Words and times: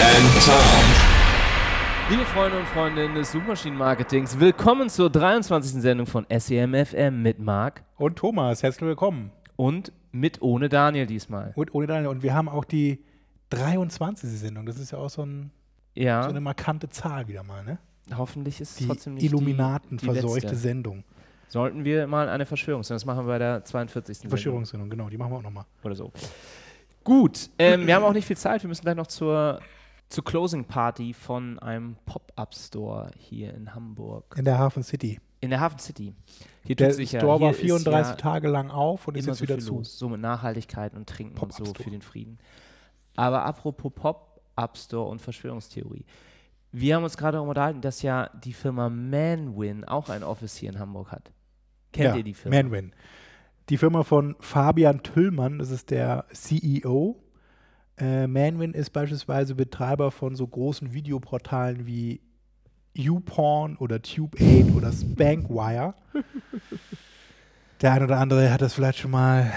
and 0.00 0.44
Tom. 0.44 0.84
Liebe 2.10 2.24
Freunde 2.26 2.58
und 2.58 2.66
Freundinnen 2.68 3.14
des 3.14 3.32
Suchmaschinenmarketings, 3.32 4.38
willkommen 4.38 4.88
zur 4.88 5.08
23. 5.10 5.80
Sendung 5.80 6.06
von 6.06 6.26
SEMFM 6.30 7.22
mit 7.22 7.38
Marc 7.38 7.82
Und 7.96 8.16
Thomas, 8.16 8.62
herzlich 8.62 8.86
willkommen. 8.86 9.30
und 9.56 9.92
mit 10.12 10.42
ohne 10.42 10.68
Daniel 10.68 11.06
diesmal. 11.06 11.52
Und 11.56 11.74
ohne 11.74 11.86
Daniel. 11.86 12.08
Und 12.08 12.22
wir 12.22 12.34
haben 12.34 12.48
auch 12.48 12.64
die 12.64 13.02
23. 13.50 14.28
Sendung. 14.30 14.66
Das 14.66 14.78
ist 14.78 14.90
ja 14.92 14.98
auch 14.98 15.10
so, 15.10 15.22
ein, 15.22 15.50
so 15.96 16.02
Ja, 16.02 16.26
eine 16.26 16.40
markante 16.40 16.88
Zahl 16.88 17.26
wieder 17.28 17.42
mal, 17.42 17.64
ne? 17.64 17.78
hoffentlich 18.16 18.60
ist 18.60 18.72
es 18.72 18.76
Die 18.76 18.86
trotzdem 18.86 19.14
nicht 19.14 19.24
Illuminaten 19.24 19.96
die, 19.96 20.06
die 20.06 20.12
verseuchte 20.12 20.48
letzte. 20.48 20.56
Sendung. 20.60 21.04
Sollten 21.48 21.84
wir 21.84 22.06
mal 22.06 22.28
eine 22.28 22.44
Verschwörungssendung, 22.46 22.96
das 22.98 23.06
machen 23.06 23.26
wir 23.26 23.32
bei 23.32 23.38
der 23.38 23.64
42. 23.64 24.06
Die 24.06 24.20
Sendung 24.20 24.30
Verschwörungssendung, 24.30 24.90
genau, 24.90 25.08
die 25.08 25.16
machen 25.16 25.32
wir 25.32 25.38
auch 25.38 25.42
nochmal. 25.42 25.64
oder 25.82 25.94
so. 25.94 26.12
Gut, 27.02 27.50
ähm, 27.58 27.86
wir 27.86 27.94
haben 27.94 28.04
auch 28.04 28.12
nicht 28.12 28.26
viel 28.26 28.36
Zeit, 28.36 28.62
wir 28.62 28.68
müssen 28.68 28.82
gleich 28.82 28.96
noch 28.96 29.06
zur, 29.06 29.60
zur 30.14 30.24
Closing 30.24 30.64
Party 30.64 31.12
von 31.12 31.58
einem 31.58 31.96
Pop-Up-Store 32.06 33.10
hier 33.18 33.52
in 33.52 33.74
Hamburg. 33.74 34.36
In 34.38 34.44
der 34.44 34.58
Hafen 34.58 34.84
City. 34.84 35.18
In 35.40 35.50
der 35.50 35.58
Hafen 35.58 35.80
City. 35.80 36.14
Hier 36.62 36.76
Der 36.76 36.90
tut 36.90 36.96
sich 36.96 37.10
ja, 37.10 37.18
Store 37.18 37.40
war 37.40 37.52
hier 37.52 37.74
ist 37.74 37.82
34 37.82 38.10
ja 38.12 38.16
Tage 38.16 38.46
lang 38.46 38.70
auf 38.70 39.08
und 39.08 39.16
ist 39.16 39.24
immer 39.24 39.32
jetzt 39.32 39.38
so 39.40 39.42
wieder 39.42 39.58
zu. 39.58 39.74
los. 39.74 39.98
So 39.98 40.08
mit 40.08 40.20
Nachhaltigkeit 40.20 40.94
und 40.94 41.08
Trinken 41.08 41.36
und 41.36 41.52
so 41.52 41.64
für 41.64 41.90
den 41.90 42.00
Frieden. 42.00 42.38
Aber 43.16 43.44
apropos 43.44 43.92
Pop-Up 43.92 44.78
Store 44.78 45.10
und 45.10 45.20
Verschwörungstheorie. 45.20 46.04
Wir 46.70 46.94
haben 46.94 47.02
uns 47.02 47.16
gerade 47.16 47.36
darüber 47.36 47.50
unterhalten, 47.50 47.80
dass 47.80 48.02
ja 48.02 48.30
die 48.44 48.52
Firma 48.52 48.88
Manwin 48.88 49.84
auch 49.84 50.10
ein 50.10 50.22
Office 50.22 50.56
hier 50.56 50.70
in 50.70 50.78
Hamburg 50.78 51.10
hat. 51.10 51.32
Kennt 51.92 52.10
ja, 52.10 52.16
ihr 52.16 52.22
die 52.22 52.34
Firma? 52.34 52.56
Manwin. 52.56 52.92
Die 53.68 53.78
Firma 53.78 54.04
von 54.04 54.36
Fabian 54.38 55.02
Tüllmann, 55.02 55.58
das 55.58 55.70
ist 55.70 55.90
der 55.90 56.26
CEO. 56.32 57.23
Äh, 57.98 58.26
Manwin 58.26 58.72
ist 58.74 58.90
beispielsweise 58.90 59.54
Betreiber 59.54 60.10
von 60.10 60.34
so 60.34 60.46
großen 60.46 60.92
Videoportalen 60.92 61.86
wie 61.86 62.20
YouPorn 62.94 63.76
oder 63.76 63.96
Tube8 63.96 64.74
oder 64.76 64.92
Spankwire. 64.92 65.94
Der 67.80 67.92
ein 67.92 68.02
oder 68.02 68.18
andere 68.18 68.52
hat 68.52 68.62
das 68.62 68.74
vielleicht 68.74 68.98
schon 68.98 69.10
mal 69.10 69.52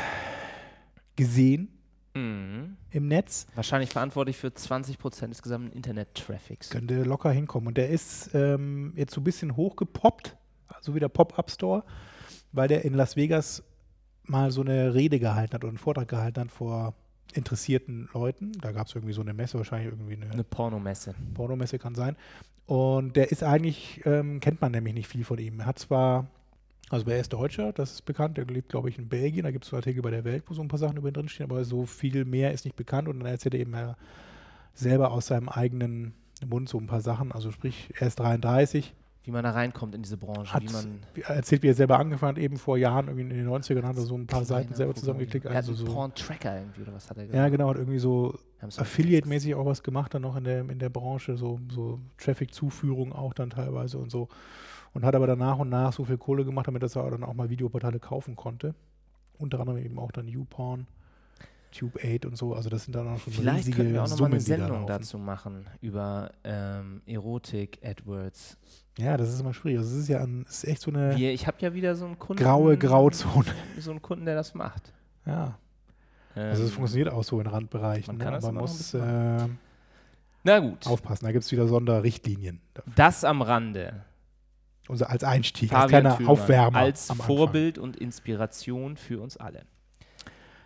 gesehen 1.16 1.70
Mhm. 2.16 2.78
im 2.90 3.08
Netz. 3.08 3.46
Wahrscheinlich 3.54 3.92
verantwortlich 3.92 4.38
für 4.38 4.48
20% 4.48 5.28
des 5.30 5.44
gesamten 5.44 5.72
Internet-Traffics. 5.72 6.72
Könnte 6.72 7.04
locker 7.04 7.30
hinkommen. 7.30 7.68
Und 7.68 7.78
der 7.78 7.90
ist 7.90 8.32
ähm, 8.34 8.94
jetzt 8.96 9.14
so 9.14 9.22
ein 9.22 9.24
bisschen 9.24 9.56
hochgepoppt, 9.56 10.36
also 10.68 10.96
wie 10.96 11.00
der 11.00 11.10
Pop-Up 11.10 11.52
Store, 11.52 11.84
weil 12.54 12.68
der 12.68 12.86
in 12.86 12.96
Las 12.96 13.16
Vegas 13.18 13.62
mal 14.24 14.50
so 14.50 14.62
eine 14.62 14.96
Rede 14.96 15.20
gehalten 15.20 15.54
hat 15.54 15.64
oder 15.64 15.70
einen 15.70 15.78
Vortrag 15.78 16.08
gehalten 16.08 16.40
hat 16.42 16.52
vor 16.52 16.96
interessierten 17.34 18.10
Leuten. 18.14 18.54
Da 18.62 18.72
gab 18.72 18.88
es 18.88 18.96
irgendwie 18.96 19.14
so 19.14 19.22
eine 19.22 19.34
Messe, 19.34 19.58
wahrscheinlich 19.58 19.92
irgendwie 19.92 20.16
eine, 20.16 20.32
Eine 20.32 20.44
Pornomesse. 20.44 21.16
Pornomesse 21.34 21.80
kann 21.80 21.96
sein. 21.96 22.16
Und 22.66 23.16
der 23.16 23.32
ist 23.32 23.44
eigentlich, 23.44 24.02
ähm, 24.06 24.40
kennt 24.40 24.62
man 24.62 24.72
nämlich 24.72 24.94
nicht 24.94 25.08
viel 25.08 25.24
von 25.24 25.38
ihm. 25.38 25.62
Er 25.62 25.68
hat 25.68 25.80
zwar, 25.80 26.28
also 26.90 27.10
er 27.10 27.20
ist 27.20 27.32
Deutscher, 27.32 27.72
das 27.72 27.94
ist 27.94 28.02
bekannt, 28.06 28.38
der 28.38 28.46
lebt, 28.46 28.70
glaube 28.70 28.90
ich, 28.90 28.98
in 28.98 29.08
Belgien, 29.08 29.44
da 29.44 29.52
gibt 29.52 29.64
es 29.64 29.70
so 29.70 29.78
Artikel 29.78 30.02
bei 30.02 30.12
der 30.12 30.26
Welt, 30.26 30.44
wo 30.48 30.54
so 30.54 30.62
ein 30.62 30.68
paar 30.68 30.80
Sachen 30.80 30.98
über 30.98 31.10
ihn 31.10 31.14
drinstehen, 31.14 31.50
aber 31.50 31.64
so 31.64 31.86
viel 31.86 32.26
mehr 32.26 32.52
ist 32.52 32.66
nicht 32.66 32.76
bekannt 32.76 33.08
und 33.08 33.20
dann 33.20 33.28
erzählt 33.28 33.54
er 33.54 33.62
eben 33.62 33.76
selber 34.74 35.12
aus 35.12 35.28
seinem 35.28 35.48
eigenen 35.48 36.14
Mund 36.46 36.68
so 36.68 36.78
ein 36.78 36.88
paar 36.88 37.02
Sachen. 37.02 37.32
Also 37.32 37.52
sprich, 37.52 37.90
er 37.98 38.08
ist 38.08 38.20
33, 38.20 38.94
Wie 39.28 39.32
man 39.32 39.44
da 39.44 39.52
reinkommt 39.52 39.94
in 39.94 40.04
diese 40.04 40.16
Branche. 40.16 40.54
hat 40.54 40.64
wie 40.64 40.72
man 40.72 41.02
er 41.16 41.36
erzählt, 41.36 41.62
wie 41.62 41.68
er 41.68 41.74
selber 41.74 42.00
angefangen 42.00 42.38
hat, 42.38 42.42
eben 42.42 42.56
vor 42.56 42.78
Jahren, 42.78 43.08
irgendwie 43.08 43.24
in 43.24 43.30
den 43.30 43.50
90ern 43.50 43.84
hat 43.84 43.98
er 43.98 44.04
so 44.04 44.16
ein 44.16 44.26
paar 44.26 44.46
Seiten 44.46 44.74
selber 44.74 44.96
zusammengeklickt. 44.96 45.46
Er 45.46 45.50
hat 45.50 45.58
Also 45.58 45.74
einen 45.74 45.86
so, 45.86 45.94
Porn-Tracker 45.94 46.60
irgendwie, 46.60 46.82
oder 46.84 46.94
was 46.94 47.10
hat 47.10 47.18
er 47.18 47.26
ja, 47.26 47.50
genau, 47.50 47.70
hat 47.70 47.76
irgendwie 47.76 48.00
so 48.00 48.40
Affiliate-mäßig 48.62 49.54
auch 49.56 49.66
was 49.66 49.84
gemacht, 49.84 50.14
dann 50.14 50.22
noch 50.22 50.38
in 50.38 50.46
der, 50.46 50.62
in 50.62 50.80
der 50.80 50.90
Branche, 50.90 51.36
so, 51.36 51.60
so 51.70 52.00
Traffic-Zuführung 52.18 53.12
auch 53.12 53.34
dann 53.34 53.50
teilweise 53.50 53.98
und 53.98 54.12
so. 54.12 54.30
Und 54.94 55.04
hat 55.04 55.14
aber 55.14 55.28
dann 55.28 55.40
nach 55.40 55.60
und 55.60 55.68
nach 55.68 55.92
so 55.92 56.06
viel 56.06 56.18
Kohle 56.18 56.46
gemacht, 56.46 56.68
damit 56.68 56.82
dass 56.82 56.96
er 56.96 57.12
dann 57.12 57.26
auch 57.26 57.34
mal 57.34 57.50
Videoportale 57.50 58.00
kaufen 58.00 58.38
konnte. 58.38 58.76
Unter 59.38 59.60
anderem 59.60 59.84
eben 59.84 60.00
auch 60.00 60.14
dann 60.14 60.30
YouPorn, 60.30 60.88
Tube8 61.74 62.26
und 62.26 62.38
so. 62.38 62.54
Also 62.54 62.70
das 62.70 62.86
sind 62.86 62.96
dann 62.96 63.08
auch 63.08 63.20
schon 63.20 63.34
Vielleicht 63.34 63.60
riesige 63.60 63.78
können 63.78 63.94
wir 63.94 64.04
auch 64.04 64.10
noch 64.10 64.12
mal 64.12 64.18
Summen, 64.18 64.34
eine 64.34 64.42
Sendung 64.42 64.88
dazu 64.88 65.18
machen 65.18 65.68
über 65.82 66.32
ähm, 66.44 67.02
Erotik, 67.06 67.80
AdWords. 67.84 68.58
Ja, 68.98 69.16
das 69.18 69.30
ist 69.32 69.40
immer 69.40 69.54
schwierig. 69.54 69.80
Also 69.80 69.96
es 69.96 70.02
ist 70.04 70.08
ja 70.10 70.26
es 70.48 70.64
ist 70.64 70.68
echt 70.68 70.82
so 70.82 70.92
eine 70.92 71.16
Wir, 71.18 71.32
ich 71.32 71.46
habe 71.48 71.58
ja 71.60 71.74
wieder 71.74 71.96
so 71.96 72.06
einen 72.06 72.18
Kunden. 72.20 72.42
graue 72.44 72.78
Grauzone. 72.78 73.46
So 73.80 73.92
einen 73.92 74.02
Kunden, 74.02 74.26
der 74.26 74.36
das 74.36 74.54
macht. 74.56 74.92
Ja, 75.26 75.58
Ähm, 76.36 76.50
also 76.50 76.64
es 76.64 76.72
funktioniert 76.72 77.10
auch 77.12 77.24
so 77.24 77.40
in 77.40 77.48
Randbereichen. 77.48 78.18
man 78.18 78.18
kann 78.20 78.34
Ne? 78.34 78.36
das 78.40 78.44
Aber 78.46 78.54
man 78.54 78.64
aber 78.64 78.68
noch 78.68 78.74
ein 78.74 79.42
muss 79.42 79.48
äh, 79.50 79.50
Na 80.44 80.60
gut, 80.60 80.88
aufpassen. 80.88 81.26
Da 81.26 81.32
gibt 81.32 81.44
es 81.44 81.52
wieder 81.52 81.68
Sonderrichtlinien. 81.68 82.60
Dafür. 82.74 82.94
das 82.96 83.24
am 83.24 83.42
Rande. 83.42 84.04
Also 84.90 85.06
als 85.06 85.24
Einstieg, 85.24 85.72
als 85.74 85.82
Fabian 85.84 86.02
kleiner 86.02 86.18
Thülmann 86.18 86.32
Aufwärmer. 86.32 86.78
Als 86.80 87.10
am 87.12 87.20
Anfang. 87.20 87.36
Vorbild 87.38 87.78
und 87.78 87.98
Inspiration 87.98 88.96
für 88.98 89.20
uns 89.22 89.36
alle. 89.38 89.64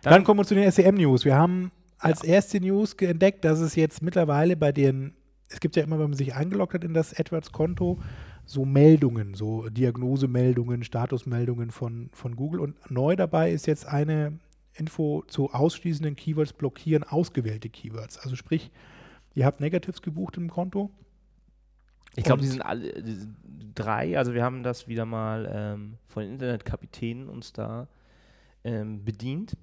Dann, 0.02 0.24
kommen 0.24 0.40
wir 0.40 0.44
zu 0.44 0.54
den 0.54 0.70
SEM-News. 0.70 1.24
Wir 1.24 1.34
haben 1.36 1.70
als 1.98 2.24
erste 2.24 2.60
News 2.60 2.96
ge- 2.96 3.08
entdeckt, 3.10 3.44
dass 3.44 3.60
es 3.60 3.74
jetzt 3.76 4.00
mittlerweile 4.02 4.56
bei 4.56 4.72
den, 4.72 5.14
es 5.52 5.60
gibt 5.60 5.76
ja 5.76 5.82
immer, 5.82 5.98
wenn 5.98 6.10
man 6.10 6.16
sich 6.16 6.34
eingeloggt 6.34 6.74
hat 6.74 6.84
in 6.84 6.94
das 6.94 7.18
AdWords-Konto, 7.18 7.98
so 8.44 8.64
Meldungen, 8.64 9.34
so 9.34 9.68
Diagnosemeldungen, 9.68 10.82
Statusmeldungen 10.82 11.70
von, 11.70 12.10
von 12.12 12.36
Google. 12.36 12.60
Und 12.60 12.90
neu 12.90 13.16
dabei 13.16 13.52
ist 13.52 13.66
jetzt 13.66 13.86
eine 13.86 14.38
Info 14.74 15.22
zu 15.28 15.52
ausschließenden 15.52 16.16
Keywords 16.16 16.52
blockieren 16.52 17.04
ausgewählte 17.04 17.68
Keywords. 17.68 18.18
Also 18.18 18.36
sprich, 18.36 18.70
ihr 19.34 19.44
habt 19.44 19.60
Negatives 19.60 20.02
gebucht 20.02 20.36
im 20.36 20.50
Konto. 20.50 20.90
Ich 22.16 22.24
glaube, 22.24 22.42
die 22.42 22.48
sind 22.48 22.62
alle 22.62 23.02
die 23.02 23.14
sind 23.14 23.36
drei. 23.74 24.18
Also 24.18 24.34
wir 24.34 24.42
haben 24.42 24.62
das 24.62 24.88
wieder 24.88 25.06
mal 25.06 25.50
ähm, 25.50 25.94
von 26.08 26.24
Internetkapitänen 26.24 27.28
uns 27.28 27.52
da 27.52 27.88
ähm, 28.64 29.04
bedient. 29.04 29.56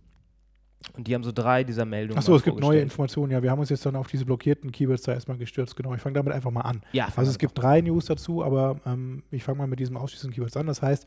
Und 0.94 1.08
die 1.08 1.14
haben 1.14 1.24
so 1.24 1.32
drei 1.32 1.64
dieser 1.64 1.86
Meldungen. 1.86 2.18
Achso, 2.18 2.36
es 2.36 2.44
gibt 2.44 2.60
neue. 2.60 2.80
Informationen. 2.80 3.32
Ja, 3.32 3.44
wir 3.44 3.52
haben 3.52 3.60
uns 3.60 3.70
jetzt 3.70 3.86
dann 3.86 3.96
auf 3.96 4.08
diese 4.08 4.26
blockierten 4.26 4.72
Keywords 4.72 5.04
da 5.04 5.14
erstmal 5.14 5.38
gestürzt. 5.38 5.76
Genau, 5.76 5.94
ich 5.94 6.02
fange 6.02 6.14
damit 6.14 6.34
einfach 6.34 6.52
mal 6.52 6.62
an. 6.62 6.82
Ja, 6.94 7.10
Also 7.16 7.32
es 7.32 7.38
gibt 7.38 7.58
drei 7.58 7.82
News 7.82 8.06
dazu, 8.06 8.44
aber 8.44 8.80
ähm, 8.86 9.24
ich 9.30 9.44
fange 9.44 9.58
mal 9.58 9.68
mit 9.68 9.80
diesem 9.80 9.98
ausschließenden 9.98 10.34
Keywords 10.34 10.56
an. 10.56 10.68
Das 10.68 10.82
heißt, 10.82 11.06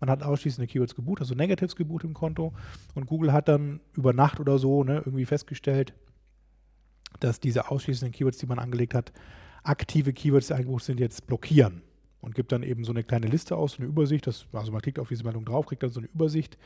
man 0.00 0.10
hat 0.10 0.22
ausschließende 0.22 0.66
Keywords 0.66 0.94
gebucht, 0.94 1.20
also 1.20 1.34
Negatives 1.34 1.74
gebucht 1.76 2.04
im 2.04 2.12
Konto 2.12 2.52
und 2.94 3.06
Google 3.06 3.32
hat 3.32 3.48
dann 3.48 3.80
über 3.94 4.12
Nacht 4.12 4.40
oder 4.40 4.58
so 4.58 4.84
ne, 4.84 5.02
irgendwie 5.04 5.24
festgestellt, 5.24 5.94
dass 7.20 7.40
diese 7.40 7.70
ausschließenden 7.70 8.12
Keywords, 8.12 8.38
die 8.38 8.46
man 8.46 8.58
angelegt 8.58 8.92
hat, 8.92 9.12
aktive 9.62 10.12
Keywords, 10.12 10.48
die 10.48 10.54
eingebucht 10.54 10.84
sind, 10.84 11.00
jetzt 11.00 11.26
blockieren 11.26 11.80
und 12.20 12.34
gibt 12.34 12.52
dann 12.52 12.62
eben 12.62 12.84
so 12.84 12.92
eine 12.92 13.04
kleine 13.04 13.28
Liste 13.28 13.56
aus, 13.56 13.72
so 13.72 13.78
eine 13.78 13.86
Übersicht. 13.86 14.26
Das, 14.26 14.46
also 14.52 14.72
man 14.72 14.82
klickt 14.82 14.98
auf 14.98 15.08
diese 15.08 15.24
Meldung 15.24 15.44
drauf, 15.44 15.66
kriegt 15.66 15.82
dann 15.82 15.90
so 15.90 16.00
eine 16.00 16.08
Übersicht 16.08 16.58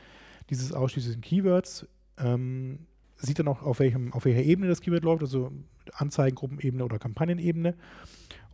dieses 0.50 0.72
ausschließenden 0.72 1.20
Keywords, 1.20 1.86
ähm, 2.18 2.80
sieht 3.16 3.38
dann 3.38 3.48
auch, 3.48 3.62
auf, 3.62 3.80
welchem, 3.80 4.12
auf 4.12 4.24
welcher 4.24 4.42
Ebene 4.42 4.68
das 4.68 4.80
Keyword 4.80 5.04
läuft, 5.04 5.22
also 5.22 5.52
Anzeigengruppenebene 5.92 6.84
oder 6.84 6.98
Kampagnenebene 6.98 7.74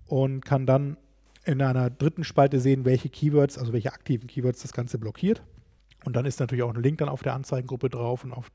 und 0.06 0.44
kann 0.44 0.66
dann 0.66 0.96
in 1.44 1.60
einer 1.60 1.90
dritten 1.90 2.24
Spalte 2.24 2.60
sehen, 2.60 2.84
welche 2.84 3.08
Keywords, 3.08 3.58
also 3.58 3.72
welche 3.72 3.92
aktiven 3.92 4.26
Keywords 4.26 4.62
das 4.62 4.72
Ganze 4.72 4.98
blockiert. 4.98 5.42
Und 6.04 6.16
dann 6.16 6.26
ist 6.26 6.40
natürlich 6.40 6.62
auch 6.62 6.74
ein 6.74 6.82
Link 6.82 6.98
dann 6.98 7.08
auf 7.08 7.22
der 7.22 7.34
Anzeigengruppe 7.34 7.90
drauf 7.90 8.24
und, 8.24 8.32
auf, 8.32 8.50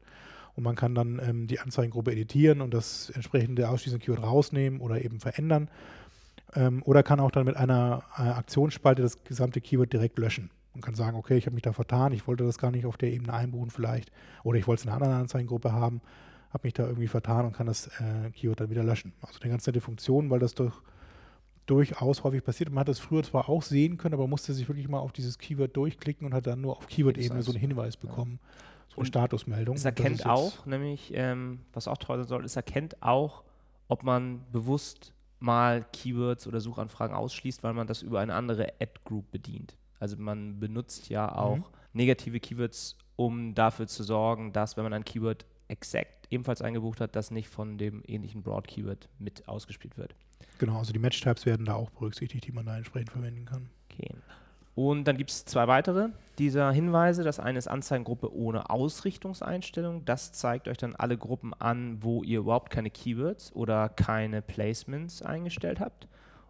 und 0.55 0.63
man 0.63 0.75
kann 0.75 0.95
dann 0.95 1.19
ähm, 1.23 1.47
die 1.47 1.59
Anzeigengruppe 1.59 2.11
editieren 2.11 2.61
und 2.61 2.73
das 2.73 3.09
entsprechende 3.11 3.69
ausschließende 3.69 4.03
Keyword 4.03 4.23
rausnehmen 4.23 4.79
oder 4.79 5.03
eben 5.03 5.19
verändern. 5.19 5.69
Ähm, 6.55 6.81
oder 6.83 7.03
kann 7.03 7.19
auch 7.19 7.31
dann 7.31 7.45
mit 7.45 7.55
einer 7.55 8.03
äh, 8.17 8.21
Aktionsspalte 8.21 9.01
das 9.01 9.23
gesamte 9.23 9.61
Keyword 9.61 9.93
direkt 9.93 10.17
löschen. 10.17 10.49
Man 10.79 10.85
kann 10.85 10.95
sagen, 10.95 11.17
okay, 11.17 11.35
ich 11.35 11.45
habe 11.45 11.55
mich 11.55 11.63
da 11.63 11.73
vertan, 11.73 12.13
ich 12.13 12.25
wollte 12.25 12.45
das 12.45 12.57
gar 12.57 12.71
nicht 12.71 12.85
auf 12.85 12.95
der 12.95 13.11
Ebene 13.11 13.33
einbuchen 13.33 13.69
vielleicht 13.69 14.13
oder 14.45 14.57
ich 14.57 14.65
wollte 14.65 14.79
es 14.79 14.85
in 14.85 14.91
einer 14.91 15.01
anderen 15.01 15.21
Anzeigengruppe 15.23 15.73
haben, 15.73 15.99
habe 16.51 16.65
mich 16.65 16.73
da 16.73 16.85
irgendwie 16.85 17.07
vertan 17.07 17.45
und 17.45 17.51
kann 17.51 17.67
das 17.67 17.87
äh, 17.87 18.31
Keyword 18.31 18.61
dann 18.61 18.69
wieder 18.69 18.83
löschen. 18.83 19.11
Also 19.21 19.41
eine 19.41 19.51
ganz 19.51 19.67
nette 19.67 19.81
Funktion, 19.81 20.29
weil 20.29 20.39
das 20.39 20.55
doch 20.55 20.81
durchaus 21.65 22.23
häufig 22.23 22.45
passiert. 22.45 22.69
Man 22.69 22.79
hat 22.79 22.87
das 22.87 22.99
früher 22.99 23.23
zwar 23.23 23.49
auch 23.49 23.61
sehen 23.61 23.97
können, 23.97 24.13
aber 24.13 24.25
musste 24.25 24.53
sich 24.53 24.69
wirklich 24.69 24.87
mal 24.87 24.99
auf 24.99 25.11
dieses 25.11 25.37
Keyword 25.37 25.75
durchklicken 25.75 26.25
und 26.25 26.33
hat 26.33 26.47
dann 26.47 26.61
nur 26.61 26.77
auf 26.77 26.87
Keyword-Ebene 26.87 27.43
so 27.43 27.51
einen 27.51 27.59
Hinweis 27.59 27.97
bekommen, 27.97 28.39
so 28.87 29.01
eine 29.01 29.05
Statusmeldung. 29.05 29.75
Es 29.75 29.83
erkennt 29.83 30.25
auch, 30.25 30.65
nämlich, 30.65 31.11
ähm, 31.13 31.59
was 31.73 31.89
auch 31.89 31.97
toll 31.97 32.19
sein 32.19 32.27
soll, 32.27 32.45
es 32.45 32.55
erkennt 32.55 33.03
auch, 33.03 33.43
ob 33.89 34.03
man 34.03 34.45
bewusst 34.53 35.13
mal 35.39 35.85
Keywords 35.91 36.47
oder 36.47 36.61
Suchanfragen 36.61 37.13
ausschließt, 37.13 37.63
weil 37.63 37.73
man 37.73 37.85
das 37.85 38.01
über 38.01 38.21
eine 38.21 38.33
andere 38.33 38.69
Ad-Group 38.79 39.29
bedient. 39.29 39.75
Also 39.99 40.17
man 40.17 40.59
benutzt 40.59 41.09
ja 41.09 41.33
auch 41.35 41.57
Mhm. 41.57 41.63
negative 41.93 42.39
Keywords, 42.39 42.97
um 43.15 43.53
dafür 43.53 43.87
zu 43.87 44.03
sorgen, 44.03 44.53
dass, 44.53 44.77
wenn 44.77 44.83
man 44.83 44.93
ein 44.93 45.03
Keyword 45.05 45.45
exakt 45.67 46.27
ebenfalls 46.31 46.61
eingebucht 46.61 47.01
hat, 47.01 47.15
das 47.15 47.31
nicht 47.31 47.49
von 47.49 47.77
dem 47.77 48.03
ähnlichen 48.07 48.43
Broad-Keyword 48.43 49.09
mit 49.19 49.47
ausgespielt 49.47 49.97
wird. 49.97 50.15
Genau, 50.57 50.77
also 50.77 50.93
die 50.93 50.99
Match-Types 50.99 51.45
werden 51.45 51.65
da 51.65 51.73
auch 51.73 51.89
berücksichtigt, 51.89 52.45
die 52.45 52.51
man 52.51 52.65
da 52.65 52.77
entsprechend 52.77 53.11
verwenden 53.11 53.45
kann. 53.45 53.69
Okay. 53.91 54.09
Und 54.75 55.05
dann 55.05 55.17
gibt 55.17 55.31
es 55.31 55.43
zwei 55.43 55.67
weitere 55.67 56.09
dieser 56.37 56.71
Hinweise. 56.71 57.23
Das 57.23 57.39
eine 57.39 57.57
ist 57.59 57.67
Anzeigengruppe 57.67 58.33
ohne 58.33 58.69
Ausrichtungseinstellung. 58.69 60.05
Das 60.05 60.31
zeigt 60.31 60.67
euch 60.69 60.77
dann 60.77 60.95
alle 60.95 61.17
Gruppen 61.17 61.53
an, 61.53 62.01
wo 62.01 62.23
ihr 62.23 62.39
überhaupt 62.39 62.69
keine 62.69 62.89
Keywords 62.89 63.53
oder 63.53 63.89
keine 63.89 64.41
Placements 64.41 65.21
eingestellt 65.21 65.79
habt. 65.81 66.07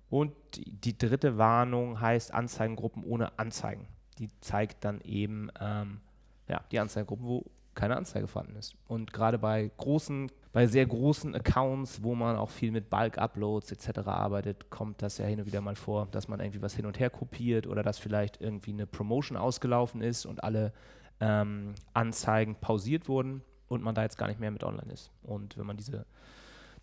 Und 0.09 0.33
die, 0.55 0.97
dritte 0.97 1.37
Warnung 1.37 2.01
heißt 2.01 2.33
Anzeigengruppen 2.33 3.03
ohne 3.03 3.37
Anzeigen. 3.37 3.87
Die 4.17 4.29
zeigt 4.41 4.83
dann 4.83 5.01
eben 5.01 5.49
ähm, 5.59 6.01
ja, 6.47 6.61
die 6.71 6.79
Anzeigengruppen, 6.79 7.25
wo 7.25 7.45
keine 7.75 7.95
Anzeige 7.95 8.27
vorhanden 8.27 8.57
ist. 8.57 8.75
Und 8.87 9.13
gerade 9.13 9.37
bei 9.37 9.71
großen, 9.77 10.29
bei 10.51 10.67
sehr 10.67 10.85
großen 10.85 11.33
Accounts, 11.35 12.03
wo 12.03 12.15
man 12.15 12.35
auch 12.35 12.49
viel 12.49 12.71
mit 12.71 12.89
Bulk-Uploads 12.89 13.71
etc. 13.71 13.99
arbeitet, 14.07 14.69
kommt 14.69 15.01
das 15.01 15.17
ja 15.17 15.25
hin 15.25 15.39
und 15.39 15.45
wieder 15.45 15.61
mal 15.61 15.75
vor, 15.75 16.07
dass 16.11 16.27
man 16.27 16.39
irgendwie 16.39 16.61
was 16.61 16.75
hin 16.75 16.85
und 16.85 16.99
her 16.99 17.09
kopiert 17.09 17.67
oder 17.67 17.83
dass 17.83 17.97
vielleicht 17.97 18.41
irgendwie 18.41 18.73
eine 18.73 18.87
Promotion 18.87 19.37
ausgelaufen 19.37 20.01
ist 20.01 20.25
und 20.25 20.43
alle 20.43 20.73
ähm, 21.21 21.73
Anzeigen 21.93 22.55
pausiert 22.55 23.07
wurden 23.07 23.43
und 23.69 23.83
man 23.83 23.95
da 23.95 24.01
jetzt 24.01 24.17
gar 24.17 24.27
nicht 24.27 24.39
mehr 24.39 24.51
mit 24.51 24.63
online 24.63 24.91
ist. 24.91 25.11
Und 25.23 25.57
wenn 25.57 25.65
man 25.65 25.77
diese, 25.77 26.05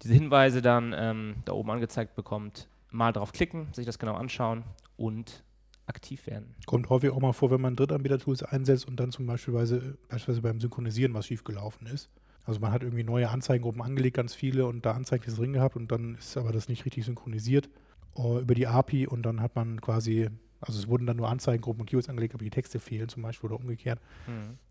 diese 0.02 0.14
Hinweise 0.14 0.62
dann 0.62 0.94
ähm, 0.96 1.37
da 1.44 1.52
oben 1.52 1.70
angezeigt 1.73 2.14
bekommt, 2.14 2.69
mal 2.96 3.12
drauf 3.12 3.32
klicken, 3.32 3.69
sich 3.72 3.87
das 3.87 3.98
genau 3.98 4.14
anschauen 4.14 4.64
und 4.96 5.44
aktiv 5.87 6.26
werden. 6.26 6.54
Kommt 6.66 6.90
häufig 6.90 7.10
auch 7.10 7.20
mal 7.20 7.32
vor, 7.32 7.50
wenn 7.50 7.60
man 7.60 7.76
Drittanbieter-Tools 7.76 8.43
einsetzt 8.43 8.88
und 8.88 8.98
dann 8.98 9.12
zum 9.12 9.26
Beispiel 9.26 9.54
beispielsweise 9.54 10.43
beim 10.43 10.60
Synchronisieren 10.60 11.14
was 11.14 11.26
schiefgelaufen 11.26 11.87
ist. 11.87 12.10
Also 12.44 12.60
man 12.60 12.72
hat 12.72 12.82
irgendwie 12.82 13.04
neue 13.04 13.28
Anzeigengruppen 13.28 13.82
angelegt, 13.82 14.16
ganz 14.16 14.34
viele, 14.34 14.66
und 14.66 14.87
da 14.87 14.93
Anzeigen 14.93 15.34
drin 15.34 15.52
gehabt 15.52 15.76
und 15.76 15.90
dann 15.90 16.16
ist 16.16 16.37
aber 16.37 16.52
das 16.52 16.69
nicht 16.69 16.84
richtig 16.84 17.04
synchronisiert 17.04 17.69
äh, 18.16 18.40
über 18.40 18.54
die 18.54 18.66
API 18.66 19.06
und 19.06 19.22
dann 19.22 19.40
hat 19.40 19.56
man 19.56 19.81
quasi, 19.81 20.28
also 20.60 20.78
es 20.78 20.88
wurden 20.88 21.06
dann 21.06 21.16
nur 21.16 21.28
Anzeigengruppen 21.28 21.81
und 21.82 21.87
Keywords 21.87 22.08
angelegt, 22.08 22.34
aber 22.34 22.44
die 22.44 22.50
Texte 22.50 22.78
fehlen 22.78 23.08
zum 23.08 23.22
Beispiel 23.22 23.50
oder 23.50 23.60
umgekehrt. 23.60 24.00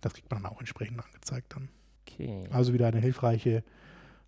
Das 0.01 0.13
kriegt 0.13 0.29
man 0.31 0.43
dann 0.43 0.51
auch 0.51 0.59
entsprechend 0.59 1.03
angezeigt 1.03 1.53
dann. 1.55 1.69
Okay. 2.07 2.45
Also 2.49 2.73
wieder 2.73 2.87
eine 2.87 2.99
hilfreiche 2.99 3.63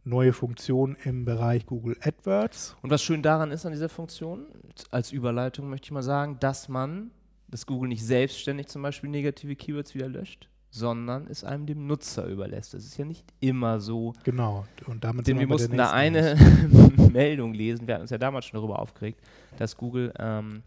neue 0.07 0.33
Funktion 0.33 0.95
im 1.03 1.25
Bereich 1.25 1.65
Google 1.65 1.97
AdWords. 2.01 2.75
Und 2.81 2.89
was 2.89 3.03
schön 3.03 3.21
daran 3.21 3.51
ist 3.51 3.65
an 3.65 3.73
dieser 3.73 3.89
Funktion, 3.89 4.47
als 4.89 5.11
Überleitung 5.11 5.69
möchte 5.69 5.85
ich 5.85 5.91
mal 5.91 6.03
sagen, 6.03 6.37
dass 6.39 6.69
man, 6.69 7.11
dass 7.47 7.65
Google 7.65 7.89
nicht 7.89 8.03
selbstständig 8.03 8.67
zum 8.67 8.81
Beispiel 8.81 9.09
negative 9.09 9.55
Keywords 9.55 9.93
wieder 9.95 10.07
löscht, 10.07 10.49
sondern 10.69 11.27
es 11.27 11.43
einem 11.43 11.65
dem 11.65 11.87
Nutzer 11.87 12.25
überlässt. 12.25 12.73
Das 12.73 12.85
ist 12.85 12.97
ja 12.97 13.05
nicht 13.05 13.25
immer 13.39 13.79
so. 13.79 14.13
Genau. 14.23 14.65
Und 14.85 15.03
damit 15.03 15.27
Denn 15.27 15.39
wir 15.39 15.47
mussten 15.47 15.77
da 15.77 15.91
eine 15.91 16.35
Meldung 17.11 17.53
lesen, 17.53 17.87
wir 17.87 17.95
hatten 17.95 18.03
uns 18.03 18.11
ja 18.11 18.17
damals 18.17 18.45
schon 18.45 18.59
darüber 18.59 18.79
aufgeregt, 18.79 19.19
dass 19.57 19.75
Google 19.75 20.13
ähm, 20.19 20.63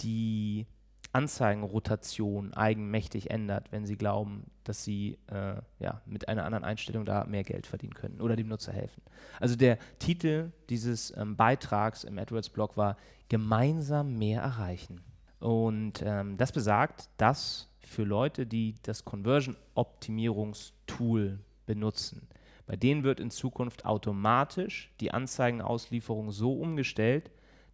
die 0.00 0.66
Anzeigenrotation 1.12 2.54
eigenmächtig 2.54 3.30
ändert, 3.30 3.70
wenn 3.70 3.84
sie 3.84 3.96
glauben, 3.96 4.50
dass 4.64 4.82
sie 4.82 5.18
äh, 5.26 5.56
ja, 5.78 6.00
mit 6.06 6.28
einer 6.28 6.46
anderen 6.46 6.64
Einstellung 6.64 7.04
da 7.04 7.24
mehr 7.24 7.44
Geld 7.44 7.66
verdienen 7.66 7.92
können 7.94 8.20
oder 8.20 8.34
dem 8.34 8.48
Nutzer 8.48 8.72
helfen. 8.72 9.02
Also 9.38 9.54
der 9.56 9.78
Titel 9.98 10.52
dieses 10.70 11.14
ähm, 11.16 11.36
Beitrags 11.36 12.04
im 12.04 12.18
AdWords-Blog 12.18 12.76
war 12.76 12.96
Gemeinsam 13.28 14.18
mehr 14.18 14.42
erreichen. 14.42 15.02
Und 15.38 16.02
ähm, 16.04 16.36
das 16.38 16.52
besagt, 16.52 17.08
dass 17.16 17.68
für 17.80 18.04
Leute, 18.04 18.46
die 18.46 18.74
das 18.82 19.04
Conversion-Optimierungstool 19.04 21.40
benutzen, 21.66 22.28
bei 22.66 22.76
denen 22.76 23.04
wird 23.04 23.20
in 23.20 23.30
Zukunft 23.30 23.84
automatisch 23.84 24.90
die 25.00 25.10
Anzeigenauslieferung 25.10 26.30
so 26.30 26.54
umgestellt, 26.54 27.30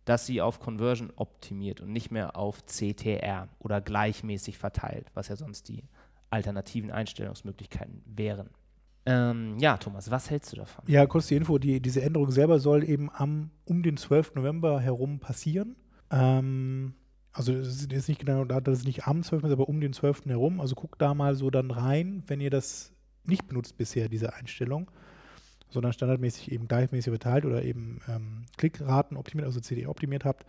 dass 0.08 0.24
sie 0.24 0.40
auf 0.40 0.58
Conversion 0.60 1.12
optimiert 1.16 1.80
und 1.80 1.92
nicht 1.92 2.10
mehr 2.10 2.36
auf 2.36 2.64
CTR 2.64 3.48
oder 3.58 3.80
gleichmäßig 3.80 4.56
verteilt, 4.56 5.06
was 5.14 5.28
ja 5.28 5.36
sonst 5.36 5.68
die 5.68 5.84
alternativen 6.30 6.90
Einstellungsmöglichkeiten 6.90 8.02
wären. 8.06 8.48
Ähm, 9.04 9.58
ja, 9.58 9.76
Thomas, 9.76 10.10
was 10.10 10.30
hältst 10.30 10.52
du 10.52 10.56
davon? 10.56 10.84
Ja, 10.86 11.06
kurz 11.06 11.26
die 11.26 11.36
Info, 11.36 11.58
die, 11.58 11.80
diese 11.80 12.02
Änderung 12.02 12.30
selber 12.30 12.58
soll 12.58 12.88
eben 12.88 13.10
am, 13.12 13.50
um 13.64 13.82
den 13.82 13.96
12. 13.96 14.34
November 14.34 14.80
herum 14.80 15.18
passieren. 15.18 15.76
Ähm, 16.10 16.94
also 17.32 17.52
es 17.52 17.84
ist 17.84 18.08
nicht 18.08 18.20
genau, 18.20 18.44
das 18.44 18.80
ist 18.80 18.86
nicht 18.86 19.06
am 19.06 19.22
12., 19.22 19.44
aber 19.44 19.68
um 19.68 19.80
den 19.80 19.92
12. 19.92 20.26
herum. 20.26 20.60
Also 20.60 20.74
guckt 20.74 21.00
da 21.02 21.14
mal 21.14 21.34
so 21.34 21.50
dann 21.50 21.70
rein, 21.70 22.22
wenn 22.26 22.40
ihr 22.40 22.50
das 22.50 22.92
nicht 23.24 23.46
benutzt 23.46 23.76
bisher, 23.76 24.08
diese 24.08 24.32
Einstellung, 24.34 24.90
sondern 25.70 25.92
standardmäßig 25.92 26.52
eben 26.52 26.68
gleichmäßig 26.68 27.10
verteilt 27.10 27.44
oder 27.44 27.62
eben 27.62 28.00
ähm, 28.08 28.44
Klickraten 28.56 29.16
optimiert, 29.16 29.46
also 29.46 29.60
CD 29.60 29.86
optimiert 29.86 30.24
habt, 30.24 30.46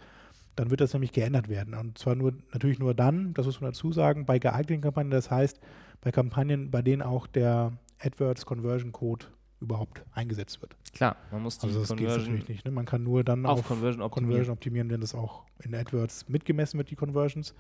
dann 0.55 0.69
wird 0.69 0.81
das 0.81 0.93
nämlich 0.93 1.11
geändert 1.11 1.49
werden. 1.49 1.73
Und 1.73 1.97
zwar 1.97 2.15
nur 2.15 2.33
natürlich 2.53 2.79
nur 2.79 2.93
dann, 2.93 3.33
das 3.33 3.45
muss 3.45 3.61
man 3.61 3.71
dazu 3.71 3.91
sagen, 3.91 4.25
bei 4.25 4.39
geeigneten 4.39 4.81
Kampagnen, 4.81 5.11
das 5.11 5.31
heißt 5.31 5.59
bei 6.01 6.11
Kampagnen, 6.11 6.71
bei 6.71 6.81
denen 6.81 7.01
auch 7.01 7.27
der 7.27 7.73
AdWords 7.99 8.45
Conversion 8.45 8.91
Code 8.91 9.25
überhaupt 9.61 10.03
eingesetzt 10.13 10.61
wird. 10.61 10.75
Klar, 10.93 11.17
man 11.31 11.43
muss 11.43 11.59
die 11.59 11.67
Also 11.67 11.81
das 11.81 11.89
Conversion 11.89 12.19
natürlich 12.19 12.47
nicht. 12.47 12.65
Ne? 12.65 12.71
Man 12.71 12.85
kann 12.85 13.03
nur 13.03 13.23
dann 13.23 13.45
auf 13.45 13.59
auf, 13.59 13.67
Conversion 13.67 14.01
optimieren. 14.01 14.29
Conversion 14.31 14.53
optimieren, 14.53 14.89
wenn 14.89 15.01
das 15.01 15.13
auch 15.15 15.43
in 15.63 15.75
AdWords 15.75 16.29
mitgemessen 16.29 16.77
wird, 16.77 16.89
die 16.89 16.95
Conversions. 16.95 17.53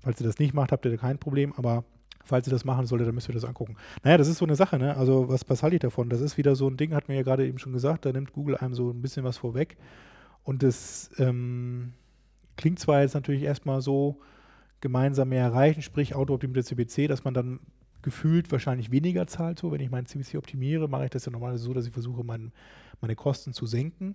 Falls 0.00 0.20
ihr 0.20 0.26
das 0.26 0.38
nicht 0.38 0.54
macht, 0.54 0.72
habt 0.72 0.84
ihr 0.84 0.92
da 0.92 0.96
kein 0.96 1.18
Problem, 1.18 1.52
aber 1.56 1.84
falls 2.24 2.46
ihr 2.46 2.50
das 2.50 2.64
machen 2.64 2.86
solltet, 2.86 3.08
dann 3.08 3.14
müsst 3.14 3.28
ihr 3.28 3.34
das 3.34 3.44
angucken. 3.44 3.76
Naja, 4.02 4.18
das 4.18 4.28
ist 4.28 4.38
so 4.38 4.44
eine 4.44 4.56
Sache, 4.56 4.78
ne? 4.78 4.96
Also 4.96 5.28
was, 5.28 5.48
was 5.48 5.62
halte 5.62 5.76
ich 5.76 5.80
davon? 5.80 6.08
Das 6.10 6.20
ist 6.20 6.36
wieder 6.36 6.54
so 6.56 6.68
ein 6.68 6.76
Ding, 6.76 6.94
hat 6.94 7.08
mir 7.08 7.16
ja 7.16 7.22
gerade 7.22 7.46
eben 7.46 7.58
schon 7.58 7.72
gesagt, 7.72 8.04
da 8.04 8.12
nimmt 8.12 8.32
Google 8.32 8.56
einem 8.56 8.74
so 8.74 8.90
ein 8.90 9.00
bisschen 9.00 9.24
was 9.24 9.38
vorweg. 9.38 9.76
Und 10.44 10.62
das 10.62 11.10
ähm, 11.18 11.92
klingt 12.56 12.78
zwar 12.78 13.02
jetzt 13.02 13.14
natürlich 13.14 13.42
erstmal 13.42 13.80
so 13.80 14.20
gemeinsam 14.80 15.30
mehr 15.30 15.42
erreichen, 15.42 15.82
sprich 15.82 16.14
autooptimierte 16.14 16.64
CPC, 16.64 17.08
dass 17.08 17.24
man 17.24 17.34
dann 17.34 17.60
gefühlt 18.02 18.50
wahrscheinlich 18.52 18.90
weniger 18.90 19.26
zahlt. 19.26 19.58
So, 19.58 19.72
wenn 19.72 19.80
ich 19.80 19.90
meinen 19.90 20.06
CPC 20.06 20.36
optimiere, 20.36 20.88
mache 20.88 21.04
ich 21.04 21.10
das 21.10 21.24
ja 21.24 21.32
normalerweise 21.32 21.64
so, 21.64 21.74
dass 21.74 21.86
ich 21.86 21.92
versuche, 21.92 22.24
mein, 22.24 22.52
meine 23.00 23.16
Kosten 23.16 23.52
zu 23.52 23.66
senken. 23.66 24.14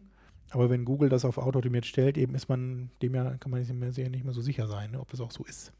Aber 0.51 0.69
wenn 0.69 0.85
Google 0.85 1.09
das 1.09 1.25
auf 1.25 1.37
autooptimiert 1.37 1.85
stellt, 1.85 2.17
eben 2.17 2.35
ist 2.35 2.47
man 2.47 2.91
dem 3.01 3.15
ja, 3.15 3.37
kann 3.37 3.51
man 3.51 3.63
sich 3.63 3.73
nicht 3.73 3.97
mehr, 3.97 4.09
nicht 4.09 4.23
mehr 4.23 4.33
so 4.33 4.41
sicher 4.41 4.67
sein, 4.67 4.91
ne, 4.91 4.99
ob 4.99 5.09
das 5.09 5.19
auch 5.19 5.31
so 5.31 5.43
ist. 5.43 5.73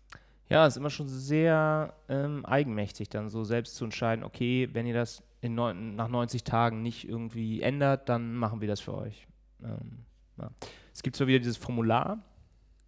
Ja, 0.49 0.67
ist 0.67 0.77
immer 0.77 0.89
schon 0.89 1.07
sehr 1.07 1.93
ähm, 2.09 2.45
eigenmächtig, 2.45 3.09
dann 3.09 3.29
so 3.29 3.43
selbst 3.43 3.75
zu 3.75 3.85
entscheiden, 3.85 4.23
okay, 4.23 4.69
wenn 4.73 4.85
ihr 4.85 4.93
das 4.93 5.23
neun, 5.41 5.95
nach 5.95 6.07
90 6.07 6.43
Tagen 6.43 6.81
nicht 6.81 7.07
irgendwie 7.07 7.61
ändert, 7.61 8.09
dann 8.09 8.35
machen 8.35 8.61
wir 8.61 8.67
das 8.67 8.79
für 8.79 8.93
euch. 8.93 9.27
Ähm, 9.63 10.05
ja. 10.37 10.49
Es 10.93 11.01
gibt 11.01 11.15
zwar 11.15 11.27
wieder 11.27 11.39
dieses 11.39 11.57
Formular, 11.57 12.19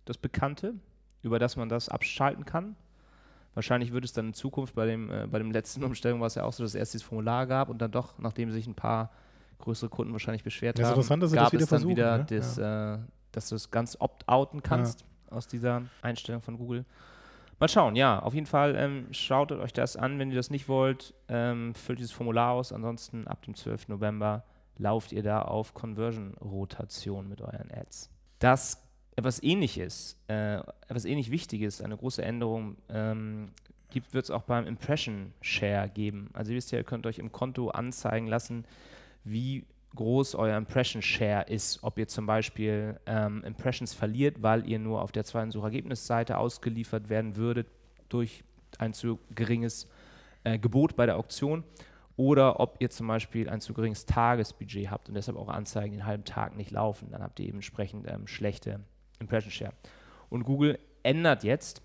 das 0.05 0.17
bekannte, 0.17 0.75
über 1.21 1.39
das 1.39 1.55
man 1.55 1.69
das 1.69 1.89
abschalten 1.89 2.45
kann. 2.45 2.75
Wahrscheinlich 3.55 3.93
wird 3.93 4.05
es 4.05 4.13
dann 4.13 4.27
in 4.27 4.33
Zukunft 4.33 4.75
bei 4.75 4.85
dem, 4.85 5.09
äh, 5.09 5.27
bei 5.27 5.39
dem 5.39 5.51
letzten 5.51 5.83
Umstellung 5.85 6.19
war 6.19 6.27
es 6.27 6.35
ja 6.35 6.43
auch 6.43 6.53
so, 6.53 6.63
dass 6.63 6.71
es 6.71 6.75
erst 6.75 6.93
dieses 6.93 7.07
Formular 7.07 7.47
gab 7.47 7.69
und 7.69 7.79
dann 7.79 7.91
doch, 7.91 8.19
nachdem 8.19 8.51
sich 8.51 8.67
ein 8.67 8.75
paar 8.75 9.11
größere 9.59 9.89
Kunden 9.89 10.11
wahrscheinlich 10.11 10.43
beschwert 10.43 10.77
Ja, 10.77 10.91
ist 10.91 11.09
haben, 11.09 11.19
gab 11.31 11.45
das 11.45 11.53
wieder 11.53 11.63
es 11.63 11.69
dann 11.69 11.87
wieder, 11.87 12.17
ne? 12.19 12.25
das, 12.25 12.57
äh, 12.57 12.97
dass 13.31 13.49
du 13.49 13.55
es 13.55 13.71
ganz 13.71 13.97
opt-outen 13.99 14.61
kannst 14.61 15.05
aus 15.29 15.47
dieser 15.47 15.83
Einstellung 16.01 16.41
von 16.41 16.57
Google. 16.57 16.85
Mal 17.59 17.69
schauen, 17.69 17.95
ja, 17.95 18.19
auf 18.19 18.33
jeden 18.33 18.47
Fall 18.47 18.75
ähm, 18.75 19.07
schaut 19.11 19.51
euch 19.51 19.71
das 19.71 19.95
an, 19.95 20.19
wenn 20.19 20.29
ihr 20.29 20.35
das 20.35 20.49
nicht 20.49 20.67
wollt, 20.67 21.13
ähm, 21.29 21.73
füllt 21.73 21.99
dieses 21.99 22.11
Formular 22.11 22.51
aus. 22.51 22.73
Ansonsten 22.73 23.27
ab 23.27 23.43
dem 23.43 23.55
12. 23.55 23.87
November 23.87 24.43
lauft 24.77 25.13
ihr 25.13 25.23
da 25.23 25.41
auf 25.41 25.73
Conversion-Rotation 25.73 27.29
mit 27.29 27.41
euren 27.41 27.71
Ads. 27.71 28.09
Das 28.39 28.85
etwas 29.15 29.41
ähnliches, 29.41 30.19
äh, 30.27 30.55
etwas 30.87 31.05
ähnlich 31.05 31.31
Wichtiges, 31.31 31.81
eine 31.81 31.95
große 31.95 32.21
Änderung 32.21 32.75
ähm, 32.89 33.51
gibt, 33.89 34.13
wird 34.13 34.25
es 34.25 34.31
auch 34.31 34.43
beim 34.43 34.67
Impression 34.67 35.33
Share 35.39 35.89
geben. 35.89 36.29
Also 36.33 36.51
ihr 36.51 36.57
wisst 36.57 36.73
ja, 36.73 36.77
ihr 36.77 36.83
könnt 36.83 37.07
euch 37.07 37.19
im 37.19 37.31
Konto 37.31 37.69
anzeigen 37.69 38.27
lassen, 38.27 38.65
wie 39.23 39.65
groß 39.95 40.35
euer 40.35 40.57
Impression 40.57 41.01
Share 41.01 41.45
ist. 41.47 41.79
Ob 41.83 41.97
ihr 41.97 42.07
zum 42.07 42.25
Beispiel 42.25 42.99
ähm, 43.05 43.43
Impressions 43.43 43.93
verliert, 43.93 44.43
weil 44.43 44.67
ihr 44.69 44.79
nur 44.79 45.01
auf 45.01 45.11
der 45.11 45.23
zweiten 45.23 45.51
Suchergebnisseite 45.51 46.37
ausgeliefert 46.37 47.09
werden 47.09 47.35
würdet 47.35 47.67
durch 48.09 48.43
ein 48.77 48.93
zu 48.93 49.19
geringes 49.33 49.89
äh, 50.43 50.59
Gebot 50.59 50.95
bei 50.95 51.05
der 51.05 51.17
Auktion. 51.17 51.63
Oder 52.17 52.59
ob 52.59 52.77
ihr 52.79 52.89
zum 52.89 53.07
Beispiel 53.07 53.49
ein 53.49 53.59
zu 53.59 53.73
geringes 53.73 54.05
Tagesbudget 54.05 54.89
habt 54.89 55.09
und 55.09 55.15
deshalb 55.15 55.37
eure 55.37 55.53
Anzeigen 55.53 55.93
den 55.93 56.05
halben 56.05 56.23
Tag 56.23 56.55
nicht 56.55 56.71
laufen. 56.71 57.09
Dann 57.11 57.21
habt 57.23 57.39
ihr 57.39 57.47
eben 57.47 57.57
entsprechend 57.57 58.09
ähm, 58.09 58.27
schlechte 58.27 58.79
Impression 59.19 59.51
Share. 59.51 59.73
Und 60.29 60.43
Google 60.43 60.79
ändert 61.03 61.43
jetzt 61.43 61.81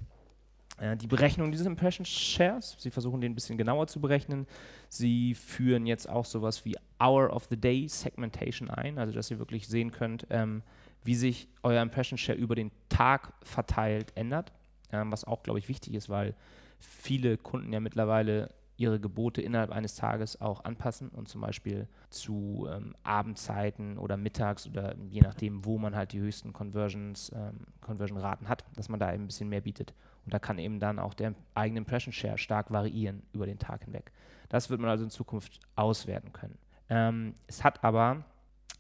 Äh, 0.81 0.97
die 0.97 1.07
Berechnung 1.07 1.53
dieses 1.53 1.67
Impression 1.67 2.07
Shares, 2.07 2.77
sie 2.79 2.91
versuchen 2.91 3.21
den 3.21 3.33
ein 3.33 3.35
bisschen 3.35 3.59
genauer 3.59 3.87
zu 3.87 4.01
berechnen. 4.01 4.47
Sie 4.93 5.37
führen 5.37 5.87
jetzt 5.87 6.09
auch 6.09 6.25
sowas 6.25 6.65
wie 6.65 6.77
Hour 6.99 7.33
of 7.33 7.47
the 7.49 7.57
Day 7.57 7.87
Segmentation 7.89 8.69
ein, 8.69 8.99
also 8.99 9.15
dass 9.15 9.31
ihr 9.31 9.39
wirklich 9.39 9.69
sehen 9.69 9.93
könnt, 9.93 10.27
ähm, 10.31 10.63
wie 11.05 11.15
sich 11.15 11.49
euer 11.63 11.81
Impression 11.81 12.19
Share 12.19 12.37
über 12.37 12.57
den 12.57 12.73
Tag 12.89 13.33
verteilt 13.43 14.13
ändert, 14.17 14.53
ähm, 14.93 15.13
was 15.13 15.25
auch, 15.25 15.45
glaube 15.45 15.61
ich, 15.61 15.69
wichtig 15.69 15.95
ist, 15.95 16.09
weil 16.09 16.35
viele 16.81 17.39
Kunden 17.39 17.73
ja 17.73 17.79
mittlerweile 17.79 18.53
ihre 18.81 18.99
Gebote 18.99 19.43
innerhalb 19.43 19.71
eines 19.71 19.95
Tages 19.95 20.41
auch 20.41 20.65
anpassen 20.65 21.11
und 21.11 21.29
zum 21.29 21.43
Beispiel 21.43 21.87
zu 22.09 22.67
ähm, 22.73 22.97
Abendzeiten 23.03 23.99
oder 23.99 24.17
mittags 24.17 24.67
oder 24.67 24.97
je 25.11 25.21
nachdem, 25.21 25.67
wo 25.67 25.77
man 25.77 25.95
halt 25.95 26.13
die 26.13 26.19
höchsten 26.19 26.55
Conversions, 26.55 27.31
ähm, 27.35 27.67
Conversion-Raten 27.83 28.49
hat, 28.49 28.65
dass 28.75 28.89
man 28.89 28.99
da 28.99 29.13
eben 29.13 29.25
ein 29.25 29.27
bisschen 29.27 29.51
mehr 29.51 29.61
bietet. 29.61 29.93
Und 30.25 30.33
da 30.33 30.39
kann 30.39 30.59
eben 30.59 30.81
dann 30.81 30.99
auch 30.99 31.13
der 31.13 31.35
eigene 31.55 31.81
Impression 31.81 32.11
Share 32.11 32.39
stark 32.39 32.71
variieren 32.71 33.23
über 33.35 33.45
den 33.45 33.59
Tag 33.59 33.85
hinweg. 33.85 34.13
Das 34.49 34.71
wird 34.71 34.81
man 34.81 34.89
also 34.89 35.05
in 35.05 35.11
Zukunft 35.11 35.61
auswerten 35.77 36.33
können. 36.33 36.57
Ähm, 36.89 37.35
es 37.49 37.63
hat 37.63 37.85
aber 37.85 38.25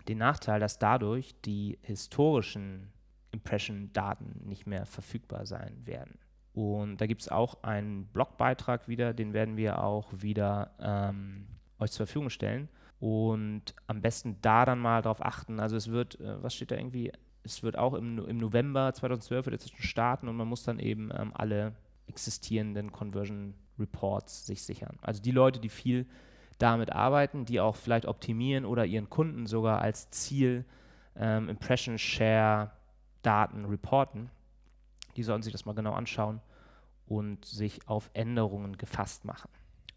den 0.08 0.16
Nachteil, 0.16 0.60
dass 0.60 0.78
dadurch 0.78 1.34
die 1.42 1.78
historischen 1.82 2.90
Impression-Daten 3.32 4.48
nicht 4.48 4.66
mehr 4.66 4.86
verfügbar 4.86 5.44
sein 5.44 5.76
werden. 5.84 6.18
Und 6.60 7.00
da 7.00 7.06
gibt 7.06 7.22
es 7.22 7.30
auch 7.30 7.62
einen 7.62 8.04
Blogbeitrag 8.08 8.86
wieder, 8.86 9.14
den 9.14 9.32
werden 9.32 9.56
wir 9.56 9.82
auch 9.82 10.08
wieder 10.12 10.72
ähm, 10.78 11.46
euch 11.78 11.90
zur 11.90 12.04
Verfügung 12.04 12.28
stellen. 12.28 12.68
Und 12.98 13.74
am 13.86 14.02
besten 14.02 14.36
da 14.42 14.66
dann 14.66 14.78
mal 14.78 15.00
drauf 15.00 15.24
achten. 15.24 15.58
Also 15.58 15.76
es 15.76 15.90
wird, 15.90 16.20
äh, 16.20 16.42
was 16.42 16.54
steht 16.54 16.70
da 16.70 16.76
irgendwie? 16.76 17.12
Es 17.44 17.62
wird 17.62 17.78
auch 17.78 17.94
im, 17.94 18.18
im 18.26 18.36
November 18.36 18.92
2012 18.92 19.46
wird 19.46 19.54
jetzt 19.54 19.82
starten 19.82 20.28
und 20.28 20.36
man 20.36 20.48
muss 20.48 20.62
dann 20.62 20.78
eben 20.78 21.10
ähm, 21.18 21.32
alle 21.32 21.72
existierenden 22.08 22.92
Conversion 22.92 23.54
Reports 23.78 24.44
sich 24.44 24.62
sichern. 24.62 24.98
Also 25.00 25.22
die 25.22 25.30
Leute, 25.30 25.60
die 25.60 25.70
viel 25.70 26.04
damit 26.58 26.92
arbeiten, 26.92 27.46
die 27.46 27.58
auch 27.58 27.76
vielleicht 27.76 28.04
optimieren 28.04 28.66
oder 28.66 28.84
ihren 28.84 29.08
Kunden 29.08 29.46
sogar 29.46 29.80
als 29.80 30.10
Ziel 30.10 30.66
ähm, 31.16 31.48
Impression 31.48 31.96
Share 31.96 32.72
Daten 33.22 33.64
reporten, 33.64 34.28
die 35.16 35.22
sollten 35.22 35.42
sich 35.42 35.52
das 35.52 35.64
mal 35.64 35.72
genau 35.72 35.94
anschauen 35.94 36.42
und 37.10 37.44
sich 37.44 37.86
auf 37.88 38.08
Änderungen 38.14 38.78
gefasst 38.78 39.24
machen. 39.24 39.50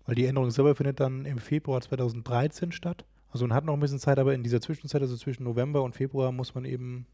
Weil 0.05 0.15
die 0.15 0.25
Änderung 0.25 0.49
selber 0.49 0.75
findet 0.75 0.99
dann 0.99 1.25
im 1.25 1.37
Februar 1.37 1.79
2013 1.79 2.71
statt. 2.71 3.05
Also 3.29 3.45
man 3.45 3.55
hat 3.55 3.65
noch 3.65 3.75
ein 3.75 3.79
bisschen 3.79 3.99
Zeit, 3.99 4.17
aber 4.17 4.33
in 4.33 4.43
dieser 4.43 4.61
Zwischenzeit, 4.61 5.01
also 5.01 5.15
zwischen 5.15 5.43
November 5.43 5.83
und 5.83 5.95
Februar, 5.95 6.31
muss 6.31 6.55
man 6.55 6.65
eben 6.65 7.05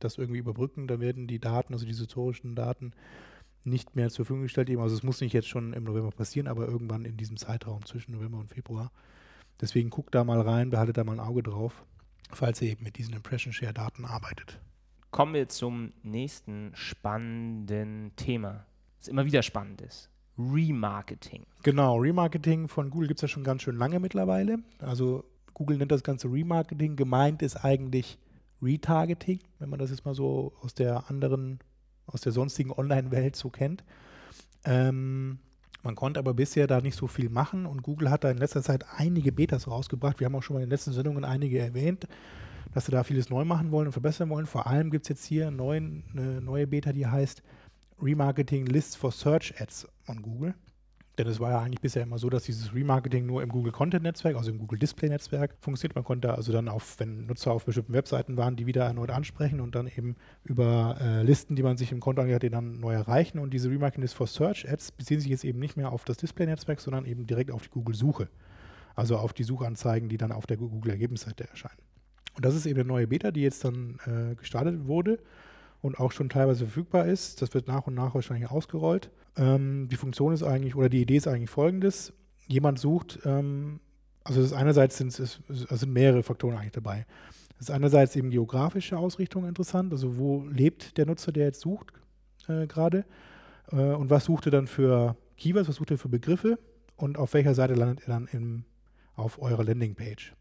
das 0.00 0.18
irgendwie 0.18 0.40
überbrücken. 0.40 0.88
Da 0.88 0.98
werden 0.98 1.28
die 1.28 1.38
Daten, 1.38 1.72
also 1.72 1.86
die 1.86 1.92
historischen 1.92 2.56
Daten, 2.56 2.92
nicht 3.62 3.94
mehr 3.94 4.10
zur 4.10 4.24
Verfügung 4.24 4.42
gestellt. 4.42 4.68
Also 4.70 4.96
es 4.96 5.04
muss 5.04 5.20
nicht 5.20 5.32
jetzt 5.32 5.48
schon 5.48 5.72
im 5.72 5.84
November 5.84 6.10
passieren, 6.10 6.48
aber 6.48 6.66
irgendwann 6.66 7.04
in 7.04 7.16
diesem 7.16 7.36
Zeitraum 7.36 7.84
zwischen 7.86 8.12
November 8.12 8.38
und 8.38 8.48
Februar. 8.48 8.90
Deswegen 9.60 9.88
guckt 9.88 10.14
da 10.16 10.24
mal 10.24 10.40
rein, 10.40 10.70
behaltet 10.70 10.96
da 10.96 11.04
mal 11.04 11.12
ein 11.12 11.26
Auge 11.26 11.44
drauf, 11.44 11.84
falls 12.30 12.60
ihr 12.60 12.72
eben 12.72 12.82
mit 12.82 12.98
diesen 12.98 13.14
Impression 13.14 13.52
Share 13.52 13.72
Daten 13.72 14.04
arbeitet. 14.04 14.60
Kommen 15.12 15.32
wir 15.34 15.48
zum 15.48 15.92
nächsten 16.02 16.72
spannenden 16.74 18.10
Thema, 18.16 18.66
das 19.04 19.08
immer 19.08 19.26
wieder 19.26 19.42
spannend 19.42 19.82
ist. 19.82 20.08
Remarketing. 20.38 21.44
Genau, 21.62 21.96
Remarketing 21.96 22.68
von 22.68 22.90
Google 22.90 23.08
gibt 23.08 23.18
es 23.18 23.22
ja 23.22 23.28
schon 23.28 23.44
ganz 23.44 23.62
schön 23.62 23.76
lange 23.76 24.00
mittlerweile. 24.00 24.58
Also 24.78 25.24
Google 25.52 25.76
nennt 25.76 25.92
das 25.92 26.02
Ganze 26.02 26.28
Remarketing. 26.28 26.96
Gemeint 26.96 27.42
ist 27.42 27.64
eigentlich 27.64 28.18
Retargeting, 28.62 29.40
wenn 29.58 29.68
man 29.68 29.78
das 29.78 29.90
jetzt 29.90 30.04
mal 30.04 30.14
so 30.14 30.54
aus 30.60 30.74
der 30.74 31.08
anderen, 31.10 31.60
aus 32.06 32.22
der 32.22 32.32
sonstigen 32.32 32.72
Online-Welt 32.72 33.36
so 33.36 33.50
kennt. 33.50 33.84
Ähm, 34.64 35.38
man 35.82 35.94
konnte 35.94 36.18
aber 36.18 36.32
bisher 36.32 36.66
da 36.66 36.80
nicht 36.80 36.96
so 36.96 37.06
viel 37.06 37.28
machen 37.28 37.66
und 37.66 37.82
Google 37.82 38.10
hat 38.10 38.24
da 38.24 38.30
in 38.30 38.38
letzter 38.38 38.62
Zeit 38.62 38.86
einige 38.96 39.32
Betas 39.32 39.68
rausgebracht. 39.68 40.18
Wir 40.18 40.24
haben 40.24 40.34
auch 40.34 40.42
schon 40.42 40.54
mal 40.54 40.60
in 40.60 40.66
den 40.66 40.72
letzten 40.72 40.92
Sendungen 40.92 41.24
einige 41.24 41.58
erwähnt 41.58 42.08
dass 42.74 42.86
sie 42.86 42.92
da 42.92 43.04
vieles 43.04 43.30
neu 43.30 43.44
machen 43.44 43.70
wollen 43.70 43.86
und 43.86 43.92
verbessern 43.92 44.28
wollen. 44.28 44.46
Vor 44.46 44.66
allem 44.66 44.90
gibt 44.90 45.04
es 45.04 45.08
jetzt 45.08 45.24
hier 45.24 45.50
neuen, 45.50 46.02
eine 46.12 46.40
neue 46.40 46.66
Beta, 46.66 46.92
die 46.92 47.06
heißt 47.06 47.42
Remarketing 48.02 48.66
Lists 48.66 48.96
for 48.96 49.12
Search 49.12 49.54
Ads 49.60 49.88
on 50.08 50.22
Google. 50.22 50.54
Denn 51.16 51.28
es 51.28 51.38
war 51.38 51.52
ja 51.52 51.60
eigentlich 51.60 51.80
bisher 51.80 52.02
immer 52.02 52.18
so, 52.18 52.28
dass 52.28 52.42
dieses 52.42 52.74
Remarketing 52.74 53.24
nur 53.24 53.42
im 53.42 53.48
Google 53.48 53.70
Content 53.70 54.02
Netzwerk, 54.02 54.36
also 54.36 54.50
im 54.50 54.58
Google 54.58 54.80
Display 54.80 55.08
Netzwerk 55.08 55.54
funktioniert. 55.60 55.94
Man 55.94 56.02
konnte 56.02 56.34
also 56.34 56.52
dann 56.52 56.68
auf, 56.68 56.98
wenn 56.98 57.26
Nutzer 57.26 57.52
auf 57.52 57.64
bestimmten 57.64 57.92
Webseiten 57.92 58.36
waren, 58.36 58.56
die 58.56 58.66
wieder 58.66 58.84
erneut 58.84 59.10
ansprechen 59.10 59.60
und 59.60 59.76
dann 59.76 59.86
eben 59.86 60.16
über 60.42 60.96
äh, 61.00 61.22
Listen, 61.22 61.54
die 61.54 61.62
man 61.62 61.76
sich 61.76 61.92
im 61.92 62.00
Konto 62.00 62.20
angehört, 62.20 62.42
die 62.42 62.50
dann 62.50 62.80
neu 62.80 62.92
erreichen. 62.94 63.38
Und 63.38 63.54
diese 63.54 63.70
Remarketing 63.70 64.02
List 64.02 64.16
for 64.16 64.26
Search 64.26 64.68
Ads 64.68 64.90
beziehen 64.92 65.20
sich 65.20 65.30
jetzt 65.30 65.44
eben 65.44 65.60
nicht 65.60 65.76
mehr 65.76 65.92
auf 65.92 66.04
das 66.04 66.16
Display 66.16 66.46
Netzwerk, 66.46 66.80
sondern 66.80 67.06
eben 67.06 67.28
direkt 67.28 67.52
auf 67.52 67.62
die 67.62 67.70
Google 67.70 67.94
Suche. 67.94 68.28
Also 68.96 69.16
auf 69.16 69.32
die 69.32 69.44
Suchanzeigen, 69.44 70.08
die 70.08 70.16
dann 70.16 70.32
auf 70.32 70.46
der 70.46 70.56
Google 70.56 70.90
Ergebnisseite 70.90 71.48
erscheinen. 71.48 71.78
Und 72.34 72.44
das 72.44 72.56
ist 72.56 72.66
eben 72.66 72.80
eine 72.80 72.88
neue 72.88 73.06
Beta, 73.06 73.30
die 73.30 73.42
jetzt 73.42 73.64
dann 73.64 73.98
äh, 74.06 74.34
gestartet 74.34 74.88
wurde 74.88 75.20
und 75.84 76.00
auch 76.00 76.12
schon 76.12 76.30
teilweise 76.30 76.64
verfügbar 76.64 77.04
ist. 77.04 77.42
Das 77.42 77.52
wird 77.52 77.68
nach 77.68 77.86
und 77.86 77.92
nach 77.92 78.14
wahrscheinlich 78.14 78.50
ausgerollt. 78.50 79.10
Ähm, 79.36 79.86
die 79.90 79.96
Funktion 79.96 80.32
ist 80.32 80.42
eigentlich, 80.42 80.76
oder 80.76 80.88
die 80.88 81.02
Idee 81.02 81.16
ist 81.16 81.28
eigentlich 81.28 81.50
folgendes. 81.50 82.14
Jemand 82.46 82.78
sucht, 82.78 83.18
ähm, 83.26 83.80
also 84.24 84.40
das 84.40 84.54
einerseits 84.54 84.96
sind, 84.96 85.08
es 85.18 85.40
sind 85.46 85.92
mehrere 85.92 86.22
Faktoren 86.22 86.56
eigentlich 86.56 86.72
dabei. 86.72 87.04
Das 87.58 87.68
ist 87.68 87.70
einerseits 87.70 88.16
eben 88.16 88.30
geografische 88.30 88.96
Ausrichtung 88.96 89.46
interessant, 89.46 89.92
also 89.92 90.16
wo 90.16 90.46
lebt 90.46 90.96
der 90.96 91.04
Nutzer, 91.04 91.32
der 91.32 91.44
jetzt 91.44 91.60
sucht 91.60 91.92
äh, 92.48 92.66
gerade 92.66 93.04
äh, 93.70 93.76
und 93.76 94.08
was 94.08 94.24
sucht 94.24 94.46
er 94.46 94.52
dann 94.52 94.66
für 94.66 95.18
Keywords, 95.36 95.68
was 95.68 95.76
sucht 95.76 95.90
er 95.90 95.98
für 95.98 96.08
Begriffe 96.08 96.58
und 96.96 97.18
auf 97.18 97.34
welcher 97.34 97.54
Seite 97.54 97.74
landet 97.74 98.08
er 98.08 98.14
dann 98.14 98.26
im, 98.32 98.64
auf 99.16 99.38
eurer 99.38 99.64
Landingpage. 99.64 100.32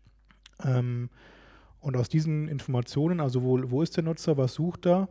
Ähm, 0.63 1.09
und 1.81 1.97
aus 1.97 2.07
diesen 2.07 2.47
Informationen, 2.47 3.19
also 3.19 3.43
wo, 3.43 3.59
wo 3.69 3.81
ist 3.81 3.97
der 3.97 4.05
Nutzer, 4.05 4.38
was 4.38 4.53
sucht 4.53 4.85
er, 4.85 5.09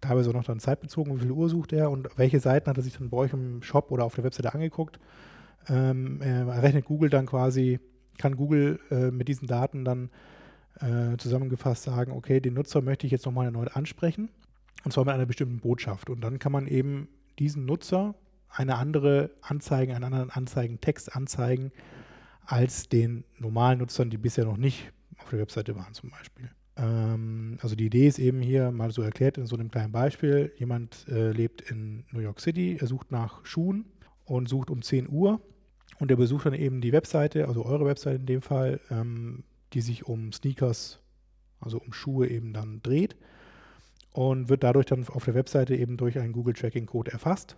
teilweise 0.00 0.30
auch 0.30 0.34
noch 0.34 0.44
dann 0.44 0.60
zeitbezogen, 0.60 1.16
wie 1.16 1.22
viel 1.22 1.30
Uhr 1.30 1.48
sucht 1.48 1.72
er 1.72 1.90
und 1.90 2.08
welche 2.16 2.40
Seiten 2.40 2.68
hat 2.68 2.76
er 2.76 2.82
sich 2.82 2.96
dann 2.96 3.10
bei 3.10 3.16
euch 3.16 3.32
im 3.32 3.62
Shop 3.62 3.90
oder 3.90 4.04
auf 4.04 4.14
der 4.14 4.24
Webseite 4.24 4.52
angeguckt, 4.54 4.98
ähm, 5.68 6.20
rechnet 6.22 6.84
Google 6.84 7.10
dann 7.10 7.26
quasi, 7.26 7.80
kann 8.16 8.36
Google 8.36 8.80
äh, 8.90 9.10
mit 9.10 9.28
diesen 9.28 9.46
Daten 9.48 9.84
dann 9.84 10.10
äh, 10.80 11.16
zusammengefasst 11.16 11.84
sagen, 11.84 12.12
okay, 12.12 12.40
den 12.40 12.54
Nutzer 12.54 12.80
möchte 12.82 13.06
ich 13.06 13.12
jetzt 13.12 13.26
nochmal 13.26 13.46
erneut 13.46 13.76
ansprechen 13.76 14.28
und 14.84 14.92
zwar 14.92 15.04
mit 15.04 15.14
einer 15.14 15.26
bestimmten 15.26 15.58
Botschaft. 15.58 16.10
Und 16.10 16.20
dann 16.20 16.38
kann 16.38 16.52
man 16.52 16.66
eben 16.66 17.08
diesen 17.38 17.64
Nutzer 17.64 18.14
eine 18.48 18.76
andere 18.76 19.30
Anzeige, 19.42 19.94
einen 19.94 20.04
anderen 20.04 20.30
Anzeigentext 20.30 21.14
anzeigen 21.14 21.72
als 22.46 22.88
den 22.88 23.24
normalen 23.38 23.78
Nutzern, 23.78 24.08
die 24.10 24.16
bisher 24.16 24.44
noch 24.44 24.56
nicht 24.56 24.90
auf 25.18 25.28
der 25.30 25.40
Webseite 25.40 25.76
waren 25.76 25.92
zum 25.92 26.10
Beispiel. 26.10 26.50
Ähm, 26.78 27.58
also 27.60 27.74
die 27.74 27.86
Idee 27.86 28.06
ist 28.06 28.18
eben 28.18 28.40
hier 28.40 28.70
mal 28.70 28.90
so 28.90 29.02
erklärt 29.02 29.36
in 29.36 29.46
so 29.46 29.56
einem 29.56 29.70
kleinen 29.70 29.92
Beispiel. 29.92 30.52
Jemand 30.56 31.06
äh, 31.08 31.32
lebt 31.32 31.60
in 31.70 32.04
New 32.12 32.20
York 32.20 32.40
City, 32.40 32.78
er 32.80 32.86
sucht 32.86 33.10
nach 33.10 33.44
Schuhen 33.44 33.84
und 34.24 34.48
sucht 34.48 34.70
um 34.70 34.82
10 34.82 35.08
Uhr 35.08 35.40
und 35.98 36.10
er 36.10 36.16
besucht 36.16 36.46
dann 36.46 36.54
eben 36.54 36.80
die 36.80 36.92
Webseite, 36.92 37.48
also 37.48 37.64
eure 37.64 37.84
Webseite 37.84 38.16
in 38.16 38.26
dem 38.26 38.42
Fall, 38.42 38.80
ähm, 38.90 39.42
die 39.72 39.80
sich 39.80 40.06
um 40.06 40.32
Sneakers, 40.32 41.00
also 41.60 41.78
um 41.78 41.92
Schuhe 41.92 42.28
eben 42.28 42.52
dann 42.52 42.80
dreht 42.82 43.16
und 44.12 44.48
wird 44.48 44.62
dadurch 44.62 44.86
dann 44.86 45.06
auf 45.08 45.24
der 45.24 45.34
Webseite 45.34 45.76
eben 45.76 45.96
durch 45.96 46.18
einen 46.18 46.32
Google 46.32 46.54
Tracking 46.54 46.86
Code 46.86 47.10
erfasst. 47.10 47.56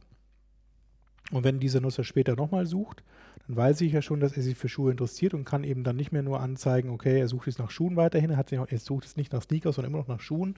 Und 1.30 1.44
wenn 1.44 1.60
dieser 1.60 1.80
Nutzer 1.80 2.04
später 2.04 2.36
nochmal 2.36 2.66
sucht, 2.66 3.02
dann 3.46 3.56
weiß 3.56 3.80
ich 3.82 3.92
ja 3.92 4.02
schon, 4.02 4.20
dass 4.20 4.36
er 4.36 4.42
sich 4.42 4.56
für 4.56 4.68
Schuhe 4.68 4.90
interessiert 4.90 5.34
und 5.34 5.44
kann 5.44 5.64
eben 5.64 5.84
dann 5.84 5.96
nicht 5.96 6.12
mehr 6.12 6.22
nur 6.22 6.40
anzeigen, 6.40 6.90
okay, 6.90 7.20
er 7.20 7.28
sucht 7.28 7.46
jetzt 7.46 7.58
nach 7.58 7.70
Schuhen 7.70 7.96
weiterhin, 7.96 8.30
er, 8.30 8.36
hat, 8.36 8.52
er 8.52 8.78
sucht 8.78 9.04
jetzt 9.04 9.16
nicht 9.16 9.32
nach 9.32 9.42
Sneakers, 9.42 9.76
sondern 9.76 9.92
immer 9.92 10.00
noch 10.00 10.08
nach 10.08 10.20
Schuhen. 10.20 10.56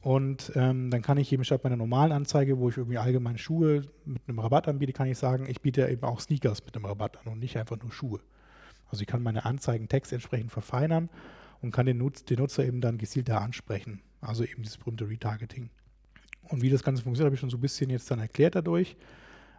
Und 0.00 0.52
ähm, 0.54 0.90
dann 0.90 1.02
kann 1.02 1.18
ich 1.18 1.32
eben 1.32 1.42
statt 1.42 1.64
meiner 1.64 1.76
normalen 1.76 2.12
Anzeige, 2.12 2.58
wo 2.58 2.68
ich 2.68 2.76
irgendwie 2.76 2.98
allgemein 2.98 3.38
Schuhe 3.38 3.82
mit 4.04 4.22
einem 4.28 4.38
Rabatt 4.38 4.68
anbiete, 4.68 4.92
kann 4.92 5.08
ich 5.08 5.18
sagen, 5.18 5.46
ich 5.48 5.60
biete 5.60 5.88
eben 5.88 6.04
auch 6.04 6.20
Sneakers 6.20 6.64
mit 6.64 6.76
einem 6.76 6.84
Rabatt 6.84 7.18
an 7.18 7.32
und 7.32 7.40
nicht 7.40 7.56
einfach 7.56 7.76
nur 7.82 7.90
Schuhe. 7.90 8.20
Also 8.88 9.02
ich 9.02 9.08
kann 9.08 9.22
meine 9.22 9.44
Anzeigentext 9.44 10.12
entsprechend 10.12 10.52
verfeinern 10.52 11.08
und 11.60 11.72
kann 11.72 11.86
den, 11.86 11.98
Nutz, 11.98 12.24
den 12.24 12.38
Nutzer 12.38 12.64
eben 12.64 12.80
dann 12.80 12.98
gezielter 12.98 13.40
ansprechen. 13.40 14.00
Also 14.20 14.44
eben 14.44 14.62
dieses 14.62 14.78
berühmte 14.78 15.08
Retargeting. 15.08 15.70
Und 16.42 16.62
wie 16.62 16.70
das 16.70 16.84
Ganze 16.84 17.02
funktioniert, 17.02 17.26
habe 17.26 17.34
ich 17.34 17.40
schon 17.40 17.50
so 17.50 17.56
ein 17.56 17.62
bisschen 17.62 17.90
jetzt 17.90 18.10
dann 18.10 18.20
erklärt 18.20 18.54
dadurch. 18.54 18.96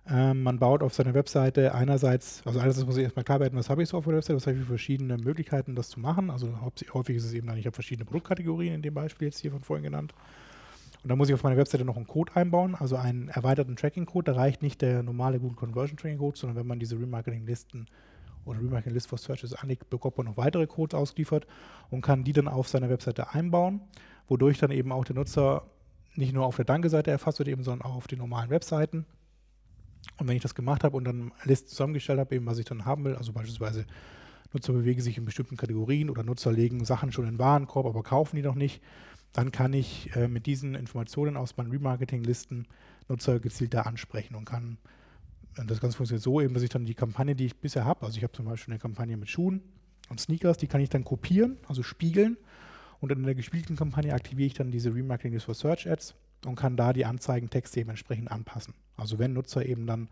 Ähm, 0.09 0.43
man 0.43 0.57
baut 0.57 0.83
auf 0.83 0.93
seiner 0.93 1.13
Webseite 1.13 1.75
einerseits, 1.75 2.41
also 2.45 2.59
einerseits 2.59 2.85
muss 2.85 2.95
ich 2.95 3.03
erstmal 3.03 3.25
klar 3.25 3.41
werden, 3.41 3.59
was 3.59 3.69
habe 3.69 3.83
ich 3.83 3.89
so 3.89 3.97
auf 3.97 4.05
der 4.05 4.15
Webseite, 4.15 4.37
was 4.37 4.47
habe 4.47 4.55
ich 4.55 4.63
für 4.63 4.69
verschiedene 4.69 5.17
Möglichkeiten, 5.17 5.75
das 5.75 5.89
zu 5.89 5.99
machen. 5.99 6.29
Also 6.29 6.49
häufig 6.93 7.17
ist 7.17 7.25
es 7.25 7.33
eben 7.33 7.47
dann, 7.47 7.57
ich 7.57 7.65
habe 7.65 7.73
verschiedene 7.73 8.05
Produktkategorien 8.05 8.75
in 8.75 8.81
dem 8.81 8.93
Beispiel 8.93 9.27
jetzt 9.27 9.39
hier 9.39 9.51
von 9.51 9.61
vorhin 9.61 9.83
genannt. 9.83 10.13
Und 11.03 11.09
dann 11.09 11.17
muss 11.17 11.27
ich 11.27 11.33
auf 11.33 11.43
meiner 11.43 11.57
Webseite 11.57 11.83
noch 11.83 11.97
einen 11.97 12.07
Code 12.07 12.35
einbauen, 12.35 12.75
also 12.75 12.95
einen 12.95 13.27
erweiterten 13.29 13.75
Tracking-Code. 13.75 14.31
Da 14.31 14.37
reicht 14.37 14.61
nicht 14.61 14.81
der 14.81 15.03
normale 15.03 15.39
Google 15.39 15.55
Conversion 15.55 15.97
Tracking 15.97 16.17
Code, 16.17 16.37
sondern 16.37 16.57
wenn 16.57 16.67
man 16.67 16.79
diese 16.79 16.99
Remarketing-Listen 16.99 17.87
oder 18.45 18.59
Remarketing 18.59 18.93
List 18.93 19.07
for 19.07 19.17
Searches 19.17 19.53
anlegt, 19.53 19.89
bekommt 19.89 20.17
man 20.17 20.25
noch 20.27 20.37
weitere 20.37 20.67
Codes 20.67 20.97
ausgeliefert 20.97 21.45
und 21.89 22.01
kann 22.01 22.23
die 22.23 22.33
dann 22.33 22.47
auf 22.47 22.69
seiner 22.69 22.89
Webseite 22.89 23.33
einbauen, 23.33 23.81
wodurch 24.27 24.57
dann 24.57 24.71
eben 24.71 24.91
auch 24.91 25.03
der 25.05 25.15
Nutzer 25.15 25.63
nicht 26.15 26.33
nur 26.33 26.45
auf 26.45 26.55
der 26.55 26.65
Danke-Seite 26.65 27.11
erfasst 27.11 27.39
wird, 27.39 27.49
eben, 27.49 27.63
sondern 27.63 27.89
auch 27.89 27.95
auf 27.95 28.07
den 28.07 28.19
normalen 28.19 28.49
Webseiten 28.49 29.05
Und 30.17 30.27
wenn 30.27 30.35
ich 30.35 30.41
das 30.41 30.55
gemacht 30.55 30.83
habe 30.83 30.95
und 30.95 31.03
dann 31.03 31.31
Listen 31.43 31.69
zusammengestellt 31.69 32.19
habe, 32.19 32.35
eben 32.35 32.45
was 32.45 32.57
ich 32.57 32.65
dann 32.65 32.85
haben 32.85 33.03
will, 33.05 33.15
also 33.15 33.33
beispielsweise 33.33 33.85
Nutzer 34.53 34.73
bewegen 34.73 35.01
sich 35.01 35.17
in 35.17 35.25
bestimmten 35.25 35.57
Kategorien 35.57 36.09
oder 36.09 36.23
Nutzer 36.23 36.51
legen 36.51 36.85
Sachen 36.85 37.11
schon 37.11 37.27
in 37.27 37.37
Warenkorb, 37.37 37.85
aber 37.85 38.03
kaufen 38.03 38.35
die 38.37 38.41
noch 38.41 38.55
nicht, 38.55 38.81
dann 39.33 39.51
kann 39.51 39.73
ich 39.73 40.15
äh, 40.15 40.27
mit 40.27 40.45
diesen 40.45 40.73
Informationen 40.73 41.37
aus 41.37 41.57
meinen 41.57 41.71
Remarketing-Listen 41.71 42.67
Nutzer 43.07 43.39
gezielter 43.39 43.85
ansprechen 43.85 44.35
und 44.35 44.45
kann, 44.45 44.77
und 45.57 45.69
das 45.69 45.79
Ganze 45.79 45.97
funktioniert 45.97 46.23
so 46.23 46.41
eben, 46.41 46.53
dass 46.53 46.63
ich 46.63 46.69
dann 46.69 46.85
die 46.85 46.93
Kampagne, 46.93 47.35
die 47.35 47.45
ich 47.45 47.55
bisher 47.57 47.85
habe, 47.85 48.05
also 48.05 48.17
ich 48.17 48.23
habe 48.23 48.33
zum 48.33 48.45
Beispiel 48.45 48.73
eine 48.73 48.79
Kampagne 48.79 49.17
mit 49.17 49.29
Schuhen 49.29 49.61
und 50.09 50.19
Sneakers, 50.19 50.57
die 50.57 50.67
kann 50.67 50.81
ich 50.81 50.89
dann 50.89 51.03
kopieren, 51.03 51.57
also 51.67 51.83
spiegeln 51.83 52.37
und 52.99 53.11
in 53.11 53.23
der 53.23 53.35
gespielten 53.35 53.75
Kampagne 53.75 54.13
aktiviere 54.13 54.47
ich 54.47 54.53
dann 54.53 54.71
diese 54.71 54.93
Remarketing 54.93 55.33
List 55.33 55.45
for 55.45 55.53
Search 55.53 55.89
Ads 55.89 56.15
und 56.45 56.55
kann 56.55 56.77
da 56.77 56.93
die 56.93 57.05
Anzeigentexte 57.05 57.79
eben 57.79 57.89
entsprechend 57.89 58.31
anpassen. 58.31 58.73
Also 58.95 59.19
wenn 59.19 59.33
Nutzer 59.33 59.65
eben 59.65 59.87
dann 59.87 60.09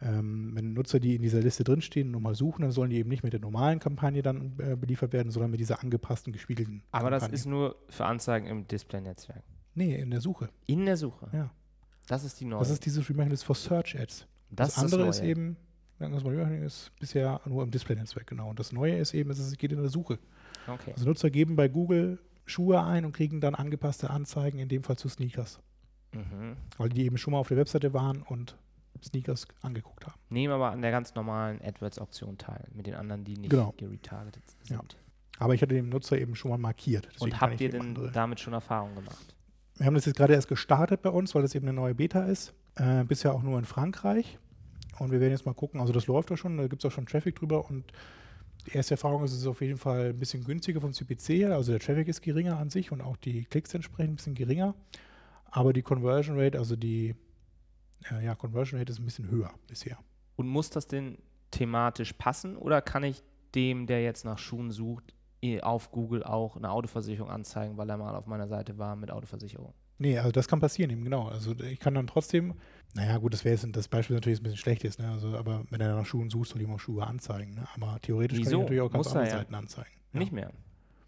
ähm, 0.00 0.52
wenn 0.54 0.74
Nutzer, 0.74 1.00
die 1.00 1.16
in 1.16 1.22
dieser 1.22 1.40
Liste 1.40 1.64
drinstehen, 1.64 2.10
nur 2.10 2.20
mal 2.20 2.34
suchen, 2.34 2.62
dann 2.62 2.70
sollen 2.70 2.90
die 2.90 2.96
eben 2.98 3.08
nicht 3.08 3.24
mit 3.24 3.32
der 3.32 3.40
normalen 3.40 3.80
Kampagne 3.80 4.22
dann 4.22 4.54
äh, 4.58 4.76
beliefert 4.76 5.12
werden, 5.12 5.32
sondern 5.32 5.50
mit 5.50 5.60
dieser 5.60 5.82
angepassten, 5.82 6.32
gespiegelten 6.32 6.82
Aber 6.92 7.10
Kampagne. 7.10 7.30
das 7.32 7.40
ist 7.40 7.46
nur 7.46 7.76
für 7.88 8.04
Anzeigen 8.06 8.46
im 8.46 8.66
Display-Netzwerk. 8.68 9.42
Nee, 9.74 9.96
in 9.96 10.10
der 10.10 10.20
Suche. 10.20 10.50
In 10.66 10.86
der 10.86 10.96
Suche. 10.96 11.28
Ja. 11.32 11.50
Das 12.06 12.24
ist 12.24 12.40
die 12.40 12.44
neue. 12.44 12.60
Das 12.60 12.70
ist 12.70 12.84
dieses 12.86 13.08
Remarketing 13.08 13.32
List 13.32 13.44
for 13.44 13.56
Search 13.56 13.98
Ads. 13.98 14.26
das 14.50 14.74
Das, 14.74 14.84
andere 14.84 15.08
ist 15.08 15.20
Neue. 15.20 15.30
eben, 15.30 15.56
sagen 15.98 16.14
wir 16.14 16.22
mal, 16.22 16.30
Remarketing 16.30 16.62
ist 16.64 16.92
bisher 17.00 17.40
nur 17.44 17.62
im 17.64 17.70
Display-Netzwerk, 17.70 18.26
genau. 18.28 18.50
Und 18.50 18.58
das 18.60 18.72
Neue 18.72 18.96
ist 18.98 19.14
eben, 19.14 19.30
es 19.30 19.58
geht 19.58 19.72
in 19.72 19.80
der 19.80 19.90
Suche. 19.90 20.18
Okay. 20.66 20.92
Also 20.92 21.06
Nutzer 21.06 21.30
geben 21.30 21.56
bei 21.56 21.68
Google 21.68 22.18
Schuhe 22.48 22.82
ein 22.82 23.04
und 23.04 23.12
kriegen 23.12 23.40
dann 23.40 23.54
angepasste 23.54 24.10
Anzeigen, 24.10 24.58
in 24.58 24.68
dem 24.68 24.82
Fall 24.82 24.96
zu 24.96 25.08
Sneakers. 25.08 25.60
Mhm. 26.12 26.56
Weil 26.76 26.88
die 26.88 27.04
eben 27.04 27.18
schon 27.18 27.32
mal 27.32 27.38
auf 27.38 27.48
der 27.48 27.56
Webseite 27.56 27.92
waren 27.92 28.22
und 28.22 28.56
Sneakers 29.02 29.46
angeguckt 29.62 30.06
haben. 30.06 30.18
Nehmen 30.30 30.52
aber 30.54 30.70
an 30.72 30.82
der 30.82 30.90
ganz 30.90 31.14
normalen 31.14 31.60
AdWords-Auktion 31.62 32.36
teil, 32.38 32.64
mit 32.74 32.86
den 32.86 32.94
anderen, 32.94 33.24
die 33.24 33.36
nicht 33.36 33.50
Genau. 33.50 33.72
geretargetet 33.76 34.42
Ja. 34.64 34.78
sind. 34.78 34.96
Aber 35.38 35.54
ich 35.54 35.62
hatte 35.62 35.74
dem 35.74 35.88
Nutzer 35.88 36.18
eben 36.18 36.34
schon 36.34 36.50
mal 36.50 36.58
markiert. 36.58 37.08
Und 37.20 37.40
habt 37.40 37.60
ihr 37.60 37.68
denn 37.70 37.80
andere- 37.80 38.10
damit 38.10 38.40
schon 38.40 38.54
Erfahrung 38.54 38.94
gemacht? 38.96 39.36
Wir 39.76 39.86
haben 39.86 39.94
das 39.94 40.06
jetzt 40.06 40.16
gerade 40.16 40.32
erst 40.34 40.48
gestartet 40.48 41.02
bei 41.02 41.10
uns, 41.10 41.34
weil 41.36 41.42
das 41.42 41.54
eben 41.54 41.68
eine 41.68 41.76
neue 41.76 41.94
Beta 41.94 42.24
ist. 42.24 42.54
Äh, 42.74 43.04
bisher 43.04 43.32
auch 43.32 43.42
nur 43.44 43.56
in 43.58 43.64
Frankreich. 43.64 44.38
Und 44.98 45.12
wir 45.12 45.20
werden 45.20 45.30
jetzt 45.30 45.46
mal 45.46 45.54
gucken, 45.54 45.80
also 45.80 45.92
das 45.92 46.08
läuft 46.08 46.30
ja 46.30 46.36
schon, 46.36 46.56
da 46.56 46.66
gibt 46.66 46.82
es 46.84 46.90
auch 46.90 46.92
schon 46.94 47.06
Traffic 47.06 47.36
drüber 47.36 47.70
und 47.70 47.84
erste 48.72 48.94
Erfahrung 48.94 49.24
ist, 49.24 49.32
es 49.32 49.46
auf 49.46 49.60
jeden 49.60 49.78
Fall 49.78 50.10
ein 50.10 50.18
bisschen 50.18 50.44
günstiger 50.44 50.80
vom 50.80 50.92
CPC 50.92 51.28
her. 51.30 51.54
Also 51.54 51.72
der 51.72 51.80
Traffic 51.80 52.08
ist 52.08 52.22
geringer 52.22 52.58
an 52.58 52.70
sich 52.70 52.92
und 52.92 53.00
auch 53.00 53.16
die 53.16 53.44
Klicks 53.44 53.74
entsprechend 53.74 54.12
ein 54.12 54.16
bisschen 54.16 54.34
geringer. 54.34 54.74
Aber 55.50 55.72
die 55.72 55.82
Conversion 55.82 56.38
Rate, 56.38 56.58
also 56.58 56.76
die 56.76 57.14
äh, 58.10 58.24
ja, 58.24 58.34
Conversion 58.34 58.78
Rate 58.78 58.92
ist 58.92 58.98
ein 58.98 59.04
bisschen 59.04 59.30
höher 59.30 59.50
bisher. 59.66 59.98
Und 60.36 60.48
muss 60.48 60.70
das 60.70 60.86
denn 60.86 61.18
thematisch 61.50 62.12
passen 62.12 62.56
oder 62.56 62.82
kann 62.82 63.02
ich 63.02 63.22
dem, 63.54 63.86
der 63.86 64.02
jetzt 64.02 64.24
nach 64.24 64.38
Schuhen 64.38 64.70
sucht, 64.70 65.14
eh 65.42 65.60
auf 65.60 65.90
Google 65.90 66.22
auch 66.22 66.56
eine 66.56 66.70
Autoversicherung 66.70 67.30
anzeigen, 67.30 67.76
weil 67.76 67.88
er 67.88 67.96
mal 67.96 68.14
auf 68.14 68.26
meiner 68.26 68.48
Seite 68.48 68.78
war 68.78 68.96
mit 68.96 69.10
Autoversicherung? 69.10 69.72
Nee, 69.98 70.18
also 70.18 70.30
das 70.30 70.46
kann 70.46 70.60
passieren 70.60 70.90
eben, 70.90 71.02
genau. 71.02 71.28
Also 71.28 71.54
ich 71.58 71.80
kann 71.80 71.94
dann 71.94 72.06
trotzdem, 72.06 72.54
naja 72.94 73.18
gut, 73.18 73.32
das 73.32 73.44
wäre 73.44 73.54
jetzt 73.54 73.66
das 73.76 73.88
Beispiel 73.88 74.16
natürlich 74.16 74.40
ein 74.40 74.44
bisschen 74.44 74.58
schlecht 74.58 74.84
ist, 74.84 74.98
ne? 74.98 75.10
Also, 75.10 75.36
aber 75.36 75.64
wenn 75.70 75.80
er 75.80 75.94
nach 75.94 76.06
Schuhen 76.06 76.30
sucht, 76.30 76.50
soll 76.50 76.60
ihm 76.62 76.72
auch 76.72 76.80
Schuhe 76.80 77.06
anzeigen. 77.06 77.54
Ne? 77.54 77.66
Aber 77.74 77.98
theoretisch 78.00 78.38
kann 78.38 78.46
Wieso? 78.46 78.56
ich 78.56 78.62
natürlich 78.62 78.82
auch 78.82 78.90
ganz 78.90 79.06
Muss 79.06 79.14
er 79.14 79.20
andere 79.20 79.32
ja. 79.34 79.38
Seiten 79.38 79.54
anzeigen. 79.54 79.90
Ja. 80.12 80.18
Nicht 80.18 80.32
mehr, 80.32 80.52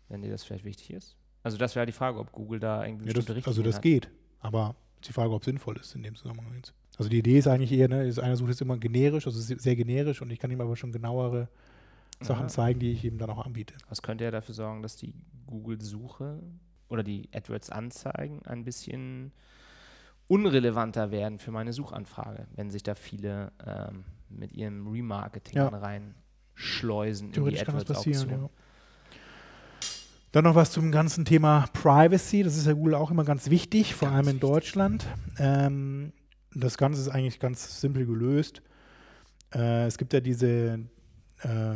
wenn 0.08 0.22
dir 0.22 0.30
das 0.30 0.44
vielleicht 0.44 0.64
wichtig 0.64 0.90
ist. 0.92 1.16
Also 1.42 1.56
das 1.56 1.74
wäre 1.74 1.86
die 1.86 1.92
Frage, 1.92 2.18
ob 2.18 2.32
Google 2.32 2.60
da 2.60 2.84
irgendwie 2.84 3.06
Ja, 3.06 3.14
das, 3.14 3.46
also 3.46 3.62
das 3.62 3.76
hat. 3.76 3.82
geht, 3.82 4.10
aber 4.40 4.76
ist 5.00 5.08
die 5.08 5.12
Frage, 5.12 5.32
ob 5.32 5.42
es 5.42 5.46
sinnvoll 5.46 5.78
ist 5.78 5.94
in 5.94 6.02
dem 6.02 6.14
Zusammenhang 6.14 6.54
jetzt. 6.56 6.74
Also 6.98 7.08
die 7.08 7.18
Idee 7.18 7.38
ist 7.38 7.46
eigentlich 7.46 7.72
eher, 7.72 7.88
ne, 7.88 8.06
ist 8.06 8.18
einer 8.18 8.36
sucht 8.36 8.50
jetzt 8.50 8.60
immer 8.60 8.76
generisch, 8.76 9.26
also 9.26 9.40
sehr 9.40 9.76
generisch 9.76 10.20
und 10.20 10.30
ich 10.30 10.38
kann 10.38 10.50
ihm 10.50 10.60
aber 10.60 10.76
schon 10.76 10.92
genauere 10.92 11.48
Sachen 12.20 12.42
Aha. 12.42 12.48
zeigen, 12.48 12.78
die 12.80 12.92
ich 12.92 13.04
ihm 13.04 13.16
dann 13.16 13.30
auch 13.30 13.46
anbiete. 13.46 13.74
Das 13.88 14.02
könnte 14.02 14.24
ja 14.24 14.30
dafür 14.30 14.54
sorgen, 14.54 14.82
dass 14.82 14.96
die 14.96 15.14
Google-Suche 15.46 16.42
oder 16.88 17.02
die 17.02 17.30
AdWords-Anzeigen 17.32 18.44
ein 18.44 18.64
bisschen 18.64 19.32
unrelevanter 20.30 21.10
werden 21.10 21.38
für 21.38 21.50
meine 21.50 21.72
Suchanfrage, 21.72 22.46
wenn 22.54 22.70
sich 22.70 22.82
da 22.82 22.94
viele 22.94 23.52
ähm, 23.66 24.04
mit 24.28 24.52
ihrem 24.52 24.86
Remarketing 24.86 25.56
Ja. 25.56 25.68
dann 25.70 25.80
reinschleusen 25.82 27.32
in 27.32 27.44
die 27.46 27.60
AdWords-Auktion. 27.60 28.30
ja. 28.30 28.50
Dann 30.32 30.44
noch 30.44 30.54
was 30.54 30.70
zum 30.70 30.92
ganzen 30.92 31.24
Thema 31.24 31.66
Privacy. 31.72 32.44
Das 32.44 32.56
ist 32.56 32.66
ja 32.66 32.72
Google 32.74 32.94
auch 32.94 33.10
immer 33.10 33.24
ganz 33.24 33.50
wichtig, 33.50 33.96
vor 33.96 34.06
Ganz 34.08 34.16
allem 34.18 34.28
in 34.28 34.34
wichtig. 34.34 34.48
Deutschland. 34.50 35.06
Ähm, 35.38 36.12
das 36.54 36.78
Ganze 36.78 37.00
ist 37.00 37.08
eigentlich 37.08 37.40
ganz 37.40 37.80
simpel 37.80 38.06
gelöst. 38.06 38.62
Äh, 39.52 39.86
es 39.86 39.98
gibt 39.98 40.12
ja 40.12 40.20
diese, 40.20 40.78
äh, 41.42 41.74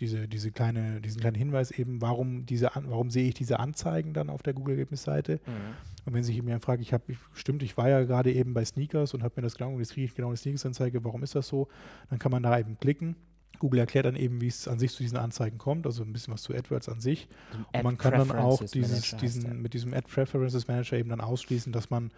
diese, 0.00 0.28
diese 0.28 0.50
kleine, 0.50 1.00
diesen 1.00 1.20
kleinen 1.20 1.36
Hinweis 1.36 1.70
eben, 1.70 2.00
warum, 2.00 2.46
diese 2.46 2.70
warum 2.74 3.10
sehe 3.10 3.28
ich 3.28 3.34
diese 3.34 3.58
Anzeigen 3.58 4.12
dann 4.12 4.30
auf 4.30 4.42
der 4.42 4.54
Google-Ergebnisseite. 4.54 5.40
Mhm. 5.44 5.74
Und 6.06 6.14
wenn 6.14 6.24
sich 6.24 6.36
jemand 6.36 6.64
fragt, 6.64 6.80
ich 6.80 6.92
habe, 6.92 7.04
stimmt, 7.34 7.62
ich 7.62 7.76
war 7.76 7.88
ja 7.88 8.04
gerade 8.04 8.32
eben 8.32 8.54
bei 8.54 8.64
Sneakers 8.64 9.14
und 9.14 9.22
habe 9.22 9.34
mir 9.36 9.42
das 9.42 9.56
und 9.56 9.78
jetzt 9.78 9.92
kriege 9.92 10.06
ich 10.06 10.14
genau 10.14 10.28
eine 10.28 10.36
Sneakers-Anzeige, 10.36 11.04
warum 11.04 11.22
ist 11.22 11.34
das 11.34 11.48
so? 11.48 11.68
Dann 12.10 12.18
kann 12.18 12.32
man 12.32 12.42
da 12.42 12.58
eben 12.58 12.78
klicken. 12.78 13.16
Google 13.58 13.80
erklärt 13.80 14.06
dann 14.06 14.14
eben, 14.14 14.40
wie 14.40 14.46
es 14.46 14.68
an 14.68 14.78
sich 14.78 14.92
zu 14.92 15.02
diesen 15.02 15.18
Anzeigen 15.18 15.58
kommt, 15.58 15.84
also 15.84 16.04
ein 16.04 16.12
bisschen 16.12 16.32
was 16.32 16.42
zu 16.42 16.54
AdWords 16.54 16.88
an 16.88 17.00
sich. 17.00 17.28
Und 17.52 17.66
Ad 17.74 17.82
man 17.82 17.98
kann 17.98 18.12
dann 18.12 18.30
auch 18.32 18.62
dieses, 18.62 19.16
diesen, 19.16 19.60
mit 19.60 19.74
diesem 19.74 19.92
Ad 19.92 20.06
Preferences 20.08 20.68
Manager 20.68 20.96
eben 20.96 21.08
dann 21.08 21.20
ausschließen, 21.20 21.72
dass 21.72 21.90
man 21.90 22.12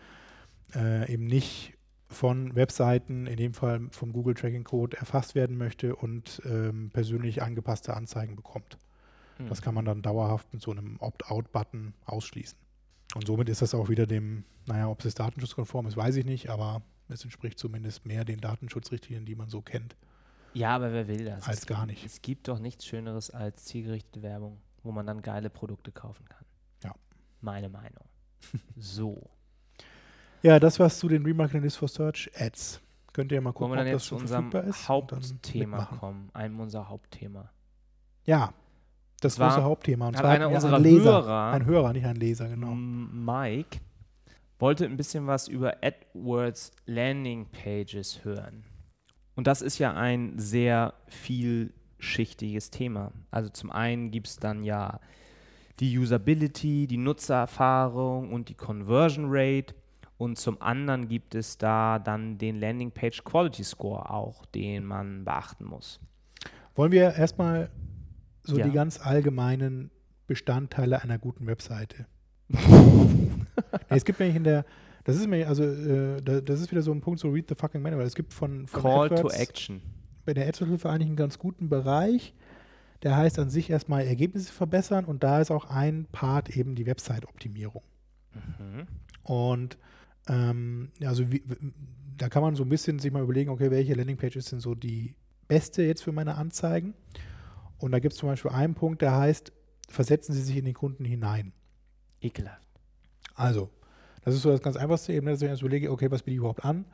äh, 0.74 1.10
eben 1.12 1.26
nicht 1.26 1.72
von 2.10 2.54
Webseiten, 2.56 3.26
in 3.26 3.36
dem 3.36 3.54
Fall 3.54 3.88
vom 3.92 4.12
Google 4.12 4.34
Tracking 4.34 4.64
Code, 4.64 4.96
erfasst 4.96 5.34
werden 5.34 5.56
möchte 5.56 5.94
und 5.94 6.42
ähm, 6.44 6.90
persönlich 6.92 7.42
angepasste 7.42 7.94
Anzeigen 7.94 8.36
bekommt. 8.36 8.78
Mhm. 9.38 9.48
Das 9.48 9.62
kann 9.62 9.74
man 9.74 9.84
dann 9.84 10.02
dauerhaft 10.02 10.52
mit 10.52 10.60
so 10.60 10.72
einem 10.72 10.96
Opt-out-Button 10.98 11.94
ausschließen. 12.04 12.58
Und 13.14 13.26
somit 13.26 13.48
ist 13.48 13.62
das 13.62 13.74
auch 13.74 13.88
wieder 13.88 14.06
dem, 14.06 14.44
naja, 14.66 14.88
ob 14.88 15.04
es 15.04 15.14
datenschutzkonform 15.14 15.86
ist, 15.86 15.96
weiß 15.96 16.16
ich 16.16 16.24
nicht, 16.24 16.50
aber 16.50 16.82
es 17.08 17.24
entspricht 17.24 17.58
zumindest 17.58 18.06
mehr 18.06 18.24
den 18.24 18.40
Datenschutzrichtlinien, 18.40 19.24
die 19.24 19.34
man 19.34 19.48
so 19.48 19.62
kennt. 19.62 19.96
Ja, 20.52 20.74
aber 20.74 20.92
wer 20.92 21.06
will 21.06 21.24
das? 21.24 21.46
Als 21.46 21.60
es 21.60 21.66
gar 21.66 21.86
gibt, 21.86 21.90
nicht. 21.90 22.06
Es 22.06 22.22
gibt 22.22 22.48
doch 22.48 22.58
nichts 22.58 22.86
Schöneres 22.86 23.30
als 23.30 23.64
zielgerichtete 23.64 24.22
Werbung, 24.22 24.60
wo 24.82 24.90
man 24.90 25.06
dann 25.06 25.22
geile 25.22 25.48
Produkte 25.48 25.92
kaufen 25.92 26.28
kann. 26.28 26.44
Ja. 26.82 26.94
Meine 27.40 27.68
Meinung. 27.68 28.04
so. 28.76 29.30
Ja, 30.42 30.58
das 30.58 30.78
war's 30.78 30.98
zu 30.98 31.08
den 31.08 31.24
Remarketing 31.24 31.62
List 31.62 31.76
for 31.78 31.88
Search 31.88 32.30
Ads. 32.38 32.80
Könnt 33.12 33.32
ihr 33.32 33.40
mal 33.40 33.46
Wollen 33.46 33.54
gucken, 33.54 33.72
wir 33.72 33.76
dann 33.76 33.86
ob 33.88 33.92
das 33.92 34.02
jetzt 34.02 34.08
zu 34.08 34.14
schon 34.14 34.22
unserem 34.22 34.88
Hauptthema 34.88 35.84
kommen? 35.98 36.30
Einem 36.32 36.60
unserer 36.60 36.88
Hauptthema. 36.88 37.50
Ja, 38.24 38.52
das 39.20 39.34
Zwar 39.34 39.50
große 39.50 39.64
Hauptthema. 39.64 40.08
Und 40.08 40.16
hat 40.16 40.22
zwar 40.22 40.30
einer 40.30 40.48
unserer 40.50 40.76
ein 40.76 40.82
Leser. 40.82 41.10
Hörer- 41.24 41.52
Ein 41.52 41.66
Hörer, 41.66 41.92
nicht 41.92 42.06
ein 42.06 42.16
Leser, 42.16 42.48
genau. 42.48 42.72
Mike 42.74 43.78
wollte 44.58 44.84
ein 44.84 44.96
bisschen 44.96 45.26
was 45.26 45.48
über 45.48 45.76
AdWords 45.82 46.72
Landing 46.86 47.46
Pages 47.50 48.24
hören. 48.24 48.64
Und 49.34 49.46
das 49.46 49.62
ist 49.62 49.78
ja 49.78 49.92
ein 49.94 50.38
sehr 50.38 50.94
vielschichtiges 51.08 52.70
Thema. 52.70 53.12
Also 53.30 53.48
zum 53.50 53.70
einen 53.72 54.10
gibt 54.10 54.28
es 54.28 54.36
dann 54.36 54.62
ja 54.62 55.00
die 55.80 55.98
Usability, 55.98 56.86
die 56.86 56.98
Nutzererfahrung 56.98 58.32
und 58.32 58.48
die 58.48 58.54
Conversion 58.54 59.26
Rate. 59.28 59.74
Und 60.20 60.36
zum 60.38 60.60
anderen 60.60 61.08
gibt 61.08 61.34
es 61.34 61.56
da 61.56 61.98
dann 61.98 62.36
den 62.36 62.60
Landing 62.60 62.90
Page 62.90 63.24
Quality 63.24 63.64
Score 63.64 64.10
auch, 64.10 64.44
den 64.44 64.84
man 64.84 65.24
beachten 65.24 65.64
muss. 65.64 65.98
Wollen 66.74 66.92
wir 66.92 67.14
erstmal 67.14 67.70
so 68.42 68.58
Ja. 68.58 68.66
die 68.66 68.72
ganz 68.72 69.00
allgemeinen 69.00 69.90
Bestandteile 70.26 71.02
einer 71.02 71.18
guten 71.18 71.46
Webseite. 71.46 72.04
Es 73.88 74.04
gibt 74.04 74.20
nämlich 74.20 74.36
in 74.36 74.44
der, 74.44 74.64
das 75.04 75.16
ist 75.16 75.26
mir, 75.26 75.48
also 75.48 75.64
äh, 75.64 76.20
da- 76.22 76.40
das 76.42 76.60
ist 76.60 76.70
wieder 76.70 76.82
so 76.82 76.92
ein 76.92 77.00
Punkt, 77.00 77.18
so 77.20 77.28
read 77.30 77.46
the 77.48 77.54
fucking 77.54 77.80
manual. 77.82 78.04
Es 78.04 78.14
gibt 78.14 78.32
von, 78.34 78.66
von 78.66 78.82
Call 78.82 79.08
to 79.08 79.14
AdWords 79.16 79.38
Action. 79.38 79.80
bei 80.26 80.34
der 80.34 80.46
AdWords-Hilfe 80.48 80.88
eigentlich 80.90 81.06
einen 81.08 81.16
ganz 81.16 81.38
guten 81.38 81.68
Bereich. 81.70 82.34
Der 83.02 83.16
heißt 83.16 83.38
an 83.38 83.48
sich 83.48 83.70
erstmal 83.70 84.02
Ergebnisse 84.06 84.52
verbessern 84.52 85.06
und 85.06 85.22
da 85.22 85.40
ist 85.40 85.50
auch 85.50 85.64
ein 85.70 86.06
Part 86.12 86.50
eben 86.56 86.74
die 86.74 86.84
Website-Optimierung. 86.86 87.82
Mhm. 88.34 88.86
Und 89.22 89.78
ähm, 90.30 90.92
also 91.04 91.30
wie, 91.32 91.42
da 92.16 92.28
kann 92.28 92.42
man 92.42 92.54
so 92.54 92.62
ein 92.62 92.68
bisschen 92.68 92.98
sich 92.98 93.12
mal 93.12 93.22
überlegen, 93.22 93.50
okay, 93.50 93.70
welche 93.70 93.94
Landingpage 93.94 94.36
ist 94.36 94.52
denn 94.52 94.60
so 94.60 94.74
die 94.74 95.14
beste 95.48 95.82
jetzt 95.82 96.02
für 96.04 96.12
meine 96.12 96.36
Anzeigen? 96.36 96.94
Und 97.78 97.92
da 97.92 97.98
gibt 97.98 98.12
es 98.12 98.18
zum 98.18 98.28
Beispiel 98.28 98.50
einen 98.52 98.74
Punkt, 98.74 99.02
der 99.02 99.16
heißt, 99.16 99.52
versetzen 99.88 100.32
Sie 100.32 100.42
sich 100.42 100.56
in 100.56 100.66
den 100.66 100.74
Kunden 100.74 101.04
hinein. 101.04 101.52
Ekelhaft. 102.20 102.68
Also, 103.34 103.70
das 104.22 104.34
ist 104.34 104.42
so 104.42 104.50
das 104.50 104.60
ganz 104.60 104.76
einfachste 104.76 105.12
eben, 105.12 105.26
dass 105.26 105.42
ich 105.42 105.48
erst 105.48 105.62
überlege, 105.62 105.90
okay, 105.90 106.10
was 106.10 106.22
biete 106.22 106.34
ich 106.34 106.38
überhaupt 106.38 106.64
an? 106.64 106.84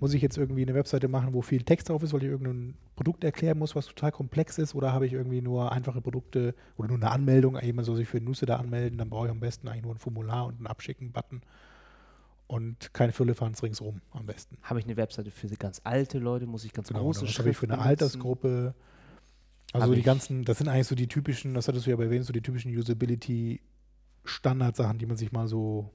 Muss 0.00 0.14
ich 0.14 0.22
jetzt 0.22 0.36
irgendwie 0.36 0.62
eine 0.62 0.74
Webseite 0.74 1.06
machen, 1.06 1.32
wo 1.32 1.42
viel 1.42 1.62
Text 1.62 1.88
drauf 1.88 2.02
ist, 2.02 2.12
weil 2.12 2.22
ich 2.22 2.28
irgendein 2.28 2.74
Produkt 2.96 3.24
erklären 3.24 3.58
muss, 3.58 3.76
was 3.76 3.86
total 3.86 4.10
komplex 4.10 4.58
ist? 4.58 4.74
Oder 4.74 4.92
habe 4.92 5.06
ich 5.06 5.12
irgendwie 5.12 5.40
nur 5.40 5.70
einfache 5.70 6.00
Produkte 6.00 6.54
oder 6.76 6.88
nur 6.88 6.96
eine 6.96 7.10
Anmeldung, 7.10 7.58
jemand 7.62 7.86
soll 7.86 7.96
sich 7.96 8.08
für 8.08 8.20
Newsletter 8.20 8.58
anmelden, 8.58 8.98
dann 8.98 9.10
brauche 9.10 9.26
ich 9.26 9.30
am 9.30 9.40
besten 9.40 9.68
eigentlich 9.68 9.84
nur 9.84 9.94
ein 9.94 9.98
Formular 9.98 10.46
und 10.46 10.56
einen 10.56 10.66
Abschicken-Button. 10.66 11.42
Und 12.46 12.92
kein 12.92 13.12
Firlefanz 13.12 13.62
ringsrum 13.62 14.02
am 14.10 14.26
besten. 14.26 14.58
Habe 14.62 14.78
ich 14.78 14.84
eine 14.84 14.96
Webseite 14.96 15.30
für 15.30 15.48
ganz 15.48 15.80
alte 15.84 16.18
Leute? 16.18 16.46
Muss 16.46 16.64
ich 16.64 16.72
ganz 16.74 16.88
Genau, 16.88 17.00
große 17.00 17.26
Schrift 17.26 17.38
habe 17.38 17.50
ich 17.50 17.56
für 17.56 17.64
eine 17.66 17.74
benutzen? 17.74 17.88
Altersgruppe? 17.88 18.74
Also 19.72 19.86
Hab 19.86 19.92
die 19.94 20.00
ich- 20.00 20.04
ganzen, 20.04 20.44
das 20.44 20.58
sind 20.58 20.68
eigentlich 20.68 20.86
so 20.86 20.94
die 20.94 21.08
typischen, 21.08 21.54
das 21.54 21.66
hattest 21.68 21.86
du 21.86 21.90
ja 21.90 21.98
erwähnt, 21.98 22.26
so 22.26 22.32
die 22.34 22.42
typischen 22.42 22.76
Usability-Standardsachen, 22.76 24.98
die 24.98 25.06
man 25.06 25.16
sich 25.16 25.32
mal 25.32 25.48
so 25.48 25.90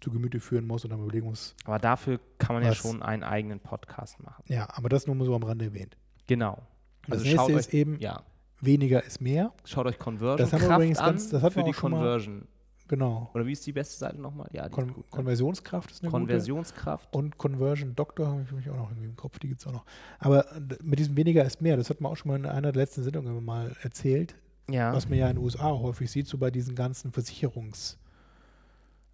zu 0.00 0.10
Gemüte 0.12 0.38
führen 0.40 0.66
muss 0.66 0.84
und 0.84 0.90
dann 0.90 1.02
überlegen 1.02 1.26
muss. 1.26 1.54
Aber 1.64 1.78
dafür 1.78 2.20
kann 2.38 2.54
man 2.54 2.62
ja 2.62 2.70
Was? 2.70 2.76
schon 2.78 3.02
einen 3.02 3.22
eigenen 3.24 3.58
Podcast 3.60 4.22
machen. 4.22 4.44
Ja, 4.46 4.68
aber 4.76 4.88
das 4.88 5.06
nur 5.06 5.16
mal 5.16 5.24
so 5.24 5.34
am 5.34 5.42
Rande 5.42 5.64
erwähnt. 5.64 5.96
Genau. 6.28 6.62
Das 7.08 7.18
Also 7.18 7.24
nächste 7.24 7.36
schaut 7.40 7.50
ist 7.50 7.68
euch, 7.68 7.74
eben, 7.74 7.98
ja, 7.98 8.22
weniger 8.60 9.02
ist 9.02 9.20
mehr. 9.20 9.52
schaut 9.64 9.86
euch 9.86 9.98
Conversion 9.98 10.38
Das 10.38 10.52
haben 10.52 10.62
wir 10.68 10.74
übrigens 10.76 10.98
an 10.98 11.06
ganz- 11.06 11.30
das 11.30 11.42
hatten 11.42 11.54
für 11.54 11.60
wir 11.60 11.64
die 11.64 11.70
auch 11.76 11.82
mal- 11.82 11.90
Conversion. 11.90 12.46
Genau. 12.88 13.30
Oder 13.34 13.46
wie 13.46 13.52
ist 13.52 13.66
die 13.66 13.72
beste 13.72 13.96
Seite 13.96 14.20
nochmal? 14.20 14.48
Ja, 14.52 14.68
die 14.68 14.74
Kon 14.74 14.88
gut, 14.92 15.04
ne? 15.04 15.10
Konversionskraft 15.10 15.90
ist 15.90 16.02
eine 16.02 16.10
Konversionskraft. 16.10 17.10
gute. 17.10 17.18
Und 17.18 17.38
Conversion 17.38 17.94
Doctor 17.96 18.28
habe 18.28 18.42
ich 18.42 18.52
mich 18.52 18.70
auch 18.70 18.76
noch 18.76 18.90
irgendwie 18.90 19.08
im 19.08 19.16
Kopf, 19.16 19.38
die 19.38 19.48
gibt 19.48 19.60
es 19.60 19.66
auch 19.66 19.72
noch. 19.72 19.84
Aber 20.18 20.46
mit 20.82 20.98
diesem 20.98 21.16
weniger 21.16 21.44
ist 21.44 21.60
mehr, 21.60 21.76
das 21.76 21.90
hat 21.90 22.00
man 22.00 22.12
auch 22.12 22.16
schon 22.16 22.30
mal 22.30 22.36
in 22.36 22.46
einer 22.46 22.72
der 22.72 22.82
letzten 22.82 23.02
Sendungen 23.02 23.44
mal 23.44 23.74
erzählt, 23.82 24.36
ja. 24.70 24.92
was 24.92 25.08
man 25.08 25.18
ja 25.18 25.28
in 25.28 25.36
den 25.36 25.44
USA 25.44 25.66
auch 25.66 25.82
häufig 25.82 26.10
sieht, 26.10 26.28
so 26.28 26.38
bei 26.38 26.50
diesen 26.50 26.74
ganzen 26.74 27.12
Versicherungs- 27.12 27.96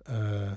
äh, 0.07 0.57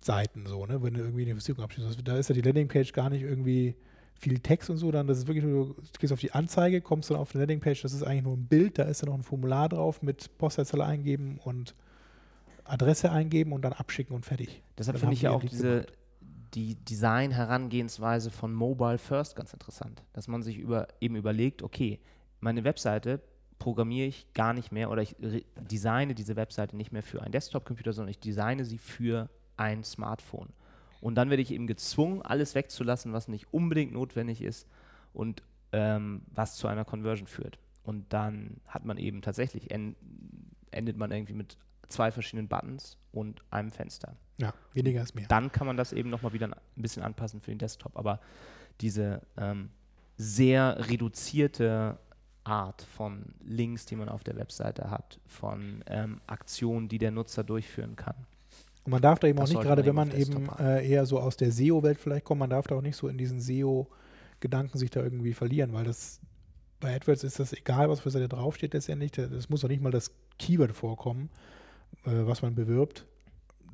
Seiten 0.00 0.46
so, 0.46 0.64
ne, 0.66 0.82
wenn 0.82 0.94
du 0.94 1.00
irgendwie 1.00 1.22
eine 1.22 1.34
Versicherung 1.34 1.64
abschließt. 1.64 2.00
Da 2.06 2.16
ist 2.16 2.28
ja 2.28 2.34
die 2.34 2.42
Landingpage 2.42 2.92
gar 2.92 3.10
nicht 3.10 3.22
irgendwie 3.22 3.74
viel 4.14 4.38
Text 4.38 4.70
und 4.70 4.78
so, 4.78 4.90
dann 4.90 5.06
das 5.06 5.18
ist 5.18 5.26
wirklich 5.26 5.44
nur, 5.44 5.74
du 5.74 5.98
gehst 5.98 6.12
auf 6.12 6.20
die 6.20 6.32
Anzeige, 6.32 6.80
kommst 6.80 7.10
dann 7.10 7.18
auf 7.18 7.34
eine 7.34 7.42
Landingpage, 7.42 7.82
das 7.82 7.92
ist 7.92 8.02
eigentlich 8.02 8.22
nur 8.22 8.36
ein 8.36 8.46
Bild, 8.46 8.78
da 8.78 8.84
ist 8.84 9.02
dann 9.02 9.10
noch 9.10 9.16
ein 9.16 9.22
Formular 9.22 9.68
drauf 9.68 10.00
mit 10.02 10.38
Postleitzahl 10.38 10.80
eingeben 10.80 11.38
und 11.44 11.74
Adresse 12.68 13.10
eingeben 13.10 13.52
und 13.52 13.62
dann 13.62 13.72
abschicken 13.72 14.14
und 14.14 14.24
fertig. 14.24 14.62
Deshalb 14.78 14.98
finde 14.98 15.14
ich 15.14 15.22
ja 15.22 15.30
auch 15.30 15.42
diese 15.42 15.80
gemacht. 15.80 15.92
die 16.54 16.74
Design-Herangehensweise 16.76 18.30
von 18.30 18.52
Mobile 18.52 18.98
First 18.98 19.36
ganz 19.36 19.52
interessant. 19.52 20.02
Dass 20.12 20.28
man 20.28 20.42
sich 20.42 20.58
über, 20.58 20.88
eben 21.00 21.16
überlegt, 21.16 21.62
okay, 21.62 22.00
meine 22.40 22.64
Webseite 22.64 23.20
programmiere 23.58 24.06
ich 24.06 24.32
gar 24.34 24.52
nicht 24.52 24.70
mehr 24.72 24.90
oder 24.90 25.02
ich 25.02 25.16
designe 25.56 26.14
diese 26.14 26.36
Webseite 26.36 26.76
nicht 26.76 26.92
mehr 26.92 27.02
für 27.02 27.22
einen 27.22 27.32
Desktop-Computer, 27.32 27.92
sondern 27.92 28.10
ich 28.10 28.18
designe 28.18 28.64
sie 28.64 28.78
für 28.78 29.30
ein 29.56 29.82
Smartphone. 29.82 30.48
Und 31.00 31.14
dann 31.14 31.30
werde 31.30 31.42
ich 31.42 31.52
eben 31.52 31.66
gezwungen, 31.66 32.22
alles 32.22 32.54
wegzulassen, 32.54 33.12
was 33.12 33.28
nicht 33.28 33.52
unbedingt 33.52 33.92
notwendig 33.92 34.42
ist 34.42 34.66
und 35.12 35.42
ähm, 35.72 36.22
was 36.34 36.56
zu 36.56 36.68
einer 36.68 36.84
Conversion 36.84 37.26
führt. 37.26 37.58
Und 37.82 38.12
dann 38.12 38.60
hat 38.66 38.84
man 38.84 38.98
eben 38.98 39.22
tatsächlich, 39.22 39.70
en 39.70 39.96
endet 40.72 40.96
man 40.98 41.10
irgendwie 41.10 41.32
mit 41.32 41.56
zwei 41.88 42.10
verschiedenen 42.10 42.48
Buttons 42.48 42.96
und 43.12 43.42
einem 43.50 43.70
Fenster 43.70 44.16
Ja, 44.38 44.52
weniger 44.74 45.02
ist 45.02 45.14
mehr. 45.14 45.26
dann 45.28 45.50
kann 45.52 45.66
man 45.66 45.76
das 45.76 45.92
eben 45.92 46.10
nochmal 46.10 46.32
wieder 46.32 46.46
ein 46.48 46.54
bisschen 46.82 47.02
anpassen 47.02 47.40
für 47.40 47.50
den 47.50 47.58
Desktop. 47.58 47.96
Aber 47.96 48.20
diese 48.80 49.22
ähm, 49.36 49.70
sehr 50.16 50.88
reduzierte 50.88 51.98
Art 52.44 52.82
von 52.82 53.24
Links, 53.44 53.86
die 53.86 53.96
man 53.96 54.08
auf 54.08 54.22
der 54.22 54.36
Webseite 54.36 54.90
hat, 54.90 55.18
von 55.26 55.82
ähm, 55.88 56.20
Aktionen, 56.26 56.88
die 56.88 56.98
der 56.98 57.10
Nutzer 57.10 57.42
durchführen 57.42 57.96
kann. 57.96 58.14
Und 58.84 58.92
man 58.92 59.02
darf 59.02 59.18
da 59.18 59.26
eben 59.26 59.38
Das 59.38 59.50
auch 59.50 59.54
nicht, 59.54 59.62
gerade 59.62 59.84
wenn 59.84 59.94
man 59.96 60.12
eben 60.16 60.48
äh, 60.60 60.88
eher 60.88 61.06
so 61.06 61.18
aus 61.18 61.36
der 61.36 61.50
SEO-Welt 61.50 61.98
vielleicht 61.98 62.24
kommt, 62.24 62.38
man 62.38 62.50
darf 62.50 62.68
da 62.68 62.76
auch 62.76 62.82
nicht 62.82 62.96
so 62.96 63.08
in 63.08 63.18
diesen 63.18 63.40
SEO-Gedanken 63.40 64.78
sich 64.78 64.90
da 64.90 65.02
irgendwie 65.02 65.32
verlieren, 65.32 65.72
weil 65.72 65.84
das 65.84 66.20
bei 66.78 66.94
AdWords 66.94 67.24
ist 67.24 67.40
das 67.40 67.52
egal, 67.52 67.88
was 67.88 68.00
für 68.00 68.10
Seite 68.10 68.28
draufsteht 68.28 68.74
letztendlich. 68.74 69.10
Da- 69.12 69.22
Es 69.24 69.48
muss 69.48 69.62
doch 69.62 69.68
nicht 69.68 69.82
mal 69.82 69.90
das 69.90 70.12
Keyword 70.38 70.72
vorkommen, 70.72 71.30
äh, 72.04 72.26
was 72.26 72.42
man 72.42 72.54
bewirbt. 72.54 73.06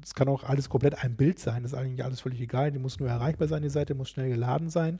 Es 0.02 0.14
kann 0.14 0.28
auch 0.28 0.42
alles 0.42 0.68
komplett 0.68 1.02
ein 1.02 1.16
Bild 1.16 1.38
sein, 1.38 1.62
das 1.62 1.72
ist 1.72 1.78
eigentlich 1.78 2.04
alles 2.04 2.20
völlig 2.20 2.40
egal. 2.40 2.72
Die 2.72 2.78
muss 2.78 2.98
nur 2.98 3.08
erreichbar 3.08 3.48
sein, 3.48 3.62
die 3.62 3.70
Seite 3.70 3.94
muss 3.94 4.10
schnell 4.10 4.30
geladen 4.30 4.68
sein 4.68 4.98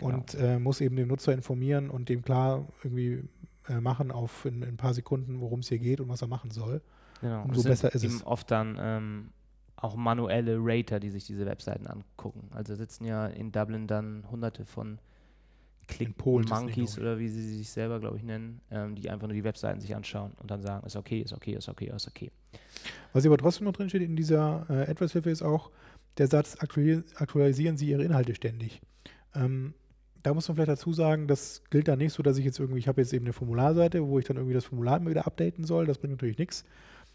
und 0.00 0.34
äh, 0.34 0.58
muss 0.58 0.80
eben 0.80 0.96
den 0.96 1.08
Nutzer 1.08 1.32
informieren 1.32 1.90
und 1.90 2.08
dem 2.08 2.22
klar 2.22 2.66
irgendwie 2.82 3.28
äh, 3.68 3.80
machen 3.80 4.12
auf 4.12 4.44
in, 4.44 4.62
in 4.62 4.68
ein 4.70 4.76
paar 4.76 4.94
Sekunden, 4.94 5.40
worum 5.40 5.60
es 5.60 5.68
hier 5.68 5.78
geht 5.78 6.00
und 6.00 6.08
was 6.08 6.22
er 6.22 6.28
machen 6.28 6.50
soll. 6.50 6.80
Genau. 7.20 7.42
Umso 7.44 7.60
sind 7.62 7.70
besser 7.70 7.94
ist 7.94 8.04
es. 8.04 8.26
oft 8.26 8.50
dann 8.50 8.76
ähm, 8.78 9.30
auch 9.76 9.96
manuelle 9.96 10.56
Rater, 10.58 11.00
die 11.00 11.10
sich 11.10 11.26
diese 11.26 11.46
Webseiten 11.46 11.86
angucken. 11.86 12.48
Also 12.52 12.74
sitzen 12.74 13.04
ja 13.04 13.26
in 13.26 13.52
Dublin 13.52 13.86
dann 13.86 14.24
hunderte 14.30 14.64
von 14.64 14.98
Nicht 16.40 16.50
Monkeys 16.76 16.98
oder 16.98 17.18
wie 17.18 17.28
sie 17.28 17.56
sich 17.58 17.70
selber, 17.70 18.00
glaube 18.00 18.16
ich, 18.16 18.22
nennen, 18.22 18.60
ähm, 18.70 18.94
die 18.94 19.10
einfach 19.10 19.26
nur 19.26 19.34
die 19.34 19.44
Webseiten 19.44 19.80
sich 19.80 19.94
anschauen 19.94 20.32
und 20.40 20.50
dann 20.50 20.62
sagen, 20.62 20.86
ist 20.86 20.96
okay, 20.96 21.20
ist 21.20 21.32
okay, 21.32 21.52
ist 21.54 21.68
okay, 21.68 21.92
ist 21.94 22.08
okay. 22.08 22.30
Was 23.12 23.26
aber 23.26 23.38
trotzdem 23.38 23.64
noch 23.64 23.72
drin 23.72 23.88
steht 23.88 24.02
in 24.02 24.16
dieser 24.16 24.66
äh, 24.68 24.90
AdWords-Hilfe 24.90 25.30
ist 25.30 25.42
auch 25.42 25.70
der 26.18 26.28
Satz, 26.28 26.56
aktuali- 26.60 27.02
aktualisieren 27.16 27.76
Sie 27.76 27.88
Ihre 27.88 28.04
Inhalte 28.04 28.34
ständig. 28.34 28.80
Ähm, 29.34 29.74
da 30.22 30.32
muss 30.32 30.48
man 30.48 30.56
vielleicht 30.56 30.70
dazu 30.70 30.92
sagen, 30.92 31.28
das 31.28 31.62
gilt 31.70 31.86
da 31.86 31.96
nicht 31.96 32.12
so, 32.12 32.22
dass 32.22 32.38
ich 32.38 32.44
jetzt 32.44 32.58
irgendwie, 32.58 32.78
ich 32.78 32.88
habe 32.88 33.00
jetzt 33.00 33.12
eben 33.12 33.26
eine 33.26 33.32
Formularseite, 33.32 34.06
wo 34.06 34.18
ich 34.18 34.24
dann 34.24 34.36
irgendwie 34.36 34.54
das 34.54 34.64
Formular 34.64 34.96
immer 34.96 35.10
wieder 35.10 35.26
updaten 35.26 35.64
soll, 35.64 35.86
das 35.86 35.98
bringt 35.98 36.12
natürlich 36.12 36.38
nichts, 36.38 36.64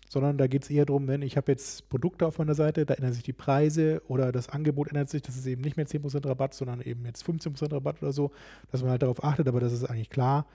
sondern 0.09 0.39
da 0.39 0.47
geht 0.47 0.63
es 0.63 0.69
eher 0.69 0.85
darum, 0.85 1.07
wenn 1.07 1.21
ich 1.21 1.37
habe 1.37 1.51
jetzt 1.51 1.87
Produkte 1.87 2.25
auf 2.25 2.39
meiner 2.39 2.55
Seite, 2.55 2.85
da 2.85 2.95
ändern 2.95 3.13
sich 3.13 3.23
die 3.23 3.31
Preise 3.31 4.01
oder 4.07 4.31
das 4.31 4.49
Angebot 4.49 4.89
ändert 4.89 5.09
sich, 5.09 5.21
das 5.21 5.37
ist 5.37 5.45
eben 5.45 5.61
nicht 5.61 5.77
mehr 5.77 5.85
10% 5.85 6.27
Rabatt, 6.27 6.55
sondern 6.55 6.81
eben 6.81 7.05
jetzt 7.05 7.23
15% 7.23 7.71
Rabatt 7.71 8.01
oder 8.01 8.11
so, 8.11 8.31
dass 8.71 8.81
man 8.81 8.89
halt 8.89 9.03
darauf 9.03 9.23
achtet, 9.23 9.47
aber 9.47 9.59
das 9.59 9.71
ist 9.71 9.85
eigentlich 9.85 10.09
klar, 10.09 10.47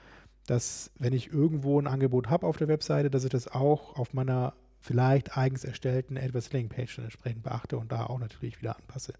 dass 0.45 0.91
wenn 0.99 1.13
ich 1.13 1.31
irgendwo 1.31 1.79
ein 1.79 1.87
Angebot 1.87 2.29
habe 2.29 2.45
auf 2.45 2.57
der 2.57 2.67
Webseite, 2.67 3.09
dass 3.09 3.23
ich 3.23 3.29
das 3.29 3.47
auch 3.47 3.95
auf 3.97 4.13
meiner 4.13 4.53
vielleicht 4.81 5.35
eigens 5.35 5.63
erstellten 5.63 6.17
AdWords 6.17 6.51
Landing 6.51 6.69
Page 6.69 6.97
dann 6.97 7.05
entsprechend 7.05 7.41
beachte 7.41 7.77
und 7.77 7.91
da 7.91 8.05
auch 8.05 8.19
natürlich 8.19 8.59
wieder 8.61 8.75
anpasse 8.75 9.13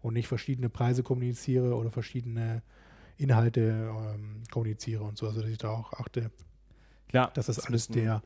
und 0.00 0.14
nicht 0.14 0.28
verschiedene 0.28 0.70
Preise 0.70 1.02
kommuniziere 1.02 1.76
oder 1.76 1.90
verschiedene 1.90 2.62
Inhalte 3.18 3.92
ähm, 4.14 4.42
kommuniziere 4.50 5.04
und 5.04 5.18
so, 5.18 5.26
also 5.26 5.42
dass 5.42 5.50
ich 5.50 5.58
da 5.58 5.70
auch 5.70 5.92
achte, 5.92 6.30
Klar, 7.08 7.30
dass 7.34 7.46
das 7.46 7.58
es 7.58 7.66
alles 7.66 7.88
der 7.88 8.22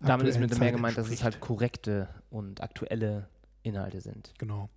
Damit 0.00 0.26
ist 0.26 0.38
mit 0.38 0.56
mehr 0.58 0.72
gemeint, 0.72 0.96
dass 0.96 1.06
es 1.06 1.12
entspricht. 1.12 1.24
halt 1.24 1.40
korrekte 1.40 2.08
und 2.30 2.62
aktuelle 2.62 3.28
Inhalte 3.62 4.00
sind. 4.00 4.32
Genau. 4.38 4.68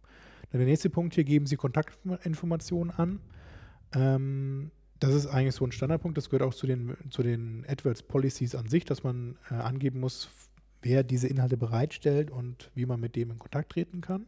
Dann 0.52 0.60
der 0.60 0.68
nächste 0.68 0.90
Punkt 0.90 1.16
hier, 1.16 1.24
geben 1.24 1.46
Sie 1.46 1.56
Kontaktinformationen 1.56 2.92
an. 2.92 3.20
Ähm, 3.94 4.72
das 5.00 5.14
ist 5.16 5.28
eigentlich 5.28 5.56
so 5.56 5.66
ein 5.66 5.72
Standardpunkt, 5.72 6.18
das 6.18 6.30
gehört 6.30 6.44
auch 6.44 6.54
zu 6.54 6.68
den, 6.68 6.96
zu 7.10 7.24
den 7.24 7.66
AdWords 7.68 8.04
Policies 8.04 8.54
an 8.54 8.68
sich, 8.68 8.86
dass 8.86 9.04
man 9.04 9.38
äh, 9.50 9.56
angeben 9.56 10.00
muss, 10.00 10.30
wer 10.82 11.04
diese 11.04 11.28
Inhalte 11.28 11.58
bereitstellt 11.58 12.30
und 12.30 12.72
wie 12.76 12.86
man 12.86 13.00
mit 13.00 13.16
dem 13.16 13.32
in 13.32 13.40
Kontakt 13.40 13.72
treten 13.72 14.02
kann. 14.02 14.28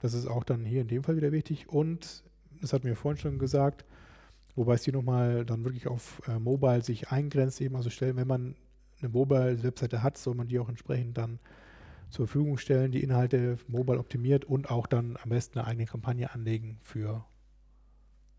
Das 0.00 0.14
ist 0.14 0.26
auch 0.26 0.42
dann 0.42 0.64
hier 0.64 0.80
in 0.80 0.88
dem 0.88 1.04
Fall 1.04 1.16
wieder 1.16 1.30
wichtig. 1.32 1.68
Und, 1.68 2.24
das 2.60 2.72
hat 2.72 2.84
mir 2.84 2.96
vorhin 2.96 3.20
schon 3.20 3.38
gesagt, 3.38 3.84
wobei 4.54 4.74
es 4.74 4.84
hier 4.84 4.92
nochmal 4.92 5.44
dann 5.44 5.64
wirklich 5.64 5.86
auf 5.86 6.20
äh, 6.26 6.38
Mobile 6.38 6.82
sich 6.82 7.10
eingrenzt, 7.10 7.60
eben 7.60 7.76
also 7.76 7.90
stellen, 7.90 8.16
wenn 8.16 8.26
man 8.28 8.56
eine 9.02 9.10
Mobile-Webseite 9.10 10.02
hat, 10.02 10.16
soll 10.16 10.34
man 10.34 10.48
die 10.48 10.58
auch 10.58 10.68
entsprechend 10.68 11.18
dann 11.18 11.38
zur 12.10 12.26
Verfügung 12.26 12.58
stellen, 12.58 12.92
die 12.92 13.02
Inhalte 13.02 13.58
mobile 13.68 13.98
optimiert 13.98 14.44
und 14.44 14.70
auch 14.70 14.86
dann 14.86 15.16
am 15.22 15.30
besten 15.30 15.58
eine 15.58 15.68
eigene 15.68 15.86
Kampagne 15.86 16.32
anlegen 16.32 16.78
für 16.82 17.24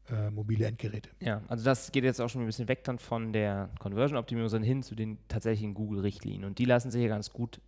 äh, 0.10 0.30
mobile 0.30 0.65
Endgeräte. 0.65 1.10
Ja, 1.21 1.41
also 1.47 1.63
das 1.63 1.91
geht 1.91 2.04
jetzt 2.04 2.21
auch 2.21 2.30
schon 2.30 2.41
ein 2.41 2.45
bisschen 2.45 2.67
weg 2.67 2.84
dann 2.84 2.99
von 2.99 3.34
der 3.34 3.69
Conversion-Optimierung, 3.80 4.49
sondern 4.49 4.67
hin 4.67 4.84
zu 4.84 4.95
den 4.95 5.17
tatsächlichen 5.28 5.73
Google-Richtlinien. 5.73 6.43
Und 6.43 6.60
die 6.60 6.65
lassen 6.65 6.91
sich 6.91 7.02
ja 7.02 7.08
ganz 7.08 7.32
gut 7.32 7.62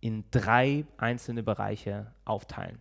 in 0.00 0.24
drei 0.30 0.84
einzelne 0.96 1.42
Bereiche 1.42 2.12
aufteilen. 2.24 2.78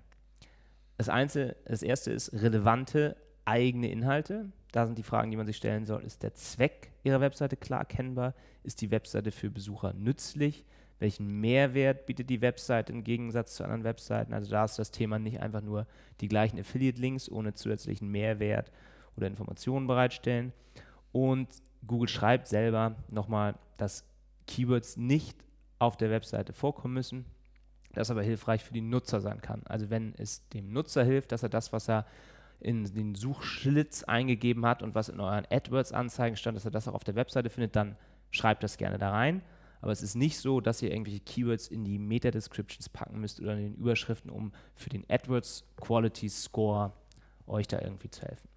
Das, 0.98 1.10
Einzel 1.10 1.56
das 1.66 1.84
erste 1.84 2.12
ist 2.12 2.32
relevante 2.34 3.18
eigene 3.44 3.90
Inhalte. 3.90 4.52
Da 4.72 4.86
sind 4.86 4.98
die 4.98 5.04
Fragen, 5.04 5.32
die 5.32 5.38
man 5.38 5.46
sich 5.46 5.58
stellen 5.58 5.86
soll. 5.86 6.04
Ist 6.04 6.24
der 6.24 6.34
Zweck 6.34 6.92
Ihrer 7.04 7.22
Webseite 7.22 7.58
klar 7.58 7.80
erkennbar? 7.80 8.34
Ist 8.64 8.82
die 8.82 8.92
Webseite 8.92 9.32
für 9.32 9.50
Besucher 9.50 9.94
nützlich? 9.94 10.66
Welchen 11.00 11.42
Mehrwert 11.42 12.06
bietet 12.06 12.30
die 12.30 12.42
Webseite 12.42 12.94
im 12.94 13.04
Gegensatz 13.04 13.56
zu 13.56 13.64
anderen 13.64 13.84
Webseiten? 13.84 14.34
Also 14.34 14.52
da 14.52 14.66
ist 14.66 14.78
das 14.78 14.92
Thema 14.92 15.18
nicht 15.18 15.40
einfach 15.40 15.62
nur 15.62 15.88
die 16.22 16.28
gleichen 16.28 16.60
Affiliate-Links 16.60 17.30
ohne 17.30 17.54
zusätzlichen 17.54 18.10
Mehrwert 18.10 18.72
oder 19.18 19.28
Informationen 19.28 19.88
bereitstellen. 19.88 20.54
Und 21.12 21.50
Google 21.86 22.08
schreibt 22.08 22.48
selber 22.48 22.96
nochmal, 23.10 23.56
dass 23.78 24.06
Keywords 24.48 24.96
nicht 24.96 25.44
auf 25.80 25.98
der 25.98 26.12
Webseite 26.12 26.54
vorkommen 26.54 26.94
müssen, 26.94 27.26
das 27.94 28.12
aber 28.12 28.22
hilfreich 28.22 28.64
für 28.64 28.74
die 28.74 28.82
Nutzer 28.82 29.20
sein 29.20 29.42
kann. 29.42 29.64
Also 29.66 29.90
wenn 29.90 30.14
es 30.18 30.48
dem 30.50 30.72
Nutzer 30.72 31.04
hilft, 31.04 31.32
dass 31.32 31.44
er 31.44 31.50
das, 31.50 31.74
was 31.74 31.90
er 31.90 32.06
in 32.62 32.86
den 32.86 33.16
Suchschlitz 33.16 34.04
eingegeben 34.04 34.66
hat 34.66 34.84
und 34.84 34.96
was 34.96 35.10
in 35.10 35.20
euren 35.20 35.46
AdWords-Anzeigen 35.50 36.38
stand, 36.38 36.56
dass 36.56 36.66
er 36.66 36.72
das 36.72 36.88
auch 36.88 36.94
auf 36.94 37.04
der 37.04 37.16
Webseite 37.16 37.50
findet, 37.50 37.76
dann 37.76 37.96
schreibt 38.32 38.64
das 38.64 38.78
gerne 38.78 38.98
da 38.98 39.12
rein. 39.12 39.42
Aber 39.82 39.92
es 39.92 40.04
ist 40.04 40.16
nicht 40.16 40.38
so, 40.38 40.62
dass 40.62 40.82
ihr 40.82 40.92
irgendwelche 40.92 41.22
Keywords 41.22 41.68
in 41.68 41.84
die 41.84 41.98
Meta-Descriptions 41.98 42.90
packen 42.90 43.20
müsst 43.20 43.40
oder 43.40 43.54
in 43.54 43.74
den 43.74 43.76
Überschriften, 43.76 44.30
um 44.30 44.52
für 44.76 44.90
den 44.90 45.04
AdWords 45.10 45.66
Quality 45.78 46.30
Score 46.30 46.94
euch 47.48 47.68
da 47.68 47.82
irgendwie 47.82 48.10
zu 48.10 48.22
helfen. 48.22 48.48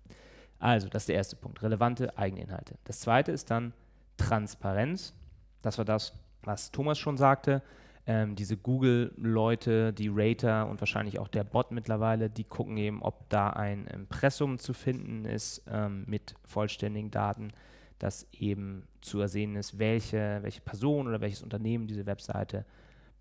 Also, 0.59 0.89
das 0.89 1.03
ist 1.03 1.09
der 1.09 1.17
erste 1.17 1.37
Punkt. 1.37 1.63
Relevante 1.63 2.17
eigene 2.17 2.43
Inhalte. 2.43 2.77
Das 2.85 3.01
zweite 3.01 3.33
ist 3.33 3.51
dann 3.51 3.73
Transparenz. 4.17 5.15
Das 5.63 5.79
war 5.79 5.85
das, 5.85 6.13
was 6.43 6.71
Thomas 6.71 6.99
schon 6.99 7.17
sagte. 7.17 7.63
Ähm, 8.07 8.35
diese 8.37 8.59
Google-Leute, 8.59 9.95
die 9.95 10.11
Rater 10.13 10.69
und 10.69 10.81
wahrscheinlich 10.81 11.19
auch 11.19 11.29
der 11.29 11.45
Bot 11.45 11.71
mittlerweile, 11.71 12.29
die 12.29 12.45
gucken 12.45 12.77
eben, 12.77 13.03
ob 13.03 13.29
da 13.31 13.51
ein 13.51 13.87
Impressum 13.87 14.59
zu 14.59 14.75
finden 14.75 15.25
ist 15.25 15.65
ähm, 15.71 16.05
mit 16.07 16.35
vollständigen 16.45 17.11
Daten, 17.11 17.53
dass 17.99 18.27
eben 18.33 18.87
zu 19.01 19.21
ersehen 19.21 19.57
ist, 19.57 19.79
welche, 19.79 20.41
welche 20.43 20.61
Person 20.61 21.09
oder 21.09 21.23
welches 21.23 21.43
Unternehmen 21.43 21.87
diese 21.87 22.05
Webseite 22.05 22.67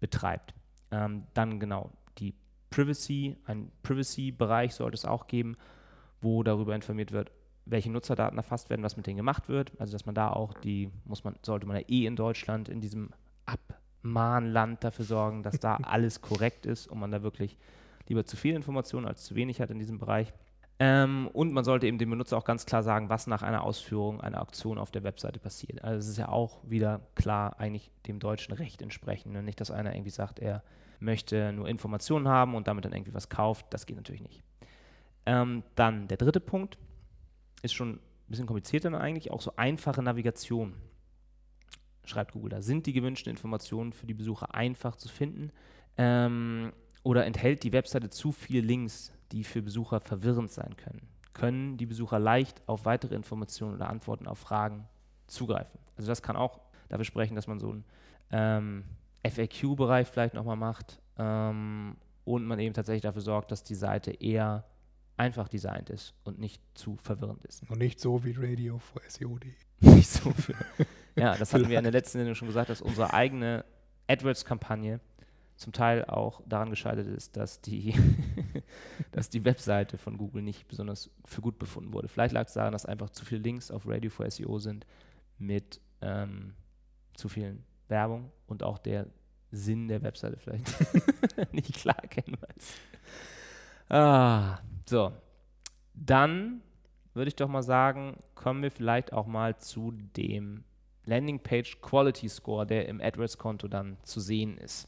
betreibt. 0.01 0.53
Ähm, 0.91 1.23
dann 1.33 1.61
genau 1.61 1.91
die 2.17 2.33
Privacy, 2.69 3.37
ein 3.45 3.71
Privacy-Bereich 3.83 4.75
sollte 4.75 4.95
es 4.95 5.05
auch 5.05 5.27
geben, 5.27 5.55
wo 6.19 6.43
darüber 6.43 6.75
informiert 6.75 7.13
wird, 7.13 7.31
welche 7.65 7.89
Nutzerdaten 7.89 8.37
erfasst 8.37 8.69
werden, 8.69 8.83
was 8.83 8.97
mit 8.97 9.07
denen 9.07 9.17
gemacht 9.17 9.47
wird. 9.47 9.71
Also 9.79 9.93
dass 9.93 10.05
man 10.05 10.15
da 10.15 10.29
auch 10.29 10.53
die, 10.55 10.91
muss 11.05 11.23
man, 11.23 11.35
sollte 11.41 11.67
man 11.67 11.77
ja 11.77 11.83
eh 11.87 12.05
in 12.05 12.17
Deutschland 12.17 12.67
in 12.67 12.81
diesem 12.81 13.11
Abmahnland 14.03 14.83
dafür 14.83 15.05
sorgen, 15.05 15.43
dass 15.43 15.59
da 15.59 15.75
alles 15.83 16.21
korrekt 16.21 16.65
ist 16.65 16.87
und 16.87 16.99
man 16.99 17.11
da 17.11 17.23
wirklich 17.23 17.57
lieber 18.07 18.25
zu 18.25 18.35
viel 18.35 18.55
Informationen 18.55 19.07
als 19.07 19.23
zu 19.23 19.35
wenig 19.35 19.61
hat 19.61 19.71
in 19.71 19.79
diesem 19.79 19.97
Bereich. 19.97 20.33
Ähm, 20.79 21.29
und 21.31 21.53
man 21.53 21.63
sollte 21.63 21.87
eben 21.87 21.97
dem 21.97 22.09
Benutzer 22.09 22.37
auch 22.37 22.43
ganz 22.43 22.65
klar 22.65 22.83
sagen, 22.83 23.07
was 23.07 23.27
nach 23.27 23.43
einer 23.43 23.63
Ausführung 23.63 24.19
einer 24.21 24.41
Auktion 24.41 24.77
auf 24.77 24.91
der 24.91 25.03
Webseite 25.03 25.39
passiert. 25.39 25.83
Also 25.83 25.99
es 25.99 26.07
ist 26.07 26.17
ja 26.17 26.29
auch 26.29 26.59
wieder 26.63 27.01
klar 27.15 27.59
eigentlich 27.59 27.91
dem 28.07 28.19
deutschen 28.19 28.53
Recht 28.53 28.81
entsprechend. 28.81 29.33
Ne? 29.33 29.43
Nicht, 29.43 29.61
dass 29.61 29.71
einer 29.71 29.93
irgendwie 29.93 30.09
sagt, 30.09 30.39
er 30.39 30.63
möchte 30.99 31.53
nur 31.53 31.69
Informationen 31.69 32.27
haben 32.27 32.55
und 32.55 32.67
damit 32.67 32.85
dann 32.85 32.93
irgendwie 32.93 33.13
was 33.13 33.29
kauft. 33.29 33.67
Das 33.69 33.85
geht 33.85 33.95
natürlich 33.95 34.23
nicht. 34.23 34.41
Ähm, 35.25 35.63
dann 35.75 36.07
der 36.07 36.17
dritte 36.17 36.39
Punkt 36.39 36.77
ist 37.61 37.73
schon 37.73 37.93
ein 37.93 37.99
bisschen 38.27 38.47
komplizierter 38.47 38.89
dann 38.89 38.99
eigentlich, 38.99 39.31
auch 39.31 39.41
so 39.41 39.53
einfache 39.55 40.01
Navigation. 40.01 40.73
Schreibt 42.05 42.33
Google 42.33 42.49
da. 42.49 42.61
Sind 42.61 42.85
die 42.85 42.93
gewünschten 42.93 43.31
Informationen 43.31 43.93
für 43.93 44.05
die 44.05 44.13
Besucher 44.13 44.53
einfach 44.53 44.95
zu 44.95 45.09
finden? 45.09 45.51
Ähm, 45.97 46.73
oder 47.03 47.25
enthält 47.25 47.63
die 47.63 47.73
Webseite 47.73 48.09
zu 48.09 48.31
viele 48.31 48.61
Links, 48.61 49.13
die 49.31 49.43
für 49.43 49.61
Besucher 49.61 49.99
verwirrend 49.99 50.51
sein 50.51 50.75
können? 50.77 51.07
Können 51.33 51.77
die 51.77 51.85
Besucher 51.85 52.19
leicht 52.19 52.61
auf 52.67 52.85
weitere 52.85 53.15
Informationen 53.15 53.75
oder 53.75 53.89
Antworten 53.89 54.27
auf 54.27 54.39
Fragen 54.39 54.87
zugreifen? 55.27 55.79
Also 55.97 56.09
das 56.09 56.21
kann 56.21 56.35
auch 56.35 56.59
dafür 56.89 57.05
sprechen, 57.05 57.35
dass 57.35 57.47
man 57.47 57.59
so 57.59 57.71
einen 57.71 57.85
ähm, 58.31 58.83
FAQ-Bereich 59.27 60.07
vielleicht 60.07 60.33
nochmal 60.33 60.57
macht 60.57 61.01
ähm, 61.17 61.97
und 62.25 62.45
man 62.45 62.59
eben 62.59 62.73
tatsächlich 62.73 63.01
dafür 63.01 63.21
sorgt, 63.21 63.51
dass 63.51 63.63
die 63.63 63.75
Seite 63.75 64.11
eher 64.11 64.65
einfach 65.17 65.47
designt 65.47 65.89
ist 65.89 66.13
und 66.23 66.39
nicht 66.39 66.61
zu 66.73 66.97
verwirrend 66.97 67.43
ist. 67.45 67.69
Und 67.69 67.79
nicht 67.79 67.99
so 67.99 68.23
wie 68.23 68.33
Radio 68.37 68.79
for 68.79 69.01
SEO.de. 69.07 69.51
nicht 69.95 70.09
so 70.09 70.31
für. 70.31 70.55
ja, 71.15 71.35
das 71.35 71.53
hatten 71.53 71.69
wir 71.69 71.77
in 71.77 71.83
der 71.83 71.91
letzten 71.91 72.17
Sendung 72.17 72.35
schon 72.35 72.47
gesagt, 72.47 72.69
dass 72.69 72.81
unsere 72.81 73.13
eigene 73.13 73.65
AdWords-Kampagne 74.07 74.99
zum 75.55 75.71
Teil 75.71 76.05
auch 76.05 76.41
daran 76.47 76.69
gescheitert 76.69 77.07
ist, 77.07 77.37
dass 77.37 77.61
die, 77.61 77.93
dass 79.11 79.29
die 79.29 79.45
Webseite 79.45 79.97
von 79.97 80.17
Google 80.17 80.41
nicht 80.41 80.67
besonders 80.67 81.11
für 81.25 81.41
gut 81.41 81.59
befunden 81.59 81.93
wurde. 81.93 82.07
Vielleicht 82.07 82.33
lag 82.33 82.47
es 82.47 82.53
daran, 82.53 82.73
dass 82.73 82.85
einfach 82.85 83.09
zu 83.11 83.23
viele 83.25 83.41
Links 83.41 83.71
auf 83.71 83.87
Radio 83.87 84.09
for 84.09 84.29
SEO 84.29 84.59
sind 84.59 84.85
mit 85.37 85.79
ähm, 86.01 86.53
zu 87.13 87.29
vielen 87.29 87.63
Werbung 87.87 88.31
und 88.47 88.63
auch 88.63 88.79
der 88.79 89.07
Sinn 89.51 89.87
der 89.87 90.01
Webseite 90.01 90.37
vielleicht 90.37 90.73
nicht 91.53 91.75
klar 91.75 91.97
erkennbar 92.01 92.49
ist. 92.55 92.73
Ah, 93.89 94.57
so. 94.87 95.13
Dann 95.93 96.61
würde 97.13 97.29
ich 97.29 97.35
doch 97.35 97.47
mal 97.47 97.61
sagen, 97.61 98.17
kommen 98.33 98.63
wir 98.63 98.71
vielleicht 98.71 99.13
auch 99.13 99.27
mal 99.27 99.57
zu 99.57 99.91
dem 99.91 100.63
Landingpage 101.05 101.81
Quality 101.81 102.29
Score, 102.29 102.65
der 102.65 102.87
im 102.87 103.01
AdWords-Konto 103.01 103.67
dann 103.67 103.97
zu 104.03 104.19
sehen 104.19 104.57
ist. 104.57 104.87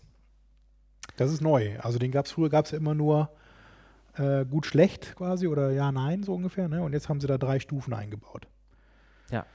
Das 1.18 1.32
ist 1.32 1.42
neu. 1.42 1.78
Also 1.80 2.00
den 2.00 2.12
gab 2.12 2.26
es 2.26 2.32
früher, 2.32 2.50
gab 2.50 2.66
es 2.66 2.72
ja 2.72 2.78
immer 2.78 2.96
nur 2.96 3.30
äh, 4.18 4.46
gut, 4.46 4.66
schlecht 4.66 5.16
quasi 5.16 5.48
oder 5.48 5.72
ja, 5.72 5.92
nein, 5.92 6.24
so 6.24 6.34
ungefähr. 6.34 6.68
Ne? 6.68 6.82
Und 6.82 6.94
jetzt 6.94 7.10
haben 7.10 7.22
sie 7.22 7.28
da 7.28 7.38
drei 7.38 7.60
Stufen 7.60 7.94
eingebaut. 7.94 8.48
Ja. 9.30 9.46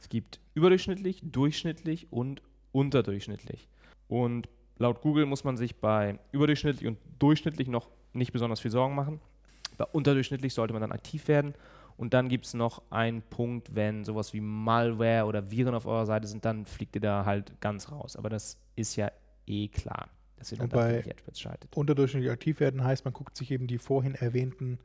Es 0.00 0.08
gibt 0.08 0.40
überdurchschnittlich, 0.54 1.22
durchschnittlich 1.24 2.12
und 2.12 2.42
unterdurchschnittlich. 2.72 3.68
Und 4.08 4.48
laut 4.78 5.00
Google 5.00 5.26
muss 5.26 5.44
man 5.44 5.56
sich 5.56 5.76
bei 5.76 6.18
überdurchschnittlich 6.32 6.86
und 6.86 6.98
durchschnittlich 7.18 7.68
noch 7.68 7.88
nicht 8.12 8.32
besonders 8.32 8.60
viel 8.60 8.70
Sorgen 8.70 8.94
machen. 8.94 9.20
Bei 9.76 9.84
unterdurchschnittlich 9.84 10.54
sollte 10.54 10.72
man 10.72 10.82
dann 10.82 10.92
aktiv 10.92 11.26
werden. 11.28 11.54
Und 11.96 12.12
dann 12.12 12.28
gibt 12.28 12.46
es 12.46 12.54
noch 12.54 12.82
einen 12.90 13.22
Punkt, 13.22 13.74
wenn 13.74 14.04
sowas 14.04 14.32
wie 14.32 14.40
Malware 14.40 15.26
oder 15.26 15.50
Viren 15.50 15.74
auf 15.74 15.86
eurer 15.86 16.06
Seite 16.06 16.26
sind, 16.26 16.44
dann 16.44 16.66
fliegt 16.66 16.96
ihr 16.96 17.00
da 17.00 17.24
halt 17.24 17.60
ganz 17.60 17.90
raus. 17.90 18.16
Aber 18.16 18.28
das 18.28 18.58
ist 18.74 18.96
ja 18.96 19.12
eh 19.46 19.68
klar, 19.68 20.08
dass 20.36 20.50
ihr 20.50 20.58
dann 20.58 20.68
bei 20.70 21.04
nicht 21.26 21.38
schaltet. 21.38 21.76
Unterdurchschnittlich 21.76 22.32
aktiv 22.32 22.58
werden 22.60 22.82
heißt, 22.82 23.04
man 23.04 23.14
guckt 23.14 23.36
sich 23.36 23.50
eben 23.50 23.66
die 23.66 23.78
vorhin 23.78 24.14
erwähnten 24.16 24.78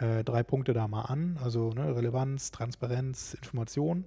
äh, 0.00 0.24
drei 0.24 0.42
Punkte 0.42 0.72
da 0.72 0.88
mal 0.88 1.02
an. 1.02 1.38
Also 1.42 1.70
ne, 1.70 1.94
Relevanz, 1.94 2.50
Transparenz, 2.50 3.34
Information. 3.34 4.04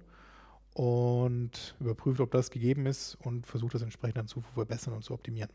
Und 0.74 1.74
überprüft, 1.80 2.20
ob 2.20 2.30
das 2.30 2.50
gegeben 2.50 2.86
ist 2.86 3.16
und 3.16 3.46
versucht 3.46 3.74
das 3.74 3.82
entsprechend 3.82 4.18
dann 4.18 4.28
zu 4.28 4.40
verbessern 4.40 4.94
und 4.94 5.02
zu 5.02 5.14
optimieren. 5.14 5.50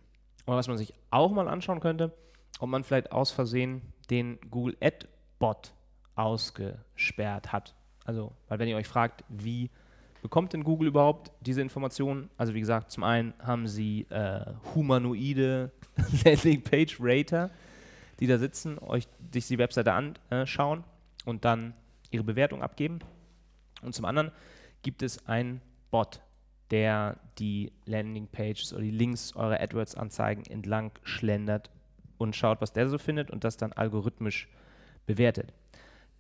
Und 0.46 0.56
was 0.56 0.68
man 0.68 0.78
sich 0.78 0.94
auch 1.10 1.32
mal 1.32 1.48
anschauen 1.48 1.80
könnte, 1.80 2.14
ob 2.60 2.70
man 2.70 2.84
vielleicht 2.84 3.12
aus 3.12 3.32
Versehen 3.32 3.82
den 4.10 4.40
Google 4.50 4.76
Ad 4.82 5.08
Bot 5.40 5.75
ausgesperrt 6.16 7.52
hat. 7.52 7.76
Also, 8.06 8.32
weil 8.48 8.60
wenn 8.60 8.68
ihr 8.68 8.78
euch 8.78 8.88
fragt, 8.88 9.24
wie 9.30 9.70
bekommt 10.22 10.54
denn 10.54 10.64
Google 10.64 10.88
überhaupt 10.88 11.32
diese 11.42 11.62
Informationen? 11.62 12.30
Also 12.38 12.54
wie 12.54 12.60
gesagt, 12.60 12.92
zum 12.92 13.04
einen 13.04 13.34
haben 13.40 13.68
sie 13.68 14.08
äh, 14.10 14.46
humanoide 14.74 15.72
Landingpage 16.24 16.98
Rater, 17.00 17.52
die 18.20 18.28
da 18.28 18.38
sitzen, 18.38 18.80
euch 18.80 19.08
sich 19.34 19.48
die 19.48 19.58
Webseite 19.58 19.94
anschauen 19.94 20.84
und 21.26 21.46
dann 21.46 21.74
ihre 22.12 22.24
Bewertung 22.24 22.62
abgeben. 22.62 23.00
Und 23.82 23.94
zum 23.94 24.06
anderen 24.06 24.32
gibt 24.82 25.04
es 25.04 25.28
einen 25.28 25.62
Bot, 25.92 26.22
der 26.72 27.18
die 27.38 27.72
Landingpages 27.86 28.74
oder 28.74 28.82
die 28.82 28.92
Links 28.92 29.36
eurer 29.36 29.60
AdWords-Anzeigen 29.60 30.46
entlang 30.46 30.92
schlendert 31.04 31.70
und 32.18 32.36
schaut, 32.36 32.62
was 32.62 32.74
der 32.74 32.90
so 32.90 32.98
findet 32.98 33.30
und 33.30 33.44
das 33.44 33.58
dann 33.58 33.74
algorithmisch 33.74 34.48
bewertet. 35.06 35.54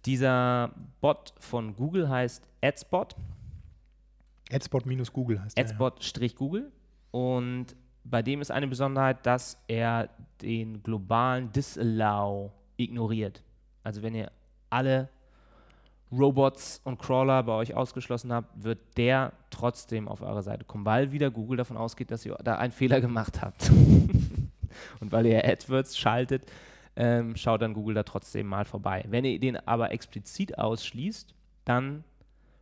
Dieser 0.05 0.71
Bot 1.01 1.33
von 1.39 1.75
Google 1.75 2.09
heißt 2.09 2.47
AdSpot, 2.61 3.15
Adspot 4.51 4.85
minus 4.85 5.11
Google 5.11 5.41
heißt 5.41 5.57
ja. 5.57 5.63
AdSpot-Google 5.63 6.71
und 7.11 7.75
bei 8.03 8.21
dem 8.21 8.41
ist 8.41 8.51
eine 8.51 8.67
Besonderheit, 8.67 9.25
dass 9.25 9.57
er 9.67 10.09
den 10.41 10.83
globalen 10.83 11.51
Disallow 11.51 12.51
ignoriert. 12.77 13.41
Also 13.83 14.03
wenn 14.03 14.13
ihr 14.13 14.31
alle 14.69 15.09
Robots 16.11 16.81
und 16.83 16.99
Crawler 16.99 17.41
bei 17.41 17.53
euch 17.53 17.73
ausgeschlossen 17.73 18.31
habt, 18.31 18.63
wird 18.63 18.79
der 18.97 19.33
trotzdem 19.49 20.07
auf 20.07 20.21
eure 20.21 20.43
Seite 20.43 20.63
kommen, 20.63 20.85
weil 20.85 21.11
wieder 21.11 21.31
Google 21.31 21.57
davon 21.57 21.77
ausgeht, 21.77 22.11
dass 22.11 22.25
ihr 22.25 22.35
da 22.43 22.57
einen 22.57 22.71
Fehler 22.71 23.01
gemacht 23.01 23.41
habt. 23.41 23.71
und 24.99 25.11
weil 25.11 25.25
ihr 25.25 25.43
AdWords 25.43 25.97
schaltet, 25.97 26.43
ähm, 26.95 27.35
schaut 27.35 27.61
dann 27.61 27.73
Google 27.73 27.95
da 27.95 28.03
trotzdem 28.03 28.47
mal 28.47 28.63
vorbei. 28.65 29.03
Wenn 29.07 29.25
ihr 29.25 29.39
den 29.39 29.57
aber 29.67 29.91
explizit 29.91 30.57
ausschließt, 30.57 31.35
dann 31.65 32.03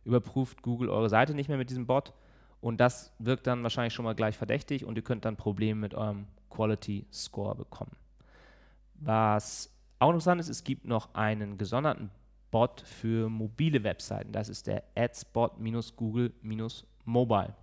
überprüft 0.04 0.62
Google 0.62 0.90
eure 0.90 1.08
Seite 1.08 1.34
nicht 1.34 1.48
mehr 1.48 1.58
mit 1.58 1.70
diesem 1.70 1.86
Bot 1.86 2.12
und 2.60 2.78
das 2.78 3.14
wirkt 3.18 3.46
dann 3.46 3.62
wahrscheinlich 3.62 3.94
schon 3.94 4.04
mal 4.04 4.14
gleich 4.14 4.36
verdächtig 4.36 4.84
und 4.84 4.96
ihr 4.96 5.02
könnt 5.02 5.24
dann 5.24 5.36
Probleme 5.36 5.80
mit 5.80 5.94
eurem 5.94 6.26
Quality 6.50 7.06
Score 7.12 7.54
bekommen. 7.54 7.92
Was 8.94 9.70
auch 9.98 10.10
interessant 10.10 10.40
ist, 10.40 10.48
es 10.48 10.64
gibt 10.64 10.86
noch 10.86 11.14
einen 11.14 11.58
gesonderten 11.58 12.10
Bot 12.50 12.80
für 12.82 13.28
mobile 13.28 13.84
Webseiten. 13.84 14.32
Das 14.32 14.48
ist 14.48 14.66
der 14.66 14.84
AdSpot-Google-Mobile. 14.94 17.54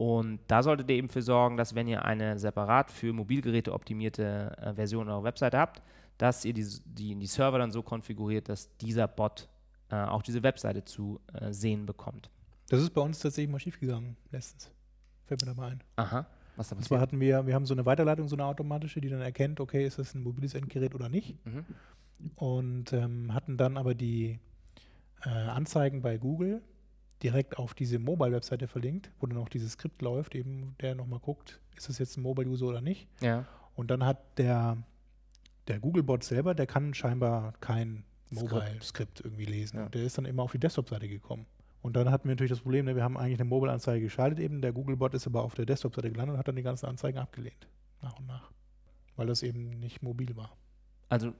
Und 0.00 0.40
da 0.46 0.62
solltet 0.62 0.88
ihr 0.88 0.96
eben 0.96 1.10
für 1.10 1.20
sorgen, 1.20 1.58
dass 1.58 1.74
wenn 1.74 1.86
ihr 1.86 2.06
eine 2.06 2.38
separat 2.38 2.90
für 2.90 3.12
Mobilgeräte 3.12 3.74
optimierte 3.74 4.56
äh, 4.56 4.72
Version 4.72 5.10
eurer 5.10 5.24
Webseite 5.24 5.58
habt, 5.58 5.82
dass 6.16 6.46
ihr 6.46 6.54
die, 6.54 6.66
die, 6.86 7.14
die 7.16 7.26
Server 7.26 7.58
dann 7.58 7.70
so 7.70 7.82
konfiguriert, 7.82 8.48
dass 8.48 8.74
dieser 8.78 9.06
Bot 9.06 9.50
äh, 9.90 9.96
auch 9.96 10.22
diese 10.22 10.42
Webseite 10.42 10.86
zu 10.86 11.20
äh, 11.34 11.52
sehen 11.52 11.84
bekommt. 11.84 12.30
Das 12.70 12.80
ist 12.80 12.94
bei 12.94 13.02
uns 13.02 13.18
tatsächlich 13.18 13.52
mal 13.52 13.58
schiefgegangen 13.58 14.16
letztens. 14.30 14.70
Fällt 15.26 15.42
mir 15.42 15.48
da 15.48 15.54
mal 15.54 15.72
ein. 15.72 15.82
Aha. 15.96 16.26
Was 16.56 16.70
da 16.70 16.76
Und 16.76 16.82
zwar 16.82 16.98
hatten 16.98 17.20
wir, 17.20 17.46
wir 17.46 17.54
haben 17.54 17.66
so 17.66 17.74
eine 17.74 17.84
Weiterleitung, 17.84 18.26
so 18.26 18.36
eine 18.36 18.46
automatische, 18.46 19.02
die 19.02 19.10
dann 19.10 19.20
erkennt, 19.20 19.60
okay, 19.60 19.86
ist 19.86 19.98
das 19.98 20.14
ein 20.14 20.22
mobiles 20.22 20.54
Endgerät 20.54 20.94
oder 20.94 21.10
nicht. 21.10 21.36
Mhm. 21.44 21.66
Und 22.36 22.94
ähm, 22.94 23.34
hatten 23.34 23.58
dann 23.58 23.76
aber 23.76 23.94
die 23.94 24.38
äh, 25.26 25.28
Anzeigen 25.28 26.00
bei 26.00 26.16
Google 26.16 26.62
direkt 27.22 27.58
auf 27.58 27.74
diese 27.74 27.98
Mobile-Webseite 27.98 28.66
verlinkt, 28.66 29.10
wo 29.20 29.26
dann 29.26 29.38
auch 29.38 29.48
dieses 29.48 29.72
Skript 29.72 30.02
läuft, 30.02 30.34
eben 30.34 30.74
der 30.80 30.94
nochmal 30.94 31.20
guckt, 31.20 31.60
ist 31.76 31.88
das 31.88 31.98
jetzt 31.98 32.16
ein 32.16 32.22
Mobile-User 32.22 32.66
oder 32.66 32.80
nicht. 32.80 33.08
Ja. 33.20 33.46
Und 33.74 33.90
dann 33.90 34.04
hat 34.04 34.38
der, 34.38 34.78
der 35.68 35.78
Google-Bot 35.80 36.24
selber, 36.24 36.54
der 36.54 36.66
kann 36.66 36.94
scheinbar 36.94 37.54
kein 37.60 38.04
Skript. 38.34 38.52
Mobile-Skript 38.52 39.20
irgendwie 39.24 39.44
lesen. 39.44 39.78
Ja. 39.78 39.84
Und 39.86 39.94
der 39.94 40.02
ist 40.02 40.18
dann 40.18 40.24
immer 40.24 40.42
auf 40.42 40.52
die 40.52 40.58
Desktop-Seite 40.58 41.08
gekommen. 41.08 41.46
Und 41.82 41.96
dann 41.96 42.10
hatten 42.10 42.28
wir 42.28 42.34
natürlich 42.34 42.50
das 42.50 42.60
Problem, 42.60 42.84
ne, 42.84 42.94
wir 42.94 43.02
haben 43.02 43.16
eigentlich 43.16 43.40
eine 43.40 43.48
Mobile-Anzeige 43.48 44.04
geschaltet 44.04 44.38
eben, 44.38 44.60
der 44.60 44.72
Googlebot 44.72 45.14
ist 45.14 45.26
aber 45.26 45.42
auf 45.42 45.54
der 45.54 45.66
Desktop-Seite 45.66 46.10
gelandet 46.10 46.34
und 46.34 46.38
hat 46.38 46.48
dann 46.48 46.56
die 46.56 46.62
ganzen 46.62 46.86
Anzeigen 46.86 47.18
abgelehnt. 47.18 47.68
Nach 48.02 48.18
und 48.18 48.26
nach. 48.26 48.50
Weil 49.16 49.26
das 49.26 49.42
eben 49.42 49.70
nicht 49.80 50.02
mobil 50.02 50.36
war. 50.36 50.56
Also 51.08 51.32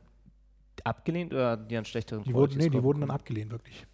abgelehnt 0.84 1.32
oder 1.32 1.56
die 1.56 1.76
an 1.76 1.84
schlechteren 1.84 2.24
Die 2.24 2.32
wurden, 2.34 2.56
nee, 2.58 2.68
die 2.68 2.82
wurden 2.82 3.00
dann 3.00 3.10
abgelehnt, 3.10 3.50
wirklich. 3.50 3.86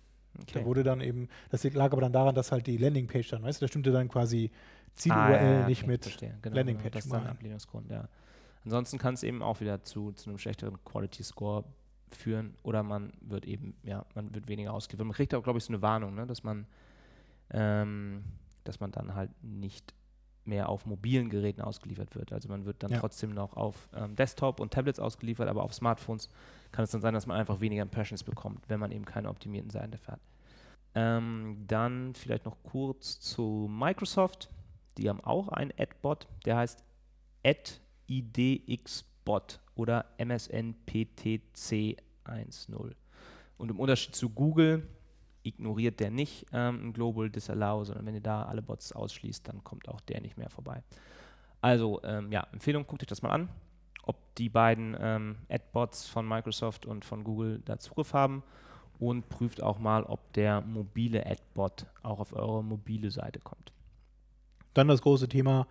Okay. 0.42 0.60
Da 0.60 0.64
wurde 0.64 0.82
dann 0.82 1.00
eben, 1.00 1.28
das 1.50 1.64
lag 1.64 1.92
aber 1.92 2.00
dann 2.00 2.12
daran, 2.12 2.34
dass 2.34 2.52
halt 2.52 2.66
die 2.66 2.76
Landingpage 2.76 3.28
dann, 3.30 3.42
weißt 3.42 3.60
du, 3.60 3.64
da 3.64 3.68
stimmte 3.68 3.92
dann 3.92 4.08
quasi 4.08 4.50
Ziel-URL 4.94 5.18
Ah, 5.18 5.30
ja, 5.30 5.60
ja, 5.60 5.68
nicht 5.68 5.82
okay, 5.82 5.90
mit 5.90 6.02
verstehe. 6.04 6.38
Genau, 6.42 6.56
Landingpage 6.56 6.92
Das 6.92 7.04
ist 7.04 7.12
dann 7.12 7.24
ein. 7.24 7.30
Ablehnungsgrund, 7.30 7.90
ja. 7.90 8.08
Ansonsten 8.64 8.98
kann 8.98 9.14
es 9.14 9.22
eben 9.22 9.42
auch 9.42 9.60
wieder 9.60 9.82
zu, 9.82 10.12
zu 10.12 10.30
einem 10.30 10.38
schlechteren 10.38 10.82
Quality 10.84 11.22
Score 11.22 11.64
führen 12.10 12.54
oder 12.62 12.82
man 12.82 13.12
wird 13.20 13.46
eben, 13.46 13.74
ja, 13.82 14.04
man 14.14 14.34
wird 14.34 14.48
weniger 14.48 14.72
ausgeliefert. 14.72 15.06
Man 15.06 15.14
kriegt 15.14 15.34
auch, 15.34 15.42
glaube 15.42 15.58
ich, 15.58 15.64
so 15.64 15.72
eine 15.72 15.82
Warnung, 15.82 16.14
ne, 16.14 16.26
dass 16.26 16.42
man, 16.42 16.66
ähm, 17.50 18.24
dass 18.64 18.80
man 18.80 18.90
dann 18.92 19.14
halt 19.14 19.30
nicht 19.42 19.94
mehr 20.46 20.68
auf 20.68 20.86
mobilen 20.86 21.28
Geräten 21.28 21.60
ausgeliefert 21.60 22.14
wird. 22.14 22.32
Also 22.32 22.48
man 22.48 22.64
wird 22.64 22.82
dann 22.82 22.92
Ja. 22.92 23.00
trotzdem 23.00 23.30
noch 23.30 23.56
auf 23.56 23.88
ähm, 23.94 24.14
Desktop 24.16 24.60
und 24.60 24.72
Tablets 24.72 25.00
ausgeliefert, 25.00 25.48
aber 25.48 25.62
auf 25.62 25.74
Smartphones 25.74 26.28
kann 26.72 26.84
es 26.84 26.90
dann 26.90 27.00
sein, 27.00 27.14
dass 27.14 27.26
man 27.26 27.36
einfach 27.38 27.60
weniger 27.60 27.82
Impressions 27.82 28.22
bekommt, 28.24 28.64
wenn 28.68 28.80
man 28.80 28.92
eben 28.92 29.04
keine 29.04 29.28
optimierten 29.28 29.70
Seiten 29.70 29.92
hat. 30.06 30.20
Ähm, 30.94 31.64
dann 31.66 32.14
vielleicht 32.14 32.44
noch 32.46 32.56
kurz 32.62 33.20
zu 33.20 33.68
Microsoft. 33.70 34.48
Die 34.98 35.08
haben 35.08 35.20
auch 35.20 35.48
einen 35.48 35.72
Adbot, 35.78 36.26
der 36.46 36.56
heißt 36.56 36.82
AdIDXBot 38.08 39.60
oder 39.74 40.06
MSNPTC10. 40.18 41.96
Und 43.58 43.70
im 43.70 43.80
Unterschied 43.80 44.14
zu 44.14 44.30
Google 44.30 44.86
ignoriert 45.46 46.00
der 46.00 46.10
nicht 46.10 46.46
ähm, 46.52 46.88
ein 46.88 46.92
Global 46.92 47.30
Disallow, 47.30 47.84
sondern 47.84 48.06
wenn 48.06 48.14
ihr 48.14 48.20
da 48.20 48.44
alle 48.44 48.62
Bots 48.62 48.92
ausschließt, 48.92 49.46
dann 49.48 49.62
kommt 49.64 49.88
auch 49.88 50.00
der 50.00 50.20
nicht 50.20 50.36
mehr 50.36 50.50
vorbei. 50.50 50.82
Also 51.60 52.00
ähm, 52.04 52.30
ja, 52.32 52.46
Empfehlung, 52.52 52.86
guckt 52.86 53.02
euch 53.02 53.08
das 53.08 53.22
mal 53.22 53.30
an, 53.30 53.48
ob 54.02 54.16
die 54.36 54.48
beiden 54.48 54.96
ähm, 55.00 55.36
Adbots 55.48 56.06
von 56.06 56.28
Microsoft 56.28 56.86
und 56.86 57.04
von 57.04 57.24
Google 57.24 57.60
da 57.64 57.78
Zugriff 57.78 58.12
haben 58.12 58.42
und 58.98 59.28
prüft 59.28 59.62
auch 59.62 59.78
mal, 59.78 60.04
ob 60.04 60.32
der 60.34 60.60
mobile 60.60 61.26
Adbot 61.26 61.86
auch 62.02 62.20
auf 62.20 62.32
eure 62.32 62.62
mobile 62.62 63.10
Seite 63.10 63.40
kommt. 63.40 63.72
Dann 64.74 64.88
das 64.88 65.02
große 65.02 65.28
Thema 65.28 65.66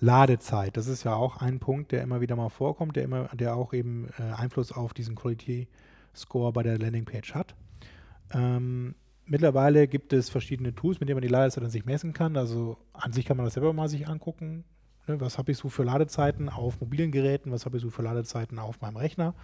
Ladezeit. 0.00 0.76
Das 0.76 0.86
ist 0.86 1.04
ja 1.04 1.14
auch 1.14 1.36
ein 1.36 1.60
Punkt, 1.60 1.92
der 1.92 2.02
immer 2.02 2.20
wieder 2.20 2.34
mal 2.36 2.48
vorkommt, 2.48 2.96
der 2.96 3.04
immer, 3.04 3.28
der 3.28 3.54
auch 3.54 3.72
eben 3.72 4.08
äh, 4.18 4.32
Einfluss 4.32 4.72
auf 4.72 4.94
diesen 4.94 5.14
Quality 5.14 5.68
Score 6.14 6.52
bei 6.52 6.62
der 6.62 6.78
Landingpage 6.78 7.34
hat. 7.34 7.54
Ähm, 8.32 8.94
mittlerweile 9.30 9.88
gibt 9.88 10.12
es 10.12 10.28
verschiedene 10.28 10.74
Tools, 10.74 11.00
mit 11.00 11.08
denen 11.08 11.16
man 11.16 11.22
die 11.22 11.28
Ladezeit 11.28 11.64
an 11.64 11.70
sich 11.70 11.86
messen 11.86 12.12
kann. 12.12 12.36
Also 12.36 12.76
an 12.92 13.12
sich 13.12 13.24
kann 13.24 13.36
man 13.36 13.46
das 13.46 13.54
selber 13.54 13.72
mal 13.72 13.88
sich 13.88 14.08
angucken. 14.08 14.64
Ne, 15.06 15.20
was 15.20 15.38
habe 15.38 15.52
ich 15.52 15.58
so 15.58 15.68
für 15.68 15.84
Ladezeiten 15.84 16.48
auf 16.48 16.80
mobilen 16.80 17.12
Geräten? 17.12 17.52
Was 17.52 17.64
habe 17.64 17.76
ich 17.76 17.82
so 17.82 17.90
für 17.90 18.02
Ladezeiten 18.02 18.58
auf 18.58 18.80
meinem 18.80 18.96
Rechner? 18.96 19.34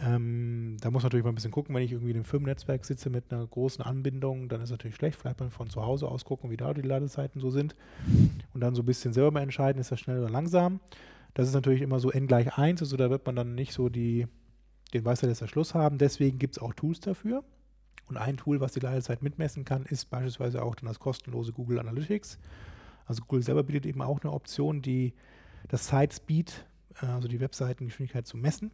Ähm, 0.00 0.76
da 0.80 0.90
muss 0.90 1.02
man 1.02 1.06
natürlich 1.06 1.24
mal 1.24 1.30
ein 1.30 1.36
bisschen 1.36 1.52
gucken, 1.52 1.74
wenn 1.74 1.84
ich 1.84 1.92
irgendwie 1.92 2.10
in 2.10 2.16
einem 2.16 2.24
Firmennetzwerk 2.24 2.84
sitze 2.84 3.10
mit 3.10 3.32
einer 3.32 3.46
großen 3.46 3.84
Anbindung, 3.84 4.48
dann 4.48 4.60
ist 4.60 4.70
natürlich 4.70 4.96
schlecht. 4.96 5.16
Vielleicht 5.16 5.38
mal 5.38 5.50
von 5.50 5.70
zu 5.70 5.82
Hause 5.86 6.08
aus 6.08 6.24
gucken, 6.24 6.50
wie 6.50 6.56
da 6.56 6.74
die 6.74 6.82
Ladezeiten 6.82 7.40
so 7.40 7.50
sind. 7.50 7.76
Und 8.52 8.60
dann 8.60 8.74
so 8.74 8.82
ein 8.82 8.86
bisschen 8.86 9.12
selber 9.12 9.30
mal 9.30 9.42
entscheiden, 9.42 9.80
ist 9.80 9.92
das 9.92 10.00
schnell 10.00 10.18
oder 10.18 10.30
langsam. 10.30 10.80
Das 11.34 11.46
ist 11.46 11.54
natürlich 11.54 11.82
immer 11.82 12.00
so 12.00 12.10
n 12.10 12.26
gleich 12.26 12.58
1, 12.58 12.80
also 12.82 12.96
da 12.96 13.10
wird 13.10 13.26
man 13.26 13.36
dann 13.36 13.54
nicht 13.54 13.72
so 13.72 13.88
die, 13.88 14.26
den 14.92 15.04
Weisheit 15.04 15.28
letzter 15.28 15.48
Schluss 15.48 15.74
haben. 15.74 15.98
Deswegen 15.98 16.38
gibt 16.38 16.56
es 16.56 16.62
auch 16.62 16.74
Tools 16.74 17.00
dafür. 17.00 17.44
Und 18.06 18.16
ein 18.16 18.36
Tool, 18.36 18.60
was 18.60 18.72
die 18.72 18.80
Ladezeit 18.80 19.22
mitmessen 19.22 19.64
kann, 19.64 19.84
ist 19.84 20.10
beispielsweise 20.10 20.62
auch 20.62 20.74
dann 20.74 20.86
das 20.86 20.98
kostenlose 20.98 21.52
Google 21.52 21.78
Analytics. 21.78 22.38
Also 23.06 23.22
Google 23.22 23.42
selber 23.42 23.62
bietet 23.62 23.86
eben 23.86 24.02
auch 24.02 24.20
eine 24.22 24.32
Option, 24.32 24.82
die 24.82 25.14
das 25.68 25.88
Site 25.88 26.14
Speed, 26.14 26.66
äh, 27.02 27.06
also 27.06 27.28
die 27.28 27.40
Webseitengeschwindigkeit 27.40 28.26
zu 28.26 28.36
messen, 28.36 28.70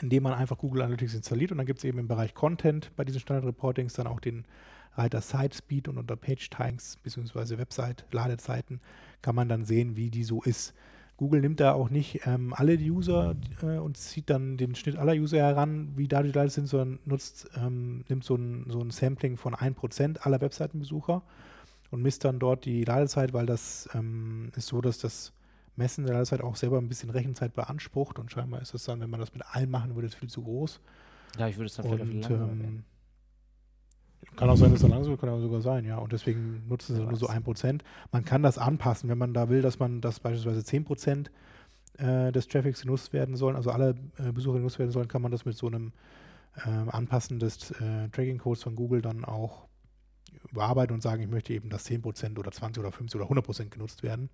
indem 0.00 0.24
man 0.24 0.34
einfach 0.34 0.58
Google 0.58 0.82
Analytics 0.82 1.14
installiert 1.14 1.52
und 1.52 1.58
dann 1.58 1.66
gibt 1.66 1.78
es 1.78 1.84
eben 1.84 1.98
im 1.98 2.08
Bereich 2.08 2.34
Content 2.34 2.90
bei 2.96 3.04
diesen 3.04 3.20
Standard 3.20 3.46
Reportings 3.46 3.94
dann 3.94 4.06
auch 4.06 4.20
den 4.20 4.46
Reiter 4.94 5.20
Site 5.20 5.56
Speed 5.56 5.88
und 5.88 5.98
unter 5.98 6.16
Page 6.16 6.50
Times 6.50 6.98
bzw. 7.02 7.58
Website 7.58 8.04
Ladezeiten 8.10 8.80
kann 9.22 9.34
man 9.34 9.48
dann 9.48 9.64
sehen, 9.64 9.96
wie 9.96 10.10
die 10.10 10.24
so 10.24 10.42
ist. 10.42 10.74
Google 11.22 11.40
nimmt 11.40 11.60
da 11.60 11.72
auch 11.74 11.88
nicht 11.88 12.26
ähm, 12.26 12.52
alle 12.52 12.76
die 12.76 12.90
User 12.90 13.36
äh, 13.62 13.78
und 13.78 13.96
zieht 13.96 14.28
dann 14.28 14.56
den 14.56 14.74
Schnitt 14.74 14.96
aller 14.96 15.12
User 15.12 15.38
heran, 15.38 15.92
wie 15.94 16.08
da 16.08 16.20
die 16.20 16.32
Daten 16.32 16.50
sind, 16.50 16.66
sondern 16.66 16.98
nutzt, 17.04 17.48
ähm, 17.54 18.04
nimmt 18.08 18.24
so 18.24 18.34
ein, 18.34 18.66
so 18.68 18.80
ein 18.80 18.90
Sampling 18.90 19.36
von 19.36 19.54
1% 19.54 20.18
aller 20.18 20.40
Webseitenbesucher 20.40 21.22
und 21.92 22.02
misst 22.02 22.24
dann 22.24 22.40
dort 22.40 22.64
die 22.64 22.82
Ladezeit, 22.82 23.32
weil 23.34 23.46
das 23.46 23.88
ähm, 23.94 24.50
ist 24.56 24.66
so, 24.66 24.80
dass 24.80 24.98
das 24.98 25.32
Messen 25.76 26.06
der 26.06 26.14
Ladezeit 26.14 26.40
auch 26.40 26.56
selber 26.56 26.78
ein 26.78 26.88
bisschen 26.88 27.10
Rechenzeit 27.10 27.54
beansprucht. 27.54 28.18
Und 28.18 28.32
scheinbar 28.32 28.60
ist 28.60 28.74
das 28.74 28.82
dann, 28.82 28.98
wenn 28.98 29.10
man 29.10 29.20
das 29.20 29.32
mit 29.32 29.44
allen 29.46 29.70
machen 29.70 29.94
würde, 29.94 30.08
viel 30.08 30.28
zu 30.28 30.42
groß. 30.42 30.80
Ja, 31.38 31.46
ich 31.46 31.56
würde 31.56 31.66
es 31.66 31.76
dann 31.76 31.86
vielleicht 31.86 32.30
Und 32.30 32.30
ähm, 32.30 32.84
kann 34.36 34.48
auch 34.48 34.56
sein, 34.56 34.70
dass 34.70 34.76
es 34.76 34.82
dann 34.82 34.90
langsam 34.90 35.10
wird, 35.10 35.20
kann 35.20 35.30
aber 35.30 35.40
sogar 35.40 35.60
sein, 35.60 35.84
ja. 35.84 35.98
Und 35.98 36.12
deswegen 36.12 36.62
nutzen 36.68 36.94
sie 36.94 37.00
Wer 37.00 37.08
nur 37.08 37.16
so 37.16 37.28
weiß. 37.28 37.36
1%. 37.36 37.80
Man 38.12 38.24
kann 38.24 38.42
das 38.42 38.58
anpassen, 38.58 39.08
wenn 39.08 39.18
man 39.18 39.34
da 39.34 39.48
will, 39.48 39.62
dass 39.62 39.78
man, 39.78 40.00
dass 40.00 40.20
beispielsweise 40.20 40.60
10% 40.60 41.28
äh, 41.98 42.32
des 42.32 42.48
Traffics 42.48 42.82
genutzt 42.82 43.12
werden 43.12 43.36
sollen, 43.36 43.56
also 43.56 43.70
alle 43.70 43.94
äh, 44.18 44.32
Besucher 44.32 44.58
genutzt 44.58 44.78
werden 44.78 44.90
sollen, 44.90 45.08
kann 45.08 45.22
man 45.22 45.32
das 45.32 45.44
mit 45.44 45.56
so 45.56 45.66
einem 45.66 45.92
ähm, 46.66 46.88
Anpassen 46.90 47.38
des 47.38 47.70
äh, 47.72 48.08
Tracking-Codes 48.10 48.62
von 48.62 48.74
Google 48.74 49.02
dann 49.02 49.24
auch 49.24 49.66
bearbeiten 50.52 50.92
und 50.92 51.02
sagen, 51.02 51.22
ich 51.22 51.28
möchte 51.28 51.52
eben, 51.52 51.68
dass 51.68 51.86
10% 51.86 52.38
oder 52.38 52.50
20 52.50 52.80
oder 52.80 52.92
50 52.92 53.20
oder 53.20 53.30
100% 53.30 53.68
genutzt 53.68 54.02
werden 54.02 54.30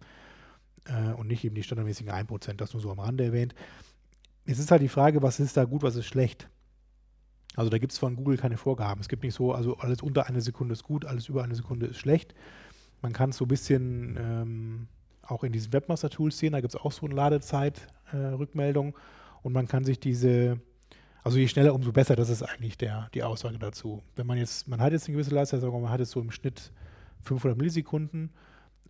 äh, 0.85 1.13
und 1.13 1.29
nicht 1.29 1.45
eben 1.45 1.55
die 1.55 1.63
standardmäßigen 1.63 2.13
1%, 2.13 2.55
das 2.55 2.73
nur 2.73 2.83
so 2.83 2.91
am 2.91 2.99
Rande 2.99 3.25
erwähnt. 3.25 3.55
Es 4.45 4.59
ist 4.59 4.71
halt 4.71 4.83
die 4.83 4.89
Frage, 4.89 5.23
was 5.23 5.41
ist 5.41 5.57
da 5.57 5.65
gut, 5.65 5.83
was 5.83 5.97
ist 5.97 6.07
schlecht. 6.07 6.49
Also 7.59 7.71
da 7.71 7.79
gibt 7.79 7.91
es 7.91 7.99
von 7.99 8.15
Google 8.15 8.37
keine 8.37 8.57
Vorgaben. 8.57 9.01
Es 9.01 9.09
gibt 9.09 9.25
nicht 9.25 9.35
so, 9.35 9.53
also 9.53 9.77
alles 9.79 10.01
unter 10.01 10.27
eine 10.27 10.41
Sekunde 10.41 10.75
ist 10.75 10.85
gut, 10.85 11.05
alles 11.05 11.29
über 11.29 11.43
eine 11.43 11.57
Sekunde 11.57 11.87
ist 11.87 11.99
schlecht. 11.99 12.33
Man 13.03 13.13
kann 13.13 13.31
es 13.31 13.37
so 13.37 13.47
ein 13.47 13.49
bisschen 13.49 14.17
ähm, 14.17 14.87
auch 15.23 15.43
in 15.43 15.51
diesen 15.51 15.73
Webmaster-Tools 15.73 16.39
sehen, 16.39 16.53
da 16.53 16.61
gibt 16.61 16.73
es 16.73 16.81
auch 16.81 16.93
so 16.93 17.05
eine 17.05 17.17
Ladezeit-Rückmeldung 17.17 18.97
und 19.43 19.53
man 19.53 19.67
kann 19.67 19.83
sich 19.83 19.99
diese, 19.99 20.61
also 21.25 21.37
je 21.37 21.49
schneller, 21.49 21.75
umso 21.75 21.91
besser, 21.91 22.15
das 22.15 22.29
ist 22.29 22.45
eigentlich 22.45 22.79
der, 22.79 23.09
die 23.13 23.25
Aussage 23.25 23.59
dazu. 23.59 24.05
Wenn 24.15 24.29
man 24.29 24.39
jetzt, 24.39 24.69
man 24.69 24.81
hat 24.81 24.93
jetzt 24.93 25.09
eine 25.09 25.15
gewisse 25.15 25.35
Ladezeit, 25.35 25.61
sagen 25.61 25.73
wir 25.73 25.81
man 25.81 25.91
hat 25.91 25.99
jetzt 25.99 26.13
so 26.13 26.21
im 26.21 26.31
Schnitt 26.31 26.71
500 27.25 27.59
Millisekunden 27.59 28.31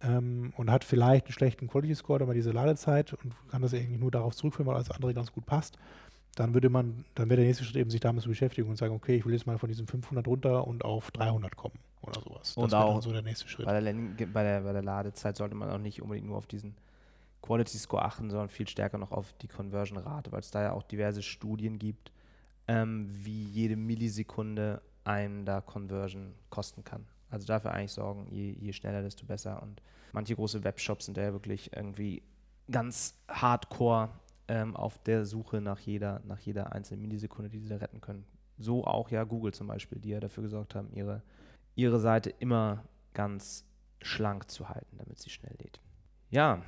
ähm, 0.03 0.53
und 0.59 0.71
hat 0.71 0.85
vielleicht 0.85 1.25
einen 1.25 1.33
schlechten 1.33 1.69
Quality 1.69 1.95
Score, 1.95 2.23
aber 2.23 2.35
diese 2.35 2.51
Ladezeit 2.51 3.15
und 3.15 3.33
kann 3.51 3.63
das 3.63 3.73
eigentlich 3.73 3.99
nur 3.99 4.11
darauf 4.11 4.37
zurückführen, 4.37 4.67
weil 4.67 4.77
alles 4.77 4.91
andere 4.91 5.15
ganz 5.15 5.33
gut 5.33 5.47
passt 5.47 5.79
dann 6.39 6.55
würde 6.55 6.69
man, 6.69 7.05
dann 7.17 7.29
wäre 7.29 7.39
der 7.39 7.47
nächste 7.47 7.65
Schritt 7.65 7.77
eben, 7.77 7.91
sich 7.91 8.01
damit 8.01 8.23
zu 8.23 8.29
beschäftigen 8.29 8.69
und 8.69 8.77
sagen, 8.77 8.95
okay, 8.95 9.17
ich 9.17 9.27
will 9.27 9.33
jetzt 9.33 9.47
mal 9.47 9.59
von 9.59 9.69
diesen 9.69 9.89
500 9.89 10.27
runter 10.27 10.67
und 10.69 10.85
auf 10.85 11.11
300 11.11 11.57
kommen 11.57 11.79
oder 12.01 12.21
sowas. 12.21 12.57
Und 12.57 12.73
das 12.73 12.81
wäre 12.81 12.85
auch 12.85 13.03
so 13.03 13.13
der 13.13 13.23
nächste 13.23 13.49
Schritt. 13.49 13.67
Bei 13.67 13.81
der, 13.81 13.93
bei, 14.27 14.43
der, 14.45 14.61
bei 14.61 14.73
der 14.73 14.83
Ladezeit 14.83 15.37
sollte 15.37 15.57
man 15.57 15.69
auch 15.69 15.79
nicht 15.79 16.01
unbedingt 16.01 16.29
nur 16.29 16.37
auf 16.37 16.47
diesen 16.47 16.77
Quality 17.43 17.77
Score 17.79 18.05
achten, 18.05 18.31
sondern 18.31 18.49
viel 18.49 18.69
stärker 18.69 18.99
noch 18.99 19.11
auf 19.11 19.33
die 19.43 19.49
Conversion-Rate, 19.49 20.31
weil 20.31 20.41
es 20.41 20.53
da 20.53 20.63
ja 20.63 20.73
auch 20.73 20.85
diverse 20.85 21.23
Studien 21.23 21.79
gibt, 21.81 22.13
ähm, 22.69 23.09
wie 23.11 23.45
jede 23.45 23.75
Millisekunde 23.75 24.81
einem 25.03 25.45
da 25.45 25.61
Conversion 25.61 26.35
kosten 26.51 26.85
kann. 26.85 27.05
Also 27.31 27.47
dafür 27.47 27.73
eigentlich 27.73 27.93
sorgen, 27.93 28.29
je, 28.31 28.53
je 28.53 28.73
schneller, 28.73 29.03
desto 29.03 29.27
besser. 29.27 29.61
Und 29.61 29.83
manche 30.13 30.37
große 30.37 30.63
Webshops 30.63 31.07
sind 31.07 31.17
da 31.17 31.23
ja 31.23 31.33
wirklich 31.33 31.73
irgendwie 31.75 32.23
ganz 32.71 33.19
hardcore 33.29 34.11
ähm, 34.49 34.75
auf 34.77 34.99
der 34.99 35.25
Suche 35.25 35.61
nach 35.61 35.79
jeder, 35.79 36.21
nach 36.25 36.41
jeder 36.41 36.73
einzelnen 36.73 37.03
Millisekunde, 37.03 37.51
die 37.51 37.59
sie 37.59 37.69
da 37.69 37.77
retten 37.77 38.01
können. 38.01 38.27
So 38.59 38.85
auch 38.85 39.11
ja 39.11 39.25
Google 39.25 39.53
zum 39.53 39.69
Beispiel, 39.69 40.01
die 40.01 40.11
ja 40.11 40.21
dafür 40.21 40.43
gesorgt 40.43 40.75
haben, 40.75 40.93
ihre, 40.93 41.23
ihre 41.75 42.01
Seite 42.01 42.31
immer 42.31 42.85
ganz 43.15 43.65
schlank 44.03 44.51
zu 44.51 44.69
halten, 44.69 44.97
damit 44.97 45.19
sie 45.19 45.31
schnell 45.31 45.55
lädt. 45.59 45.81
Ja, 46.31 46.63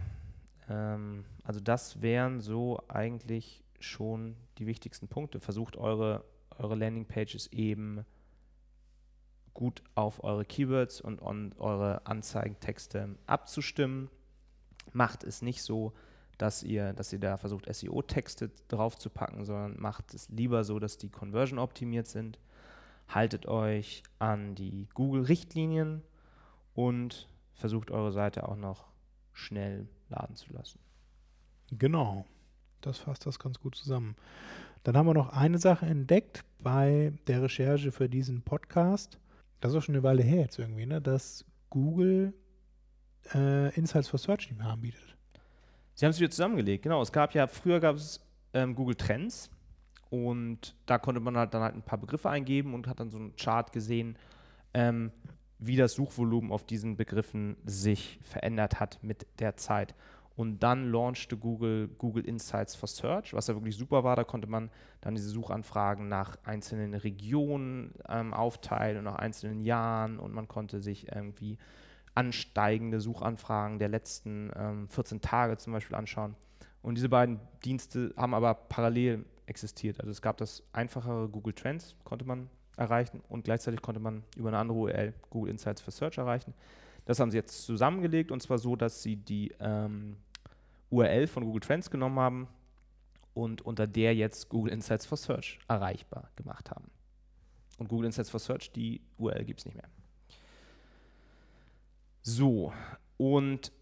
ähm, 0.69 1.25
also 1.43 1.61
das 1.61 2.01
wären 2.01 2.41
so 2.41 2.83
eigentlich 2.89 3.65
schon 3.81 4.37
die 4.59 4.67
wichtigsten 4.67 5.09
Punkte. 5.09 5.41
Versucht 5.41 5.77
eure, 5.77 6.25
eure 6.59 6.77
Landingpages 6.77 7.49
eben 7.49 8.05
gut 9.55 9.83
auf 9.95 10.23
eure 10.23 10.45
Keywords 10.45 11.01
und 11.01 11.21
on 11.23 11.55
eure 11.59 12.07
Anzeigentexte 12.07 13.17
abzustimmen. 13.27 14.11
Macht 14.93 15.25
es 15.25 15.43
nicht 15.43 15.63
so, 15.63 15.93
dass 16.41 16.63
ihr, 16.63 16.95
dass 16.95 17.13
ihr 17.13 17.19
da 17.19 17.37
versucht, 17.37 17.73
SEO-Texte 17.73 18.51
draufzupacken, 18.69 19.45
sondern 19.45 19.79
macht 19.79 20.15
es 20.15 20.31
lieber 20.31 20.65
so, 20.65 20.79
dass 20.79 20.97
die 20.97 21.11
Conversion 21.11 21.59
optimiert 21.59 22.07
sind. 22.07 22.39
Haltet 23.09 23.47
euch 23.47 24.03
an 24.19 24.55
die 24.55 24.89
Google-Richtlinien 24.95 26.03
und 26.75 27.29
versucht 27.53 27.91
eure 27.91 28.13
Seite 28.13 28.49
auch 28.49 28.57
noch 28.57 28.87
schnell 29.35 29.87
laden 30.09 30.35
zu 30.35 30.51
lassen. 30.53 30.79
Genau. 31.73 32.25
Das 32.81 32.97
fasst 32.97 33.27
das 33.27 33.39
ganz 33.39 33.61
gut 33.61 33.75
zusammen. 33.75 34.17
Dann 34.83 34.97
haben 34.97 35.07
wir 35.07 35.15
noch 35.15 35.35
eine 35.35 35.59
Sache 35.59 35.85
entdeckt 35.85 36.43
bei 36.59 37.13
der 37.27 37.43
Recherche 37.43 37.93
für 37.93 38.09
diesen 38.09 38.41
Podcast. 38.41 39.19
das 39.61 39.73
ist 39.73 39.79
auch 39.79 39.83
schon 39.83 39.95
eine 39.95 40.03
Weile 40.03 40.23
her 40.23 40.41
jetzt 40.41 40.59
irgendwie, 40.59 40.87
ne, 40.87 41.03
dass 41.03 41.45
Google 41.69 42.33
äh, 43.35 43.75
Insights 43.75 44.09
for 44.09 44.19
Search 44.19 44.49
nicht 44.49 44.59
mehr 44.59 44.69
anbietet. 44.69 45.19
Sie 46.01 46.07
haben 46.07 46.13
es 46.13 46.19
wieder 46.19 46.31
zusammengelegt, 46.31 46.83
genau. 46.83 47.03
Es 47.03 47.13
gab 47.13 47.35
ja, 47.35 47.47
früher 47.47 47.79
gab 47.79 47.97
es 47.97 48.27
ähm, 48.55 48.75
Google 48.75 48.95
Trends 48.95 49.51
und 50.09 50.75
da 50.87 50.97
konnte 50.97 51.21
man 51.21 51.37
halt 51.37 51.53
dann 51.53 51.61
halt 51.61 51.75
ein 51.75 51.83
paar 51.83 51.99
Begriffe 51.99 52.31
eingeben 52.31 52.73
und 52.73 52.87
hat 52.87 53.01
dann 53.01 53.11
so 53.11 53.19
einen 53.19 53.37
Chart 53.37 53.71
gesehen, 53.71 54.17
ähm, 54.73 55.13
wie 55.59 55.77
das 55.77 55.93
Suchvolumen 55.93 56.53
auf 56.53 56.65
diesen 56.65 56.97
Begriffen 56.97 57.59
sich 57.67 58.19
verändert 58.23 58.81
hat 58.81 58.99
mit 59.03 59.27
der 59.41 59.59
Zeit. 59.59 59.95
Und 60.37 60.63
dann 60.63 60.91
launchte 60.91 61.37
Google 61.37 61.89
Google 61.99 62.25
Insights 62.25 62.75
for 62.75 62.89
Search, 62.89 63.35
was 63.35 63.49
ja 63.49 63.55
wirklich 63.55 63.77
super 63.77 64.03
war. 64.03 64.17
Da 64.17 64.25
konnte 64.25 64.49
man 64.49 64.71
dann 65.03 65.15
diese 65.15 65.29
Suchanfragen 65.29 66.09
nach 66.09 66.39
einzelnen 66.45 66.95
Regionen 66.95 67.93
ähm, 68.09 68.33
aufteilen 68.33 68.97
und 68.97 69.05
nach 69.05 69.17
einzelnen 69.17 69.61
Jahren 69.61 70.19
und 70.19 70.33
man 70.33 70.49
konnte 70.49 70.81
sich 70.81 71.15
irgendwie 71.15 71.59
ansteigende 72.15 73.01
Suchanfragen 73.01 73.79
der 73.79 73.89
letzten 73.89 74.51
ähm, 74.57 74.89
14 74.89 75.21
Tage 75.21 75.57
zum 75.59 75.73
Beispiel 75.73 75.97
anschauen. 75.97 76.35
Und 76.83 76.97
diese 76.97 77.09
beiden 77.09 77.41
Dienste 77.65 78.15
haben 78.17 78.35
aber 78.35 78.55
parallel 78.55 79.25
existiert. 79.47 80.01
Also 80.01 80.11
es 80.11 80.23
gab 80.23 80.39
das 80.39 80.63
einfachere 80.73 81.29
Google 81.29 81.53
Trends, 81.53 81.97
konnte 82.05 82.25
man 82.25 82.49
erreichen 82.77 83.21
und 83.29 83.45
gleichzeitig 83.45 83.83
konnte 83.83 84.01
man 84.01 84.25
über 84.37 84.49
eine 84.49 84.59
andere 84.59 84.79
URL 84.79 85.15
Google 85.29 85.51
Insights 85.51 85.83
for 85.83 85.93
Search 85.93 86.19
erreichen. 86.19 86.55
Das 87.05 87.21
haben 87.21 87.31
sie 87.31 87.37
jetzt 87.37 87.65
zusammengelegt 87.65 88.31
und 88.31 88.43
zwar 88.43 88.59
so, 88.59 88.77
dass 88.77 89.03
sie 89.03 89.17
die 89.17 89.53
ähm, 89.61 90.17
URL 90.91 91.27
von 91.27 91.45
Google 91.45 91.61
Trends 91.61 91.91
genommen 91.91 92.19
haben 92.19 92.49
und 93.35 93.63
unter 93.63 93.87
der 93.87 94.15
jetzt 94.15 94.49
Google 94.49 94.73
Insights 94.73 95.07
for 95.07 95.19
Search 95.19 95.59
erreichbar 95.69 96.31
gemacht 96.37 96.71
haben. 96.71 96.91
Und 97.79 97.89
Google 97.89 98.07
Insights 98.07 98.31
for 98.31 98.41
Search, 98.41 98.73
die 98.73 99.01
URL 99.19 99.45
gibt 99.45 99.61
es 99.61 99.67
nicht 99.67 99.75
mehr. 99.75 99.89
So, 102.23 102.73
und 103.17 103.73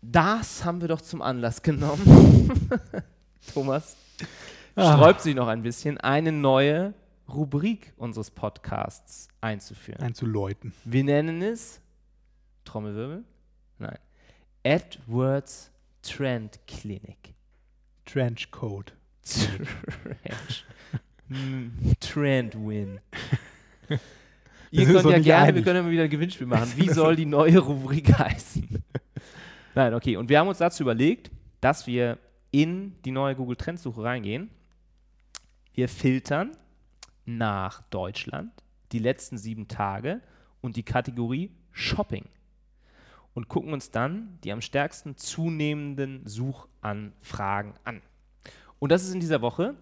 das 0.00 0.64
haben 0.64 0.80
wir 0.80 0.88
doch 0.88 1.00
zum 1.00 1.22
Anlass 1.22 1.62
genommen. 1.62 2.60
Thomas 3.52 3.96
Ah. 4.76 4.96
sträubt 4.96 5.22
sich 5.22 5.34
noch 5.34 5.48
ein 5.48 5.62
bisschen, 5.62 5.98
eine 5.98 6.30
neue 6.30 6.94
Rubrik 7.28 7.92
unseres 7.96 8.30
Podcasts 8.30 9.26
einzuführen. 9.40 10.00
Einzuläuten. 10.00 10.72
Wir 10.84 11.02
nennen 11.02 11.42
es 11.42 11.80
Trommelwirbel? 12.64 13.24
Nein. 13.80 13.98
Edwards 14.62 15.72
Trend 16.02 16.60
Clinic. 16.68 17.34
Trenchcoat. 18.04 18.92
Trench. 19.24 20.64
Hm, 21.28 21.72
Trend 22.00 22.54
Win. 22.54 23.00
Wir 24.70 24.80
Ihr 24.80 24.86
könnt 24.86 25.04
ja 25.10 25.18
gerne, 25.18 25.24
wir 25.24 25.36
einig. 25.36 25.64
können 25.64 25.80
immer 25.80 25.90
wieder 25.90 26.04
ein 26.04 26.10
Gewinnspiel 26.10 26.46
machen. 26.46 26.72
Wie 26.76 26.88
soll 26.92 27.16
die 27.16 27.26
neue 27.26 27.58
Rubrik 27.58 28.12
heißen? 28.18 28.82
Nein, 29.74 29.94
okay. 29.94 30.16
Und 30.16 30.28
wir 30.28 30.38
haben 30.38 30.48
uns 30.48 30.58
dazu 30.58 30.82
überlegt, 30.82 31.30
dass 31.60 31.86
wir 31.86 32.18
in 32.50 32.94
die 33.04 33.10
neue 33.10 33.34
Google 33.34 33.56
Trendsuche 33.56 34.02
reingehen. 34.02 34.50
Wir 35.74 35.88
filtern 35.88 36.52
nach 37.24 37.82
Deutschland 37.82 38.50
die 38.92 38.98
letzten 38.98 39.38
sieben 39.38 39.68
Tage 39.68 40.20
und 40.60 40.76
die 40.76 40.82
Kategorie 40.82 41.50
Shopping 41.72 42.24
und 43.34 43.48
gucken 43.48 43.72
uns 43.72 43.90
dann 43.90 44.38
die 44.42 44.50
am 44.50 44.60
stärksten 44.60 45.16
zunehmenden 45.16 46.26
Suchanfragen 46.26 47.74
an. 47.84 48.02
Und 48.78 48.90
das 48.90 49.04
ist 49.04 49.12
in 49.14 49.20
dieser 49.20 49.42
Woche 49.42 49.74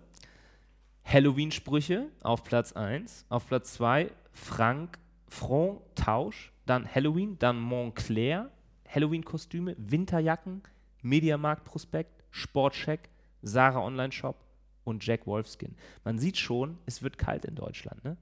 Halloween-Sprüche 1.04 2.08
auf 2.22 2.44
Platz 2.44 2.72
1, 2.72 3.26
auf 3.28 3.46
Platz 3.46 3.74
2 3.74 4.10
Frank 4.36 4.98
Front 5.28 5.80
Tausch, 5.96 6.52
dann 6.66 6.86
Halloween, 6.86 7.36
dann 7.38 7.58
Montclair, 7.60 8.50
Halloween-Kostüme, 8.88 9.74
Winterjacken, 9.78 10.62
Mediamarkt-Prospekt, 11.02 12.24
Sportcheck, 12.30 13.08
Sarah 13.42 13.82
Online-Shop 13.82 14.36
und 14.84 15.04
Jack 15.04 15.26
Wolfskin. 15.26 15.74
Man 16.04 16.18
sieht 16.18 16.36
schon, 16.36 16.78
es 16.86 17.02
wird 17.02 17.18
kalt 17.18 17.44
in 17.44 17.54
Deutschland. 17.54 18.04
Ne? 18.04 18.16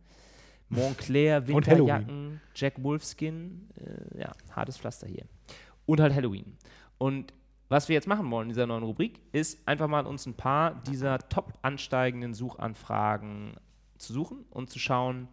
Montclair. 0.69 1.47
Winterjacken, 1.47 2.41
Jack 2.55 2.83
Wolfskin, 2.83 3.69
äh, 3.77 4.21
ja, 4.21 4.33
hartes 4.51 4.79
Pflaster 4.79 5.07
hier. 5.07 5.25
Und 5.85 6.01
halt 6.01 6.15
Halloween. 6.15 6.57
Und 6.97 7.35
was 7.69 7.89
wir 7.89 7.95
jetzt 7.95 8.07
machen 8.07 8.31
wollen 8.31 8.45
in 8.45 8.49
dieser 8.51 8.67
neuen 8.67 8.85
Rubrik, 8.85 9.21
ist 9.33 9.67
einfach 9.67 9.89
mal 9.89 10.07
uns 10.07 10.27
ein 10.27 10.35
paar 10.35 10.75
dieser 10.85 11.19
top 11.29 11.53
ansteigenden 11.63 12.33
Suchanfragen 12.33 13.55
zu 13.99 14.13
suchen 14.13 14.45
und 14.51 14.71
zu 14.71 14.79
schauen, 14.79 15.29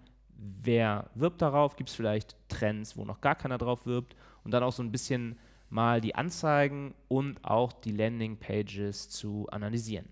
wer 0.64 1.10
wirbt 1.16 1.42
darauf, 1.42 1.76
gibt 1.76 1.90
es 1.90 1.96
vielleicht 1.96 2.36
Trends, 2.50 2.98
wo 2.98 3.06
noch 3.06 3.22
gar 3.22 3.36
keiner 3.36 3.58
drauf 3.58 3.86
wirbt? 3.86 4.16
Und 4.44 4.52
dann 4.52 4.64
auch 4.64 4.74
so 4.74 4.84
ein 4.84 4.92
bisschen 4.92 5.38
mal 5.70 6.02
die 6.02 6.16
Anzeigen 6.16 6.94
und 7.08 7.44
auch 7.44 7.72
die 7.72 7.92
Landingpages 7.92 9.10
zu 9.10 9.48
analysieren. 9.52 10.08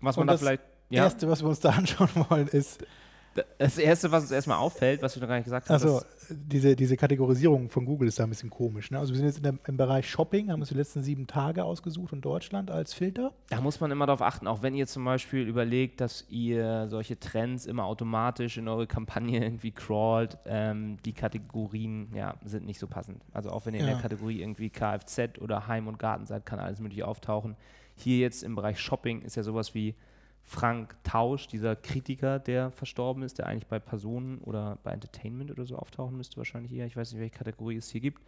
Was 0.00 0.16
man 0.16 0.22
Und 0.22 0.26
da 0.28 0.32
das 0.34 0.40
vielleicht, 0.40 0.62
ja, 0.90 1.04
Erste, 1.04 1.28
was 1.28 1.42
wir 1.42 1.48
uns 1.48 1.60
da 1.60 1.70
anschauen 1.76 2.10
wollen, 2.28 2.48
ist 2.48 2.84
das 3.58 3.78
Erste, 3.78 4.10
was 4.12 4.22
uns 4.24 4.32
erstmal 4.32 4.58
auffällt, 4.58 5.02
was 5.02 5.14
wir 5.16 5.20
noch 5.20 5.28
gar 5.28 5.36
nicht 5.36 5.44
gesagt 5.44 5.68
haben, 5.68 5.74
Also 5.74 6.02
diese, 6.30 6.76
diese 6.76 6.96
Kategorisierung 6.96 7.70
von 7.70 7.84
Google 7.84 8.08
ist 8.08 8.18
da 8.18 8.24
ein 8.24 8.28
bisschen 8.28 8.50
komisch. 8.50 8.90
Ne? 8.90 8.98
Also 8.98 9.12
wir 9.12 9.16
sind 9.18 9.26
jetzt 9.26 9.38
in 9.38 9.42
der, 9.44 9.54
im 9.66 9.76
Bereich 9.76 10.08
Shopping, 10.08 10.50
haben 10.50 10.60
uns 10.60 10.68
die 10.68 10.74
letzten 10.74 11.02
sieben 11.02 11.26
Tage 11.26 11.64
ausgesucht 11.64 12.12
in 12.12 12.20
Deutschland 12.20 12.70
als 12.70 12.92
Filter. 12.94 13.32
Da 13.50 13.60
muss 13.60 13.80
man 13.80 13.90
immer 13.90 14.06
darauf 14.06 14.22
achten, 14.22 14.46
auch 14.46 14.62
wenn 14.62 14.74
ihr 14.74 14.86
zum 14.86 15.04
Beispiel 15.04 15.46
überlegt, 15.48 16.00
dass 16.00 16.26
ihr 16.28 16.86
solche 16.88 17.18
Trends 17.18 17.66
immer 17.66 17.84
automatisch 17.84 18.58
in 18.58 18.68
eure 18.68 18.86
Kampagne 18.86 19.42
irgendwie 19.42 19.70
crawlt, 19.72 20.38
ähm, 20.46 20.98
die 21.04 21.12
Kategorien 21.12 22.08
ja, 22.14 22.34
sind 22.44 22.66
nicht 22.66 22.78
so 22.78 22.86
passend. 22.86 23.22
Also 23.32 23.50
auch 23.50 23.66
wenn 23.66 23.74
ihr 23.74 23.80
in 23.80 23.86
Ja. 23.86 23.92
der 23.94 24.02
Kategorie 24.02 24.40
irgendwie 24.40 24.70
Kfz 24.70 25.38
oder 25.40 25.66
Heim 25.66 25.86
und 25.88 25.98
Garten 25.98 26.26
seid, 26.26 26.44
kann 26.46 26.58
alles 26.58 26.80
mögliche 26.80 27.06
auftauchen. 27.06 27.56
Hier 27.96 28.18
jetzt 28.18 28.42
im 28.42 28.54
Bereich 28.54 28.78
Shopping 28.78 29.22
ist 29.22 29.36
ja 29.36 29.42
sowas 29.42 29.74
wie 29.74 29.94
Frank 30.48 30.96
Tausch, 31.04 31.46
dieser 31.46 31.76
Kritiker, 31.76 32.38
der 32.38 32.70
verstorben 32.70 33.22
ist, 33.22 33.36
der 33.36 33.46
eigentlich 33.46 33.66
bei 33.66 33.78
Personen 33.78 34.38
oder 34.38 34.78
bei 34.82 34.92
Entertainment 34.92 35.50
oder 35.50 35.66
so 35.66 35.76
auftauchen 35.76 36.16
müsste 36.16 36.38
wahrscheinlich 36.38 36.72
eher. 36.72 36.86
Ich 36.86 36.96
weiß 36.96 37.12
nicht, 37.12 37.20
welche 37.20 37.36
Kategorie 37.36 37.76
es 37.76 37.90
hier 37.90 38.00
gibt. 38.00 38.22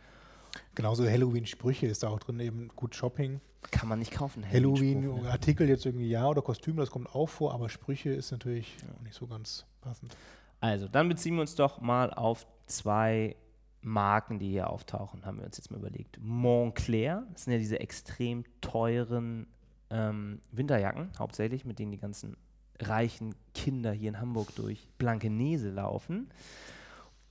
Genauso 0.74 1.08
Halloween-Sprüche 1.08 1.86
ist 1.86 2.02
da 2.02 2.08
auch 2.08 2.18
drin, 2.18 2.38
eben 2.40 2.68
gut 2.76 2.94
Shopping. 2.94 3.40
Kann 3.70 3.88
man 3.88 3.98
nicht 4.00 4.12
kaufen. 4.12 4.44
Halloween, 4.46 5.00
ne? 5.00 5.38
Jetzt 5.66 5.86
irgendwie 5.86 6.10
ja 6.10 6.28
oder 6.28 6.42
Kostüme, 6.42 6.80
das 6.80 6.90
kommt 6.90 7.14
auch 7.14 7.28
vor, 7.28 7.54
aber 7.54 7.70
Sprüche 7.70 8.10
ist 8.10 8.32
natürlich 8.32 8.76
auch 8.94 9.02
nicht 9.02 9.14
so 9.14 9.26
ganz 9.26 9.64
passend. 9.80 10.14
Also, 10.60 10.88
dann 10.88 11.08
beziehen 11.08 11.36
wir 11.36 11.40
uns 11.40 11.54
doch 11.54 11.80
mal 11.80 12.12
auf 12.12 12.46
zwei 12.66 13.34
Marken, 13.80 14.38
die 14.38 14.50
hier 14.50 14.68
auftauchen, 14.68 15.24
haben 15.24 15.38
wir 15.38 15.46
uns 15.46 15.56
jetzt 15.56 15.70
mal 15.70 15.78
überlegt. 15.78 16.18
Montclair, 16.20 17.26
das 17.32 17.44
sind 17.44 17.54
ja 17.54 17.58
diese 17.58 17.80
extrem 17.80 18.44
teuren 18.60 19.46
ähm, 19.90 20.40
Winterjacken, 20.52 21.10
hauptsächlich, 21.18 21.64
mit 21.64 21.78
denen 21.78 21.92
die 21.92 21.98
ganzen 21.98 22.36
reichen 22.80 23.34
Kinder 23.54 23.92
hier 23.92 24.08
in 24.10 24.20
Hamburg 24.20 24.54
durch 24.54 24.88
Blankenese 24.98 25.70
laufen. 25.70 26.30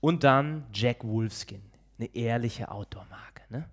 Und 0.01 0.23
dann 0.23 0.65
Jack 0.73 1.03
Wolfskin, 1.03 1.61
eine 1.97 2.13
ehrliche 2.15 2.69
Outdoor-Marke. 2.71 3.43
Ne? 3.49 3.69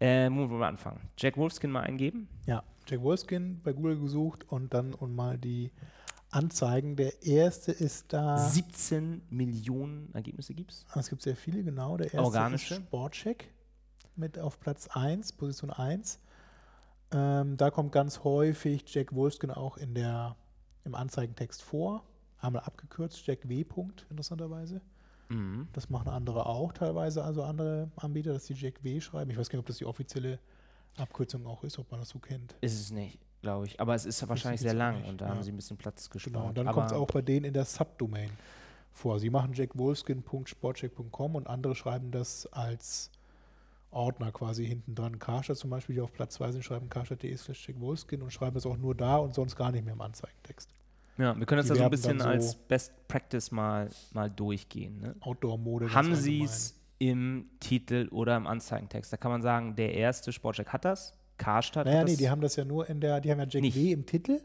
Äh, 0.00 0.30
wo 0.30 0.48
wollen 0.48 0.60
wir 0.60 0.66
anfangen? 0.66 1.08
Jack 1.18 1.36
Wolfskin 1.36 1.70
mal 1.70 1.82
eingeben. 1.82 2.28
Ja, 2.46 2.62
Jack 2.86 3.02
Wolfskin 3.02 3.60
bei 3.62 3.72
Google 3.72 3.98
gesucht 4.00 4.44
und 4.50 4.72
dann 4.74 4.94
und 4.94 5.14
mal 5.14 5.36
die 5.38 5.70
Anzeigen. 6.30 6.96
Der 6.96 7.22
erste 7.22 7.70
ist 7.72 8.12
da. 8.12 8.38
17 8.38 9.22
Millionen 9.30 10.12
Ergebnisse 10.14 10.54
gibt 10.54 10.72
es. 10.72 10.86
Ah, 10.90 11.00
Es 11.00 11.10
gibt 11.10 11.22
sehr 11.22 11.36
viele, 11.36 11.62
genau. 11.62 11.96
Der 11.96 12.06
erste 12.06 12.22
Organische. 12.22 12.74
ist 12.74 12.82
Sportcheck 12.82 13.52
mit 14.16 14.38
auf 14.38 14.58
Platz 14.58 14.88
1, 14.88 15.32
Position 15.32 15.70
1. 15.70 16.18
Ähm, 17.12 17.56
da 17.56 17.70
kommt 17.70 17.92
ganz 17.92 18.22
häufig 18.24 18.84
Jack 18.86 19.14
Wolfskin 19.14 19.50
auch 19.50 19.76
in 19.76 19.94
der, 19.94 20.36
im 20.84 20.94
Anzeigentext 20.94 21.62
vor. 21.62 22.04
Einmal 22.40 22.62
abgekürzt, 22.62 23.26
Jack 23.26 23.48
W. 23.48 23.64
Punkt, 23.64 24.06
interessanterweise. 24.10 24.80
Mhm. 25.28 25.68
Das 25.72 25.90
machen 25.90 26.08
andere 26.08 26.46
auch 26.46 26.72
teilweise, 26.72 27.22
also 27.22 27.42
andere 27.42 27.90
Anbieter, 27.96 28.32
dass 28.32 28.44
die 28.44 28.54
Jack 28.54 28.82
W. 28.82 29.00
schreiben. 29.00 29.30
Ich 29.30 29.36
weiß 29.36 29.48
gar 29.48 29.56
nicht, 29.56 29.64
ob 29.64 29.66
das 29.66 29.78
die 29.78 29.86
offizielle 29.86 30.38
Abkürzung 30.96 31.46
auch 31.46 31.64
ist, 31.64 31.78
ob 31.78 31.90
man 31.90 32.00
das 32.00 32.10
so 32.10 32.18
kennt. 32.18 32.56
Ist 32.60 32.80
es 32.80 32.90
nicht, 32.90 33.18
glaube 33.42 33.66
ich. 33.66 33.80
Aber 33.80 33.94
es 33.94 34.06
ist 34.06 34.26
wahrscheinlich 34.28 34.60
jetzt 34.60 34.70
sehr 34.70 34.78
lang 34.78 35.04
und 35.04 35.20
da 35.20 35.26
ja. 35.26 35.30
haben 35.32 35.42
sie 35.42 35.52
ein 35.52 35.56
bisschen 35.56 35.76
Platz 35.76 36.10
gespart. 36.10 36.34
Genau, 36.34 36.48
und 36.48 36.58
dann 36.58 36.66
kommt 36.66 36.86
es 36.86 36.92
auch 36.92 37.06
bei 37.06 37.22
denen 37.22 37.46
in 37.46 37.54
der 37.54 37.64
Subdomain 37.64 38.30
vor. 38.92 39.20
Sie 39.20 39.30
machen 39.30 39.52
jackwolfskin.sportcheck.com 39.52 41.36
und 41.36 41.46
andere 41.46 41.74
schreiben 41.74 42.10
das 42.10 42.46
als 42.52 43.10
Ordner 43.90 44.30
quasi 44.32 44.66
hinten 44.66 44.94
dran. 44.94 45.18
Karstadt 45.18 45.56
zum 45.56 45.70
Beispiel, 45.70 45.96
die 45.96 46.00
auf 46.00 46.12
Platz 46.12 46.34
2 46.34 46.52
sind, 46.52 46.64
schreiben 46.64 46.88
karstadt.de 46.88 47.36
slash 47.36 47.68
jackwolfskin 47.68 48.22
und 48.22 48.32
schreiben 48.32 48.54
das 48.54 48.66
auch 48.66 48.76
nur 48.76 48.94
da 48.94 49.16
und 49.16 49.34
sonst 49.34 49.56
gar 49.56 49.72
nicht 49.72 49.84
mehr 49.84 49.94
im 49.94 50.00
Anzeigentext. 50.00 50.70
Ja, 51.18 51.36
wir 51.38 51.44
können 51.44 51.58
das 51.60 51.68
ja 51.68 51.74
so 51.74 51.82
ein 51.84 51.90
bisschen 51.90 52.18
so- 52.20 52.26
als 52.26 52.54
Best 52.54 52.92
Practice 53.08 53.50
mal, 53.50 53.90
mal 54.12 54.30
durchgehen. 54.30 55.00
Ne? 55.00 55.16
Outdoor-Mode. 55.20 55.92
Haben 55.92 56.14
sie 56.14 56.42
es 56.42 56.80
im 56.98 57.50
Titel 57.60 58.08
oder 58.10 58.36
im 58.36 58.46
Anzeigentext? 58.46 59.12
Da 59.12 59.16
kann 59.16 59.30
man 59.32 59.42
sagen, 59.42 59.74
der 59.76 59.94
erste 59.94 60.32
Sportcheck 60.32 60.68
hat 60.68 60.84
das, 60.84 61.14
Karstadt 61.36 61.86
Naja, 61.86 61.98
hat 62.00 62.04
nee, 62.06 62.12
das. 62.12 62.18
die 62.18 62.30
haben 62.30 62.40
das 62.40 62.56
ja 62.56 62.64
nur 62.64 62.88
in 62.88 63.00
der, 63.00 63.20
die 63.20 63.30
haben 63.30 63.38
ja 63.38 63.46
Jack 63.48 63.62
Nicht. 63.62 63.76
W 63.76 63.92
im 63.92 64.06
Titel 64.06 64.40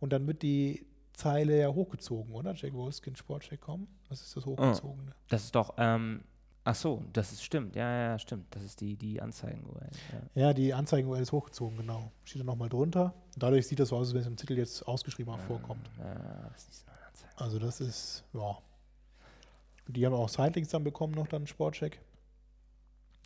und 0.00 0.12
dann 0.12 0.26
wird 0.26 0.42
die 0.42 0.86
Zeile 1.12 1.58
ja 1.60 1.68
hochgezogen, 1.68 2.32
oder? 2.32 2.54
Jack 2.54 2.72
Wolfskin 2.74 3.14
Sportcheck.com. 3.16 3.86
Was 4.08 4.22
ist 4.22 4.36
das 4.36 4.46
hochgezogene? 4.46 5.12
Das 5.28 5.44
ist 5.44 5.54
doch, 5.54 5.74
ähm, 5.76 6.22
ach 6.64 6.74
so, 6.74 7.02
das 7.12 7.32
ist 7.32 7.42
stimmt, 7.42 7.76
ja, 7.76 8.10
ja, 8.10 8.18
stimmt. 8.18 8.46
Das 8.54 8.62
ist 8.62 8.80
die, 8.80 8.96
die 8.96 9.20
Anzeigen-URL. 9.20 9.90
Ja. 10.34 10.42
Ja, 10.48 10.52
die 10.54 10.74
Anzeigen-URL 10.74 11.22
ist 11.22 11.32
hochgezogen, 11.32 11.76
genau. 11.78 12.10
Steht 12.24 12.40
da 12.40 12.44
nochmal 12.44 12.68
drunter. 12.68 13.14
Dadurch 13.36 13.66
sieht 13.66 13.80
das 13.80 13.88
so 13.88 13.96
aus, 13.96 14.08
als 14.08 14.14
wenn 14.14 14.20
es 14.22 14.26
im 14.26 14.36
Titel 14.36 14.56
jetzt 14.58 14.86
ausgeschrieben 14.86 15.32
auch 15.32 15.40
vorkommt. 15.40 15.88
Ja, 15.98 16.50
das 16.52 16.62
ist 16.68 16.68
nicht 16.86 17.16
so. 17.16 17.26
Also 17.44 17.58
das 17.58 17.80
ist, 17.80 18.24
ja. 18.34 18.58
Die 19.86 20.04
haben 20.04 20.14
auch 20.14 20.28
Sightlinks 20.28 20.68
dann 20.70 20.84
bekommen, 20.84 21.14
noch 21.14 21.28
dann 21.28 21.46
Sportcheck. 21.46 22.00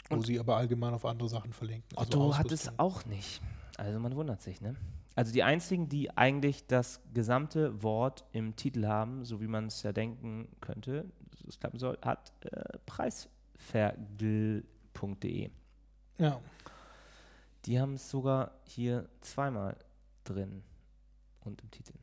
Wo 0.09 0.16
Und- 0.16 0.26
sie 0.26 0.39
aber 0.39 0.57
allgemein 0.57 0.95
auf 0.95 1.05
andere 1.05 1.28
Sachen 1.28 1.53
verlinken. 1.53 1.97
Also 1.97 2.20
Otto 2.20 2.39
hat 2.39 2.53
es 2.53 2.78
auch 2.78 3.05
nicht. 3.07 3.41
Also 3.78 3.99
man 3.99 4.14
wundert 4.14 4.41
sich, 4.43 4.61
ne? 4.61 4.76
Also 5.14 5.33
die 5.33 5.43
einzigen, 5.43 5.89
die 5.89 6.16
eigentlich 6.16 6.66
das 6.66 7.01
gesamte 7.12 7.83
Wort 7.83 8.24
im 8.33 8.57
Titel 8.57 8.87
haben, 8.87 9.24
so 9.24 9.41
wie 9.41 9.47
man 9.47 9.66
es 9.66 9.83
ja 9.83 9.93
denken 9.93 10.49
könnte, 10.61 11.05
es 11.49 11.59
klappen 11.59 11.78
soll, 11.78 11.99
hat 12.03 12.33
äh, 12.45 12.78
preisvergl.de. 12.87 15.51
Ja, 16.18 16.41
Die 17.64 17.80
haben 17.80 17.95
es 17.95 18.11
sogar 18.11 18.53
hier 18.64 19.09
zweimal 19.20 19.76
drin 20.24 20.62
und 21.41 21.62
im 21.62 21.70
Titel. 21.70 21.95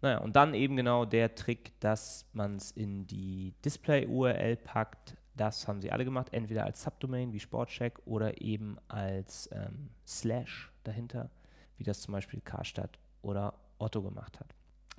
Naja, 0.00 0.18
und 0.18 0.34
dann 0.34 0.54
eben 0.54 0.76
genau 0.76 1.04
der 1.04 1.34
Trick, 1.34 1.78
dass 1.80 2.26
man 2.32 2.56
es 2.56 2.72
in 2.72 3.06
die 3.06 3.54
Display-URL 3.64 4.56
packt. 4.56 5.16
Das 5.36 5.68
haben 5.68 5.80
sie 5.80 5.92
alle 5.92 6.04
gemacht, 6.04 6.28
entweder 6.32 6.64
als 6.64 6.82
Subdomain 6.82 7.32
wie 7.32 7.40
Sportcheck 7.40 8.00
oder 8.04 8.40
eben 8.40 8.78
als 8.88 9.48
ähm, 9.52 9.90
Slash 10.06 10.72
dahinter, 10.82 11.30
wie 11.76 11.84
das 11.84 12.00
zum 12.00 12.12
Beispiel 12.12 12.40
Karstadt 12.40 12.98
oder 13.22 13.54
Otto 13.78 14.02
gemacht 14.02 14.40
hat. 14.40 14.54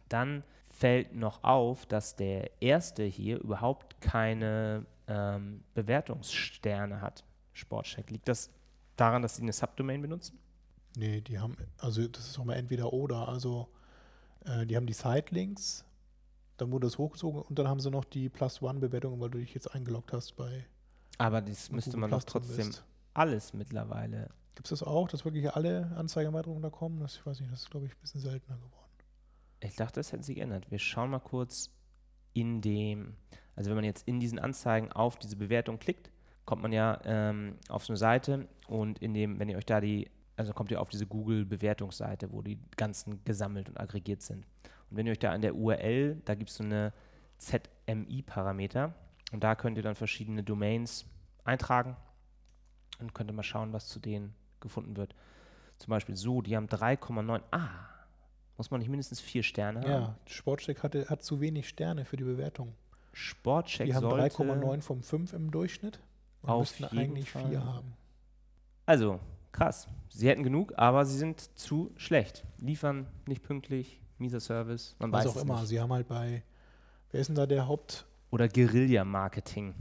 Dann 0.07 0.43
fällt 0.83 1.15
noch 1.15 1.45
auf, 1.45 1.85
dass 1.85 2.17
der 2.17 2.61
erste 2.61 3.03
hier 3.03 3.39
überhaupt 3.39 4.01
keine 4.01 4.85
ähm, 5.07 5.63
Bewertungssterne 5.75 6.99
hat. 6.99 7.23
Sportcheck. 7.53 8.11
Liegt 8.11 8.27
das 8.27 8.49
daran, 8.97 9.21
dass 9.21 9.37
sie 9.37 9.43
eine 9.43 9.53
Subdomain 9.53 10.01
benutzen? 10.01 10.37
nee, 10.97 11.21
die 11.21 11.39
haben, 11.39 11.55
also 11.77 12.05
das 12.07 12.27
ist 12.27 12.37
auch 12.37 12.43
mal 12.43 12.55
entweder 12.55 12.91
oder. 12.91 13.29
Also 13.29 13.69
äh, 14.43 14.65
die 14.65 14.75
haben 14.75 14.85
die 14.85 14.91
Sitelinks, 14.91 15.85
dann 16.57 16.69
wurde 16.69 16.87
das 16.87 16.97
hochgezogen 16.97 17.41
und 17.43 17.57
dann 17.57 17.69
haben 17.69 17.79
sie 17.79 17.89
noch 17.89 18.03
die 18.03 18.27
Plus 18.27 18.61
One-Bewertung, 18.61 19.21
weil 19.21 19.29
du 19.29 19.37
dich 19.37 19.53
jetzt 19.53 19.73
eingeloggt 19.73 20.11
hast 20.11 20.35
bei 20.35 20.65
Aber 21.17 21.39
das 21.41 21.71
müsste 21.71 21.91
Google 21.91 22.01
man 22.01 22.11
doch 22.11 22.25
Plus 22.25 22.25
trotzdem 22.25 22.67
bist. 22.67 22.83
alles 23.13 23.53
mittlerweile. 23.53 24.31
Gibt 24.55 24.67
es 24.67 24.79
das 24.79 24.83
auch, 24.83 25.07
dass 25.07 25.23
wirklich 25.23 25.49
alle 25.53 25.95
Anzeigeerweiterungen 25.95 26.61
da 26.61 26.69
kommen? 26.69 26.99
Das, 26.99 27.15
ich 27.15 27.25
weiß 27.25 27.39
nicht, 27.39 27.53
das 27.53 27.61
ist, 27.61 27.71
glaube 27.71 27.85
ich, 27.85 27.93
ein 27.93 28.01
bisschen 28.01 28.19
seltener 28.19 28.57
geworden. 28.57 28.82
Ich 29.63 29.75
dachte, 29.75 29.99
das 29.99 30.11
hätten 30.11 30.23
sie 30.23 30.35
geändert. 30.35 30.69
Wir 30.69 30.79
schauen 30.79 31.09
mal 31.09 31.19
kurz 31.19 31.69
in 32.33 32.61
dem, 32.61 33.15
also 33.55 33.69
wenn 33.69 33.75
man 33.75 33.85
jetzt 33.85 34.07
in 34.07 34.19
diesen 34.19 34.39
Anzeigen 34.39 34.91
auf 34.91 35.17
diese 35.17 35.35
Bewertung 35.35 35.79
klickt, 35.79 36.11
kommt 36.45 36.61
man 36.61 36.73
ja 36.73 36.99
ähm, 37.05 37.57
auf 37.69 37.85
so 37.85 37.93
eine 37.93 37.97
Seite 37.97 38.47
und 38.67 38.99
in 38.99 39.13
dem, 39.13 39.39
wenn 39.39 39.47
ihr 39.49 39.57
euch 39.57 39.65
da 39.65 39.79
die, 39.79 40.09
also 40.35 40.51
kommt 40.53 40.71
ihr 40.71 40.81
auf 40.81 40.89
diese 40.89 41.07
Google-Bewertungsseite, 41.07 42.31
wo 42.31 42.41
die 42.41 42.59
ganzen 42.75 43.23
gesammelt 43.23 43.69
und 43.69 43.79
aggregiert 43.79 44.21
sind. 44.21 44.45
Und 44.89 44.97
wenn 44.97 45.05
ihr 45.05 45.11
euch 45.11 45.19
da 45.19 45.31
an 45.31 45.41
der 45.41 45.55
URL, 45.55 46.21
da 46.25 46.35
gibt 46.35 46.49
es 46.49 46.57
so 46.57 46.63
eine 46.63 46.91
ZMI-Parameter 47.37 48.93
und 49.31 49.43
da 49.43 49.55
könnt 49.55 49.77
ihr 49.77 49.83
dann 49.83 49.95
verschiedene 49.95 50.43
Domains 50.43 51.05
eintragen 51.45 51.95
und 52.99 53.13
könnt 53.13 53.29
ihr 53.29 53.33
mal 53.33 53.43
schauen, 53.43 53.71
was 53.71 53.87
zu 53.87 53.99
denen 53.99 54.35
gefunden 54.59 54.97
wird. 54.97 55.15
Zum 55.77 55.91
Beispiel 55.91 56.15
so, 56.15 56.41
die 56.41 56.55
haben 56.55 56.67
3,9. 56.67 57.41
Ah, 57.51 57.69
muss 58.57 58.71
man 58.71 58.79
nicht 58.79 58.89
mindestens 58.89 59.19
vier 59.19 59.43
Sterne 59.43 59.81
haben? 59.81 59.89
Ja, 59.89 60.15
Sportcheck 60.25 60.83
hatte, 60.83 61.09
hat 61.09 61.23
zu 61.23 61.39
wenig 61.41 61.67
Sterne 61.67 62.05
für 62.05 62.17
die 62.17 62.23
Bewertung. 62.23 62.73
Sportcheck 63.13 63.85
Die 63.87 63.93
haben 63.95 64.01
sollte 64.09 64.35
3,9 64.37 64.81
von 64.81 65.01
5 65.03 65.33
im 65.33 65.51
Durchschnitt 65.51 65.99
und 66.41 66.49
Auf 66.49 66.59
müssten 66.79 66.83
jeden 66.95 66.97
eigentlich 67.13 67.31
Fall. 67.31 67.47
4 67.49 67.63
haben. 67.63 67.93
Also, 68.85 69.19
krass. 69.51 69.87
Sie 70.09 70.27
hätten 70.27 70.43
genug, 70.43 70.73
aber 70.77 71.05
sie 71.05 71.17
sind 71.17 71.39
zu 71.57 71.91
schlecht. 71.95 72.43
Liefern 72.59 73.07
nicht 73.27 73.43
pünktlich, 73.43 74.01
mieser 74.17 74.39
Service, 74.39 74.95
man 74.99 75.11
Was 75.11 75.25
weiß 75.25 75.37
auch 75.37 75.41
immer. 75.41 75.55
nicht. 75.59 75.67
Sie 75.67 75.79
haben 75.79 75.93
halt 75.93 76.07
bei, 76.07 76.43
wer 77.11 77.21
ist 77.21 77.27
denn 77.27 77.35
da 77.35 77.45
der 77.45 77.67
Haupt, 77.67 78.05
Oder 78.31 78.47
Guerilla-Marketing. 78.47 79.73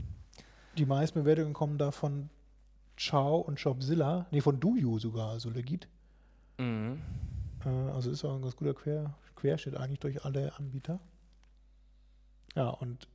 die 0.77 0.85
meisten 0.85 1.19
Bewertungen 1.23 1.53
kommen 1.53 1.77
da 1.77 1.91
von 1.91 2.29
Ciao 2.97 3.37
und 3.37 3.59
Shopzilla, 3.59 4.27
nee, 4.31 4.41
von 4.41 4.59
Duyu 4.59 4.99
sogar, 4.99 5.29
also 5.31 5.49
legit. 5.49 5.87
Mhm. 6.59 7.01
Äh, 7.65 7.69
also 7.69 8.11
ist 8.11 8.23
auch 8.25 8.35
ein 8.35 8.41
ganz 8.41 8.55
guter 8.55 8.73
Quer, 8.73 9.15
Querschnitt 9.35 9.75
eigentlich 9.77 9.99
durch 9.99 10.25
alle 10.25 10.57
Anbieter. 10.57 10.99
Ja, 12.55 12.69
und 12.69 13.07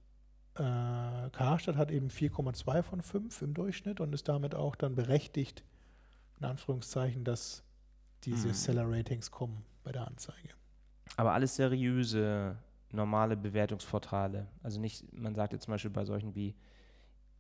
äh, 0.55 1.31
Karstadt 1.31 1.77
hat 1.77 1.91
eben 1.91 2.09
4,2 2.09 2.83
von 2.83 3.03
5 3.03 3.43
im 3.43 3.55
Durchschnitt 3.55 4.01
und 4.01 4.13
ist 4.13 4.29
damit 4.29 4.55
auch 4.55 4.75
dann 4.75 4.95
berechtigt, 4.95 5.63
in 6.41 6.47
Anführungszeichen, 6.47 7.25
dass 7.25 7.63
diese 8.25 8.49
Mhm. 8.49 8.53
Seller-Ratings 8.53 9.31
kommen 9.31 9.65
bei 9.85 9.93
der 9.93 10.07
Anzeige. 10.07 10.51
Aber 11.17 11.33
alles 11.33 11.57
seriöse, 11.57 12.59
normale 12.91 13.37
Bewertungsportale. 13.37 14.49
Also 14.63 14.81
nicht, 14.81 15.13
man 15.13 15.35
sagt 15.35 15.53
jetzt 15.53 15.65
zum 15.65 15.73
Beispiel 15.73 15.91
bei 15.91 16.05
solchen 16.05 16.35
wie 16.35 16.55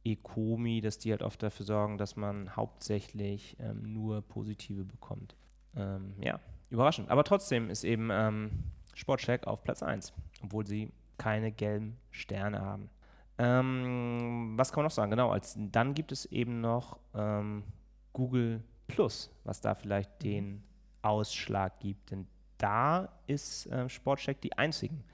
Ecomi, 0.04 0.80
dass 0.80 0.98
die 0.98 1.10
halt 1.10 1.22
oft 1.22 1.42
dafür 1.42 1.66
sorgen, 1.66 1.98
dass 1.98 2.16
man 2.16 2.54
hauptsächlich 2.56 3.56
ähm, 3.58 3.92
nur 3.92 4.22
positive 4.22 4.84
bekommt. 4.84 5.36
Ähm, 5.76 6.14
ja, 6.22 6.40
überraschend. 6.70 7.10
Aber 7.10 7.24
trotzdem 7.24 7.70
ist 7.70 7.84
eben 7.84 8.10
ähm, 8.12 8.50
Sportcheck 8.94 9.46
auf 9.46 9.62
Platz 9.62 9.82
1, 9.82 10.12
obwohl 10.42 10.66
sie 10.66 10.92
keine 11.16 11.52
gelben 11.52 11.98
Sterne 12.10 12.60
haben. 12.60 12.90
Ähm, 13.38 14.54
was 14.56 14.72
kann 14.72 14.80
man 14.80 14.86
noch 14.86 14.90
sagen? 14.90 15.10
Genau, 15.10 15.30
als, 15.30 15.56
dann 15.56 15.94
gibt 15.94 16.12
es 16.12 16.26
eben 16.26 16.60
noch 16.60 16.98
ähm, 17.14 17.64
Google 18.12 18.62
Plus, 18.88 19.30
was 19.44 19.60
da 19.60 19.74
vielleicht 19.74 20.22
den 20.22 20.62
Ausschlag 21.02 21.78
gibt. 21.78 22.10
Denn 22.10 22.26
da 22.56 23.08
ist 23.26 23.66
äh, 23.66 23.88
Sportcheck 23.88 24.40
die 24.40 24.56
einzigen, 24.58 25.04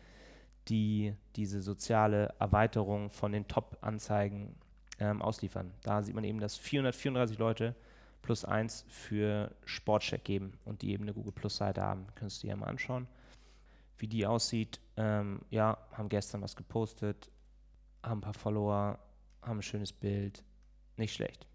die 0.68 1.14
diese 1.36 1.60
soziale 1.60 2.34
Erweiterung 2.38 3.10
von 3.10 3.32
den 3.32 3.46
Top-Anzeigen 3.46 4.54
ähm, 4.98 5.20
ausliefern. 5.20 5.72
Da 5.82 6.02
sieht 6.02 6.14
man 6.14 6.24
eben, 6.24 6.40
dass 6.40 6.56
434 6.56 7.38
Leute 7.38 7.74
plus 8.24 8.44
eins 8.46 8.86
für 8.88 9.54
Sportcheck 9.66 10.24
geben 10.24 10.58
und 10.64 10.80
die 10.80 10.92
eben 10.92 11.04
eine 11.04 11.12
Google 11.12 11.32
Plus-Seite 11.32 11.82
haben. 11.82 12.06
Könntest 12.14 12.42
du 12.42 12.46
dir 12.46 12.56
mal 12.56 12.68
anschauen, 12.68 13.06
wie 13.98 14.08
die 14.08 14.26
aussieht. 14.26 14.80
Ähm, 14.96 15.42
ja, 15.50 15.76
haben 15.92 16.08
gestern 16.08 16.40
was 16.40 16.56
gepostet, 16.56 17.30
haben 18.02 18.18
ein 18.18 18.22
paar 18.22 18.34
Follower, 18.34 18.98
haben 19.42 19.58
ein 19.58 19.62
schönes 19.62 19.92
Bild. 19.92 20.42
Nicht 20.96 21.12
schlecht. 21.12 21.46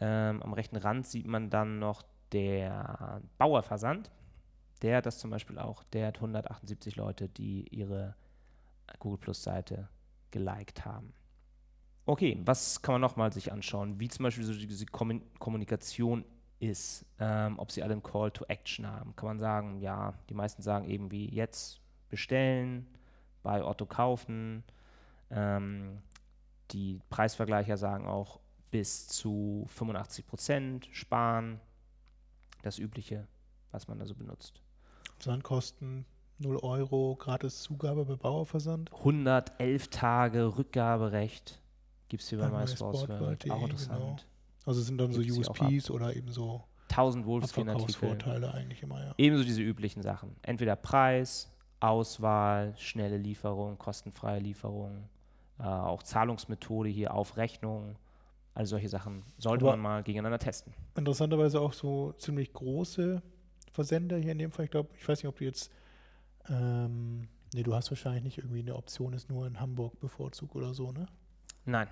Ähm, 0.00 0.42
am 0.42 0.54
rechten 0.54 0.76
Rand 0.76 1.06
sieht 1.06 1.26
man 1.26 1.50
dann 1.50 1.78
noch 1.78 2.02
der 2.32 3.20
Bauerversand. 3.36 4.10
Der 4.80 4.96
hat 4.96 5.06
das 5.06 5.18
zum 5.18 5.30
Beispiel 5.30 5.58
auch. 5.58 5.84
Der 5.92 6.06
hat 6.06 6.16
178 6.16 6.96
Leute, 6.96 7.28
die 7.28 7.66
ihre 7.68 8.14
Google 9.00 9.18
Plus 9.18 9.42
Seite 9.42 9.88
geliked 10.30 10.86
haben. 10.86 11.12
Okay, 12.08 12.38
was 12.42 12.80
kann 12.80 12.94
man 12.94 13.02
nochmal 13.02 13.30
sich 13.34 13.52
anschauen? 13.52 14.00
Wie 14.00 14.08
zum 14.08 14.22
Beispiel 14.22 14.42
so 14.42 14.54
diese 14.54 14.86
Kommun 14.86 15.20
Kommunikation 15.38 16.24
ist, 16.58 17.04
ähm, 17.18 17.58
ob 17.58 17.70
sie 17.70 17.82
alle 17.82 17.92
einen 17.92 18.02
Call 18.02 18.30
to 18.30 18.46
Action 18.46 18.86
haben. 18.86 19.14
Kann 19.14 19.26
man 19.26 19.38
sagen, 19.38 19.78
ja, 19.82 20.14
die 20.30 20.34
meisten 20.34 20.62
sagen 20.62 20.88
eben 20.88 21.10
wie 21.10 21.28
jetzt 21.28 21.82
bestellen, 22.08 22.86
bei 23.42 23.62
Otto 23.62 23.84
kaufen. 23.84 24.64
Ähm, 25.28 26.00
die 26.70 26.98
Preisvergleicher 27.10 27.76
sagen 27.76 28.06
auch 28.06 28.40
bis 28.70 29.08
zu 29.08 29.66
85 29.68 30.26
Prozent 30.26 30.88
sparen. 30.90 31.60
Das 32.62 32.78
Übliche, 32.78 33.28
was 33.70 33.86
man 33.86 33.98
da 33.98 34.06
so 34.06 34.14
benutzt. 34.14 34.62
Versandkosten 35.18 36.06
0 36.38 36.56
Euro, 36.62 37.16
gratis 37.16 37.60
Zugabe 37.60 38.06
bei 38.06 38.16
Bauerversand. 38.16 38.90
111 38.94 39.88
Tage 39.88 40.56
Rückgaberecht 40.56 41.60
gibt 42.08 42.22
es 42.22 42.28
hier 42.28 42.38
bei. 42.38 42.66
Sportworld.de, 42.66 43.50
Auch 43.50 43.54
genau. 43.56 43.66
interessant. 43.66 44.26
Also 44.64 44.80
es 44.80 44.86
sind 44.86 44.98
dann 44.98 45.12
so 45.12 45.20
Gibt's 45.22 45.48
auch 45.48 45.58
USPs 45.60 45.90
oder 45.90 46.14
eben 46.14 46.30
so 46.30 46.62
1000 46.90 47.26
Wolfskin-Artikel. 47.26 48.44
Eigentlich 48.44 48.82
immer, 48.82 49.02
ja. 49.04 49.14
Ebenso 49.16 49.44
diese 49.44 49.62
üblichen 49.62 50.02
Sachen. 50.02 50.36
Entweder 50.42 50.76
Preis, 50.76 51.50
Auswahl, 51.80 52.74
schnelle 52.76 53.16
Lieferung, 53.18 53.78
kostenfreie 53.78 54.40
Lieferung, 54.40 55.04
äh, 55.58 55.62
auch 55.64 56.02
Zahlungsmethode 56.02 56.88
hier 56.88 57.14
auf 57.14 57.36
Rechnung. 57.36 57.96
All 58.54 58.66
solche 58.66 58.88
Sachen 58.88 59.22
sollte 59.38 59.64
Aber- 59.64 59.72
man 59.72 59.80
mal 59.80 60.02
gegeneinander 60.02 60.38
testen. 60.38 60.72
Interessanterweise 60.96 61.60
auch 61.60 61.72
so 61.72 62.12
ziemlich 62.18 62.52
große 62.52 63.22
Versender 63.72 64.16
hier 64.18 64.32
in 64.32 64.38
dem 64.38 64.50
Fall. 64.50 64.64
Ich 64.64 64.70
glaube, 64.70 64.88
ich 64.98 65.08
weiß 65.08 65.18
nicht, 65.22 65.28
ob 65.28 65.36
du 65.36 65.44
jetzt, 65.44 65.70
ähm, 66.48 67.28
nee, 67.54 67.62
du 67.62 67.74
hast 67.74 67.90
wahrscheinlich 67.90 68.24
nicht 68.24 68.38
irgendwie 68.38 68.60
eine 68.60 68.74
Option, 68.74 69.12
ist 69.12 69.30
nur 69.30 69.46
in 69.46 69.60
Hamburg 69.60 70.00
bevorzugt 70.00 70.56
oder 70.56 70.74
so, 70.74 70.90
ne? 70.92 71.06
Nein, 71.64 71.88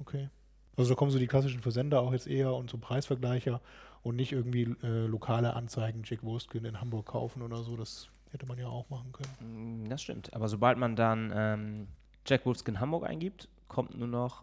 Okay. 0.00 0.28
Also 0.76 0.90
da 0.90 0.96
kommen 0.96 1.10
so 1.10 1.18
die 1.18 1.26
klassischen 1.26 1.60
Versender 1.60 2.00
auch 2.00 2.12
jetzt 2.12 2.26
eher 2.26 2.54
und 2.54 2.70
so 2.70 2.78
Preisvergleicher 2.78 3.60
und 4.02 4.16
nicht 4.16 4.32
irgendwie 4.32 4.74
äh, 4.82 5.06
lokale 5.06 5.54
Anzeigen, 5.54 6.02
Jack 6.04 6.22
Wurstkin 6.22 6.64
in 6.64 6.80
Hamburg 6.80 7.06
kaufen 7.06 7.42
oder 7.42 7.62
so. 7.62 7.76
Das 7.76 8.08
Hätte 8.32 8.46
man 8.46 8.56
ja 8.58 8.66
auch 8.66 8.88
machen 8.88 9.12
können. 9.12 9.82
Mm, 9.84 9.88
Das 9.90 10.00
stimmt. 10.02 10.32
Aber 10.34 10.48
sobald 10.48 10.78
man 10.78 10.96
dann 10.96 11.30
ähm, 11.36 11.88
Jack 12.26 12.46
Wolfskin 12.46 12.80
Hamburg 12.80 13.04
eingibt, 13.04 13.46
kommt 13.68 13.98
nur 13.98 14.08
noch 14.08 14.42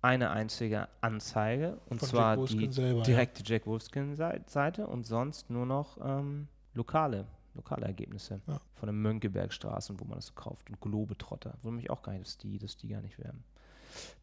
eine 0.00 0.30
einzige 0.30 0.86
Anzeige. 1.00 1.78
Und 1.88 1.98
Von 1.98 2.08
zwar 2.08 2.36
Wolfskin 2.36 2.60
die 2.60 2.72
selber, 2.72 2.98
ja. 2.98 3.04
direkte 3.04 3.42
Jack 3.44 3.66
Wolfskin-Seite 3.66 4.86
und 4.86 5.04
sonst 5.06 5.50
nur 5.50 5.66
noch 5.66 5.98
ähm, 6.00 6.46
lokale, 6.74 7.26
lokale 7.54 7.86
Ergebnisse 7.86 8.40
Ja. 8.46 8.60
von 8.74 8.86
den 8.86 9.02
Mönckebergstraßen, 9.02 9.98
wo 9.98 10.04
man 10.04 10.18
das 10.18 10.26
so 10.26 10.34
kauft. 10.34 10.70
Und 10.70 10.80
Globetrotter. 10.80 11.54
Wundert 11.62 11.82
mich 11.82 11.90
auch 11.90 12.02
gar 12.02 12.12
nicht, 12.12 12.24
dass 12.26 12.38
die, 12.38 12.58
dass 12.58 12.76
die 12.76 12.86
gar 12.86 13.00
nicht 13.02 13.18
werden. 13.18 13.42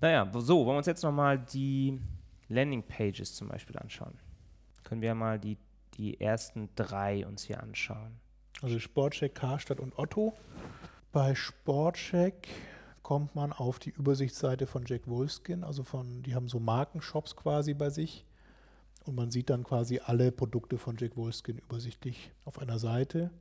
Naja, 0.02 0.30
so, 0.34 0.60
wollen 0.60 0.76
wir 0.76 0.78
uns 0.78 0.88
jetzt 0.88 1.04
nochmal 1.04 1.40
die 1.40 2.00
Landing-Pages 2.50 3.36
zum 3.36 3.48
Beispiel 3.50 3.78
anschauen. 3.78 4.14
Können 4.84 5.02
wir 5.02 5.16
mal 5.16 5.40
die, 5.40 5.58
die 5.96 6.20
ersten 6.20 6.70
drei 6.76 7.26
uns 7.26 7.44
hier 7.44 7.62
anschauen. 7.62 8.20
Also 8.62 8.80
Sportcheck, 8.80 9.36
Karstadt 9.36 9.80
und 9.80 9.98
Otto. 9.98 10.34
Bei 11.12 11.36
Sportcheck 11.36 12.48
kommt 13.04 13.36
man 13.36 13.52
auf 13.52 13.80
die 13.80 13.90
Übersichtsseite 13.90 14.66
von 14.66 14.86
Jack 14.86 15.08
Wolfskin, 15.08 15.64
also 15.64 15.84
von, 15.84 16.24
die 16.24 16.34
haben 16.34 16.48
so 16.48 16.60
Markenshops 16.60 17.36
quasi 17.36 17.74
bei 17.74 17.90
sich. 17.90 18.26
Und 19.06 19.16
man 19.16 19.32
sieht 19.32 19.50
dann 19.50 19.64
quasi 19.66 20.00
alle 20.04 20.32
Produkte 20.32 20.78
von 20.78 20.96
Jack 20.98 21.18
Wolfskin 21.18 21.58
übersichtlich 21.58 22.32
auf 22.46 22.60
einer 22.60 22.80
Seite. 22.80 23.32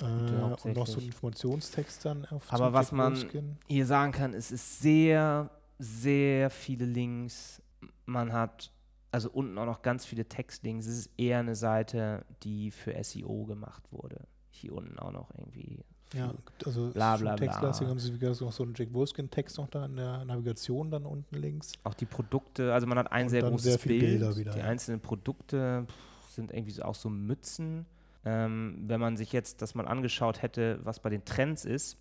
Äh, 0.00 0.04
und 0.04 0.26
noch 0.26 0.58
so 0.58 0.68
hauptsächlich. 0.70 1.04
ein 1.04 1.06
Informationstext 1.06 2.04
dann 2.04 2.24
auf 2.26 2.52
Aber 2.52 2.72
was 2.72 2.86
Jack 2.88 2.96
man 2.96 3.12
Wolfskin. 3.12 3.56
hier 3.68 3.86
sagen 3.86 4.10
kann, 4.10 4.34
es 4.34 4.50
ist 4.50 4.80
sehr, 4.80 5.48
sehr 5.82 6.48
viele 6.50 6.84
Links. 6.84 7.60
Man 8.06 8.32
hat 8.32 8.70
also 9.10 9.30
unten 9.30 9.58
auch 9.58 9.66
noch 9.66 9.82
ganz 9.82 10.06
viele 10.06 10.24
Textlinks. 10.24 10.86
Es 10.86 10.98
ist 10.98 11.10
eher 11.18 11.40
eine 11.40 11.54
Seite, 11.54 12.24
die 12.42 12.70
für 12.70 12.94
SEO 13.02 13.44
gemacht 13.44 13.82
wurde. 13.90 14.26
Hier 14.50 14.74
unten 14.74 14.98
auch 14.98 15.12
noch 15.12 15.30
irgendwie. 15.36 15.84
Ja, 16.14 16.34
also 16.66 16.90
Bla, 16.90 17.16
bla, 17.16 17.36
bla. 17.36 17.46
textlastig 17.46 17.88
haben 17.88 17.98
sie 17.98 18.12
wie 18.12 18.18
gesagt 18.18 18.42
noch 18.42 18.52
so 18.52 18.62
einen 18.62 18.74
Jack 18.74 18.92
Wolfskin-Text 18.92 19.56
noch 19.56 19.68
da 19.68 19.86
in 19.86 19.96
der 19.96 20.24
Navigation 20.26 20.90
dann 20.90 21.06
unten 21.06 21.36
links. 21.36 21.72
Auch 21.84 21.94
die 21.94 22.04
Produkte, 22.04 22.72
also 22.72 22.86
man 22.86 22.98
hat 22.98 23.10
ein 23.12 23.24
Und 23.24 23.30
sehr 23.30 23.42
großes 23.42 23.62
sehr 23.62 23.78
Bild. 23.78 24.20
Wieder, 24.20 24.52
die 24.52 24.58
ja. 24.58 24.64
einzelnen 24.64 25.00
Produkte 25.00 25.86
pff, 25.88 26.30
sind 26.30 26.52
irgendwie 26.52 26.72
so, 26.72 26.82
auch 26.82 26.94
so 26.94 27.08
Mützen. 27.08 27.86
Ähm, 28.24 28.84
wenn 28.86 29.00
man 29.00 29.16
sich 29.16 29.32
jetzt 29.32 29.62
das 29.62 29.74
mal 29.74 29.88
angeschaut 29.88 30.42
hätte, 30.42 30.80
was 30.84 31.00
bei 31.00 31.08
den 31.08 31.24
Trends 31.24 31.64
ist, 31.64 31.96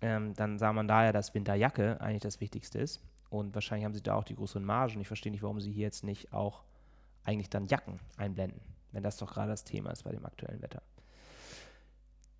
ähm, 0.00 0.34
dann 0.34 0.58
sah 0.58 0.72
man 0.72 0.88
da 0.88 1.04
ja, 1.04 1.12
dass 1.12 1.32
Winterjacke 1.32 2.00
eigentlich 2.00 2.22
das 2.22 2.40
Wichtigste 2.40 2.80
ist. 2.80 3.00
Und 3.32 3.54
wahrscheinlich 3.54 3.86
haben 3.86 3.94
sie 3.94 4.02
da 4.02 4.14
auch 4.14 4.24
die 4.24 4.34
größeren 4.34 4.62
Margen. 4.62 5.00
Ich 5.00 5.06
verstehe 5.06 5.32
nicht, 5.32 5.42
warum 5.42 5.58
sie 5.58 5.72
hier 5.72 5.84
jetzt 5.84 6.04
nicht 6.04 6.34
auch 6.34 6.64
eigentlich 7.24 7.48
dann 7.48 7.66
Jacken 7.66 7.98
einblenden, 8.18 8.60
wenn 8.90 9.02
das 9.02 9.16
doch 9.16 9.32
gerade 9.32 9.50
das 9.50 9.64
Thema 9.64 9.90
ist 9.90 10.02
bei 10.02 10.12
dem 10.12 10.26
aktuellen 10.26 10.60
Wetter. 10.60 10.82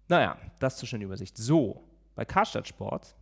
Naja, 0.08 0.36
das 0.58 0.76
zur 0.76 0.86
schönen 0.86 1.04
Übersicht. 1.04 1.38
So, 1.38 1.82
bei 2.14 2.26
Karstadt 2.26 2.68
Sport, 2.68 3.14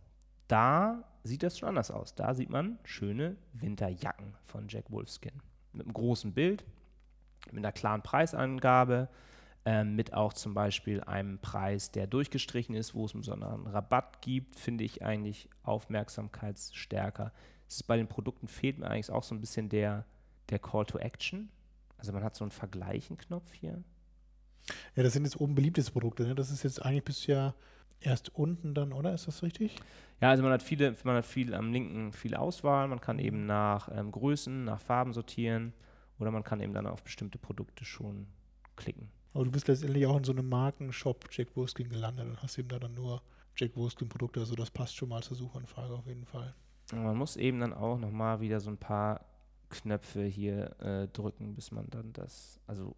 da 0.49 1.01
sieht 1.23 1.43
das 1.43 1.57
schon 1.57 1.69
anders 1.69 1.91
aus. 1.91 2.13
Da 2.13 2.33
sieht 2.33 2.49
man 2.49 2.77
schöne 2.83 3.37
Winterjacken 3.53 4.35
von 4.47 4.67
Jack 4.67 4.91
Wolfskin. 4.91 5.41
Mit 5.71 5.85
einem 5.85 5.93
großen 5.93 6.33
Bild, 6.33 6.65
mit 7.51 7.63
einer 7.63 7.71
klaren 7.71 8.01
Preisangabe, 8.01 9.07
ähm, 9.63 9.95
mit 9.95 10.13
auch 10.13 10.33
zum 10.33 10.53
Beispiel 10.53 11.01
einem 11.05 11.39
Preis, 11.39 11.89
der 11.91 12.05
durchgestrichen 12.05 12.75
ist, 12.75 12.95
wo 12.95 13.05
es 13.05 13.13
einen 13.13 13.21
besonderen 13.21 13.65
Rabatt 13.67 14.21
gibt, 14.21 14.59
finde 14.59 14.83
ich 14.83 15.05
eigentlich 15.05 15.47
aufmerksamkeitsstärker. 15.63 17.31
Ist 17.71 17.87
bei 17.87 17.97
den 17.97 18.07
Produkten 18.07 18.47
fehlt 18.47 18.79
mir 18.79 18.87
eigentlich 18.87 19.11
auch 19.11 19.23
so 19.23 19.33
ein 19.33 19.39
bisschen 19.39 19.69
der, 19.69 20.05
der 20.49 20.59
Call 20.59 20.85
to 20.85 20.97
Action. 20.97 21.49
Also 21.97 22.11
man 22.11 22.23
hat 22.23 22.35
so 22.35 22.43
einen 22.43 22.51
Vergleichen-Knopf 22.51 23.53
hier. 23.53 23.83
Ja, 24.95 25.03
das 25.03 25.13
sind 25.13 25.23
jetzt 25.23 25.39
oben 25.39 25.55
beliebteste 25.55 25.91
Produkte. 25.91 26.23
Ne? 26.23 26.35
Das 26.35 26.51
ist 26.51 26.63
jetzt 26.63 26.83
eigentlich 26.83 27.05
bisher 27.05 27.55
erst 28.01 28.35
unten 28.35 28.73
dann, 28.73 28.91
oder? 28.91 29.13
Ist 29.13 29.27
das 29.27 29.41
richtig? 29.43 29.75
Ja, 30.19 30.29
also 30.29 30.43
man 30.43 30.51
hat 30.51 30.63
viele, 30.63 30.95
man 31.03 31.15
hat 31.15 31.25
viel 31.25 31.53
am 31.53 31.71
linken 31.71 32.11
viel 32.11 32.35
Auswahl. 32.35 32.87
Man 32.87 32.99
kann 32.99 33.19
eben 33.19 33.45
nach 33.45 33.89
ähm, 33.93 34.11
Größen, 34.11 34.65
nach 34.65 34.81
Farben 34.81 35.13
sortieren 35.13 35.73
oder 36.19 36.31
man 36.31 36.43
kann 36.43 36.59
eben 36.59 36.73
dann 36.73 36.87
auf 36.87 37.03
bestimmte 37.03 37.37
Produkte 37.37 37.85
schon 37.85 38.27
klicken. 38.75 39.09
Aber 39.33 39.45
du 39.45 39.51
bist 39.51 39.67
letztendlich 39.67 40.05
auch 40.05 40.17
in 40.17 40.23
so 40.23 40.33
einem 40.33 40.49
Markenshop 40.49 41.29
Jack 41.31 41.55
Wolfskin 41.55 41.89
gelandet 41.89 42.27
und 42.27 42.41
hast 42.43 42.57
eben 42.57 42.67
da 42.67 42.79
dann 42.79 42.93
nur 42.93 43.21
Jack 43.55 43.75
Wolfskin 43.75 44.09
Produkte. 44.09 44.41
Also 44.41 44.55
das 44.55 44.69
passt 44.69 44.95
schon 44.95 45.09
mal 45.09 45.23
zur 45.23 45.37
Suchanfrage 45.37 45.93
auf 45.93 46.05
jeden 46.05 46.25
Fall. 46.25 46.53
Man 46.91 47.17
muss 47.17 47.37
eben 47.37 47.59
dann 47.59 47.73
auch 47.73 47.97
nochmal 47.97 48.41
wieder 48.41 48.59
so 48.59 48.69
ein 48.69 48.77
paar 48.77 49.21
Knöpfe 49.69 50.23
hier 50.23 50.79
äh, 50.81 51.07
drücken, 51.07 51.55
bis 51.55 51.71
man 51.71 51.89
dann 51.89 52.13
das, 52.13 52.59
also 52.67 52.95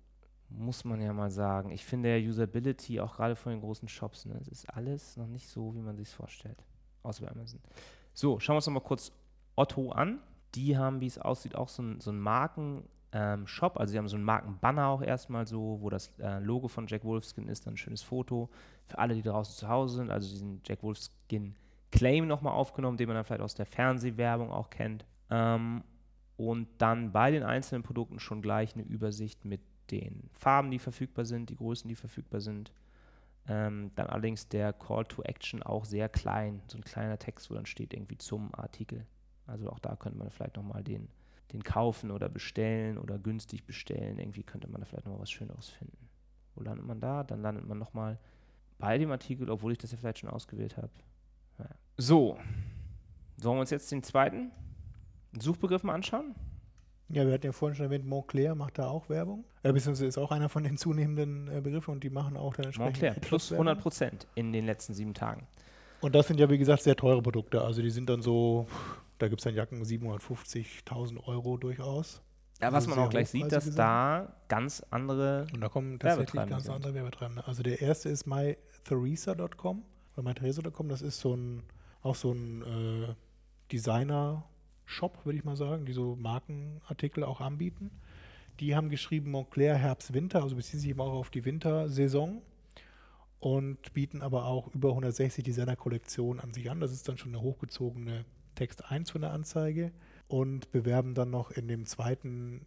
muss 0.50 0.84
man 0.84 1.02
ja 1.02 1.14
mal 1.14 1.32
sagen. 1.32 1.72
Ich 1.72 1.86
finde 1.86 2.16
ja 2.16 2.30
Usability 2.30 3.00
auch 3.00 3.16
gerade 3.16 3.36
von 3.36 3.52
den 3.52 3.62
großen 3.62 3.88
Shops, 3.88 4.26
ne, 4.26 4.38
es 4.42 4.48
ist 4.48 4.70
alles 4.70 5.18
noch 5.18 5.28
nicht 5.28 5.48
so, 5.48 5.74
wie 5.76 5.82
man 5.82 5.96
sich 5.96 6.10
vorstellt. 6.10 6.64
Außer 7.04 7.26
bei 7.26 7.32
Amazon. 7.32 7.60
So, 8.14 8.40
schauen 8.40 8.54
wir 8.54 8.58
uns 8.58 8.68
nochmal 8.68 8.84
kurz 8.84 9.12
Otto 9.56 9.92
an. 9.92 10.20
Die 10.56 10.78
haben, 10.78 11.02
wie 11.02 11.08
es 11.08 11.18
aussieht, 11.18 11.56
auch 11.56 11.70
so 11.70 11.82
ein, 11.82 12.00
so 12.00 12.12
ein 12.12 12.20
Marken-Shop. 12.20 13.78
also 13.78 13.92
sie 13.92 13.98
haben 13.98 14.08
so 14.08 14.18
ein 14.18 14.24
Markenbanner 14.24 14.88
auch 14.88 15.02
erstmal 15.02 15.48
so, 15.48 15.80
wo 15.82 15.90
das 15.90 16.12
äh, 16.20 16.40
Logo 16.40 16.68
von 16.68 16.86
Jack 16.88 17.04
Wolfskin 17.04 17.48
ist, 17.48 17.66
dann 17.66 17.74
ein 17.74 17.78
schönes 17.78 18.04
Foto. 18.04 18.50
Für 18.88 19.00
alle, 19.00 19.16
die 19.16 19.24
draußen 19.24 19.56
zu 19.56 19.68
Hause 19.68 19.96
sind, 19.96 20.12
also 20.12 20.30
diesen 20.30 20.62
Jack 20.64 20.84
Wolfskin 20.84 21.56
Claim 21.94 22.28
nochmal 22.28 22.54
aufgenommen, 22.54 22.98
den 22.98 23.08
man 23.08 23.16
dann 23.16 23.24
vielleicht 23.24 23.44
aus 23.44 23.54
der 23.54 23.68
Fernsehwerbung 23.68 24.52
auch 24.52 24.72
kennt. 24.72 25.06
Ähm, 25.30 25.84
und 26.38 26.68
dann 26.80 27.12
bei 27.12 27.30
den 27.30 27.44
einzelnen 27.44 27.84
Produkten 27.84 28.20
schon 28.20 28.42
gleich 28.42 28.74
eine 28.74 28.84
Übersicht 28.84 29.46
mit 29.46 29.62
den 29.92 30.28
Farben, 30.34 30.72
die 30.72 30.80
verfügbar 30.80 31.26
sind, 31.26 31.52
die 31.52 31.56
Größen, 31.56 31.88
die 31.88 31.96
verfügbar 31.96 32.42
sind. 32.42 32.74
Ähm, 33.48 33.92
dann 33.96 34.08
allerdings 34.08 34.50
der 34.50 34.74
Call 34.74 35.06
to 35.06 35.22
Action 35.22 35.62
auch 35.62 35.86
sehr 35.86 36.10
klein, 36.10 36.64
so 36.68 36.80
ein 36.80 36.84
kleiner 36.84 37.20
Text, 37.20 37.52
wo 37.52 37.54
dann 37.54 37.68
steht 37.68 37.94
irgendwie 37.94 38.18
zum 38.18 38.56
Artikel. 38.56 39.06
Also 39.46 39.70
auch 39.70 39.80
da 39.80 39.96
könnte 39.96 40.18
man 40.18 40.32
vielleicht 40.32 40.56
nochmal 40.56 40.84
den, 40.84 41.10
den 41.52 41.64
kaufen 41.64 42.10
oder 42.10 42.28
bestellen 42.28 42.98
oder 42.98 43.20
günstig 43.20 43.66
bestellen. 43.66 44.18
Irgendwie 44.18 44.44
könnte 44.44 44.68
man 44.68 44.82
da 44.82 44.86
vielleicht 44.86 45.06
nochmal 45.06 45.22
was 45.22 45.32
Schöneres 45.32 45.70
finden. 45.70 46.10
Wo 46.56 46.64
landet 46.64 46.88
man 46.88 47.00
da? 47.00 47.24
Dann 47.24 47.44
landet 47.44 47.68
man 47.68 47.78
nochmal 47.78 48.18
bei 48.80 48.98
dem 48.98 49.12
Artikel, 49.12 49.52
obwohl 49.52 49.74
ich 49.74 49.78
das 49.78 49.92
ja 49.92 49.98
vielleicht 50.00 50.20
schon 50.20 50.30
ausgewählt 50.30 50.78
habe. 50.78 50.90
So, 51.98 52.38
sollen 53.38 53.58
wir 53.58 53.62
uns 53.62 53.70
jetzt 53.70 53.92
den 53.92 54.04
zweiten 54.04 54.52
Suchbegriff 55.40 55.84
mal 55.84 55.94
anschauen? 55.94 56.36
Ja, 57.10 57.26
wir 57.26 57.34
hatten 57.34 57.46
ja 57.46 57.52
vorhin 57.52 57.76
schon 57.76 57.86
erwähnt, 57.86 58.06
Montclair 58.06 58.56
macht 58.56 58.80
da 58.80 58.88
auch 58.88 59.10
Werbung. 59.10 59.46
Äh, 59.62 59.74
beziehungsweise 59.74 60.08
ist 60.08 60.18
auch 60.18 60.32
einer 60.32 60.50
von 60.50 60.64
den 60.64 60.78
zunehmenden 60.78 61.48
äh, 61.50 61.62
Begriffen 61.62 61.92
und 61.92 62.04
die 62.04 62.10
machen 62.10 62.38
auch 62.38 62.56
dann 62.56 62.66
entsprechend 62.66 63.02
Montclair, 63.02 63.14
plus 63.14 63.52
AdWords-Werbung. 63.52 63.68
100 63.68 63.82
Prozent 63.84 64.28
in 64.36 64.52
den 64.52 64.66
letzten 64.66 64.94
sieben 64.94 65.14
Tagen. 65.14 65.46
Und 66.02 66.16
das 66.16 66.28
sind 66.28 66.40
ja, 66.40 66.50
wie 66.50 66.58
gesagt, 66.58 66.84
sehr 66.84 66.96
teure 66.96 67.22
Produkte. 67.22 67.62
Also 67.62 67.82
die 67.82 67.90
sind 67.90 68.10
dann 68.10 68.22
so, 68.22 68.68
da 69.20 69.28
gibt 69.28 69.42
es 69.42 69.44
dann 69.44 69.54
Jacken 69.54 69.84
750.000 69.84 71.24
Euro 71.28 71.58
durchaus. 71.58 72.22
Ja, 72.62 72.68
was 72.72 72.86
Also 72.86 72.90
man 72.90 73.00
auch 73.06 73.10
gleich 73.10 73.30
sieht, 73.30 73.52
dass 73.52 73.66
hochpreisige 73.66 73.76
da 73.76 74.36
ganz 74.48 74.84
andere. 74.90 75.48
Und 75.54 75.62
da 75.62 75.70
kommen 75.70 76.00
tatsächlich 76.00 76.46
ganz 76.50 76.64
sind. 76.64 76.74
andere 76.74 76.94
Werbetreibende. 76.94 77.46
Also 77.46 77.62
der 77.62 77.82
erste 77.82 78.10
ist 78.10 78.26
mytheresa.com 78.26 79.84
oder 80.16 80.24
mytheresa.com. 80.24 80.90
Das 80.90 81.02
ist 81.02 81.20
so 81.20 81.36
ein, 81.36 81.64
auch 82.04 82.16
so 82.16 82.32
ein 82.32 82.62
äh, 82.62 83.16
Designer-Shop, 83.72 85.26
würde 85.26 85.38
ich 85.38 85.44
mal 85.44 85.56
sagen, 85.56 85.86
die 85.86 85.94
so 85.94 86.16
Markenartikel 86.16 87.24
auch 87.24 87.42
anbieten. 87.42 87.92
Die 88.60 88.76
haben 88.76 88.90
geschrieben 88.90 89.32
Montclair 89.32 89.76
Herbst, 89.76 90.14
Winter, 90.14 90.44
also 90.44 90.56
beziehen 90.56 90.80
sich 90.80 90.90
eben 90.90 91.02
auch 91.02 91.14
auf 91.14 91.32
die 91.32 91.46
Wintersaison 91.46 92.42
und 93.40 93.94
bieten 93.94 94.22
aber 94.22 94.46
auch 94.46 94.68
über 94.74 94.90
160 94.90 95.44
Designer-Kollektionen 95.44 96.40
an 96.40 96.54
sich 96.54 96.70
an. 96.70 96.80
Das 96.80 96.92
ist 96.92 97.10
dann 97.10 97.18
schon 97.18 97.34
eine 97.34 97.42
hochgezogene 97.42 98.26
Text 98.56 98.86
1 98.86 99.10
von 99.10 99.22
der 99.22 99.32
Anzeige 99.32 99.92
und 100.28 100.72
bewerben 100.72 101.16
dann 101.16 101.32
noch 101.32 101.52
in 101.52 101.68
dem 101.68 101.86
zweiten 101.86 102.66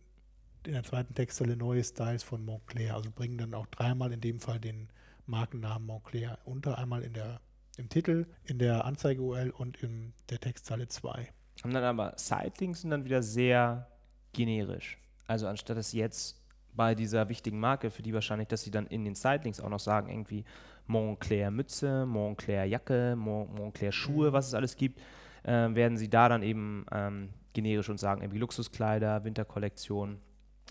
in 0.66 0.72
der 0.72 0.82
zweiten 0.82 1.14
Textzeile 1.14 1.56
neue 1.56 1.84
Styles 1.84 2.22
von 2.22 2.44
Montclair. 2.44 2.94
Also 2.94 3.10
bringen 3.10 3.38
dann 3.38 3.54
auch 3.54 3.66
dreimal 3.66 4.12
in 4.12 4.20
dem 4.20 4.40
Fall 4.40 4.58
den 4.58 4.88
Markennamen 5.26 5.86
Montclair 5.86 6.38
unter, 6.44 6.78
einmal 6.78 7.02
in 7.02 7.12
der, 7.12 7.40
im 7.76 7.88
Titel, 7.88 8.26
in 8.44 8.58
der 8.58 8.84
Anzeige-URL 8.84 9.50
und 9.50 9.82
in 9.82 10.12
der 10.30 10.40
Textzeile 10.40 10.88
2. 10.88 11.28
Haben 11.62 11.74
dann 11.74 11.84
aber 11.84 12.14
Sidelinks 12.16 12.82
sind 12.82 12.90
dann 12.90 13.04
wieder 13.04 13.22
sehr 13.22 13.88
generisch. 14.32 14.98
Also 15.26 15.46
anstatt 15.46 15.76
dass 15.76 15.92
jetzt 15.92 16.40
bei 16.74 16.94
dieser 16.94 17.28
wichtigen 17.28 17.58
Marke, 17.58 17.90
für 17.90 18.02
die 18.02 18.12
wahrscheinlich, 18.12 18.48
dass 18.48 18.62
sie 18.62 18.70
dann 18.70 18.86
in 18.86 19.04
den 19.04 19.14
Sidelinks 19.14 19.60
auch 19.60 19.70
noch 19.70 19.80
sagen, 19.80 20.10
irgendwie 20.10 20.44
Montclair 20.86 21.50
Mütze, 21.50 22.06
Montclair 22.06 22.64
Jacke, 22.66 23.16
Mon 23.16 23.52
Montclair 23.54 23.92
Schuhe, 23.92 24.32
was 24.32 24.48
es 24.48 24.54
alles 24.54 24.76
gibt, 24.76 25.00
äh, 25.42 25.74
werden 25.74 25.96
sie 25.96 26.08
da 26.08 26.28
dann 26.28 26.42
eben 26.42 26.84
ähm, 26.92 27.30
generisch 27.54 27.88
und 27.88 27.98
sagen, 27.98 28.20
irgendwie 28.22 28.38
Luxuskleider, 28.38 29.24
Winterkollektion. 29.24 30.18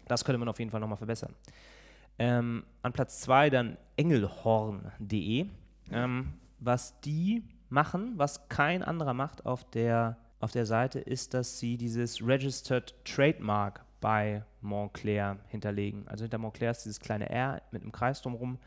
Das 0.07 0.23
könnte 0.23 0.37
man 0.37 0.47
auf 0.47 0.59
jeden 0.59 0.71
Fall 0.71 0.79
nochmal 0.79 0.97
verbessern. 0.97 1.33
Ähm, 2.17 2.63
an 2.81 2.93
Platz 2.93 3.21
2 3.21 3.49
dann 3.49 3.77
engelhorn.de. 3.97 5.47
Ähm, 5.91 6.33
was 6.65 6.99
die 7.01 7.43
machen, 7.69 8.13
was 8.17 8.49
kein 8.49 8.83
anderer 8.83 9.13
macht 9.13 9.45
auf 9.45 9.69
der, 9.71 10.17
auf 10.39 10.51
der 10.51 10.65
Seite, 10.65 10.99
ist, 10.99 11.33
dass 11.33 11.59
sie 11.59 11.77
dieses 11.77 12.25
Registered 12.25 12.95
Trademark 13.05 13.85
bei 14.01 14.43
Montclair 14.61 15.37
hinterlegen. 15.47 16.07
Also 16.07 16.23
hinter 16.23 16.37
Montclair 16.37 16.71
ist 16.71 16.85
dieses 16.85 16.99
kleine 16.99 17.29
R 17.29 17.61
mit 17.71 17.81
einem 17.81 17.91
Kreis 17.91 18.21
drumherum. 18.21 18.59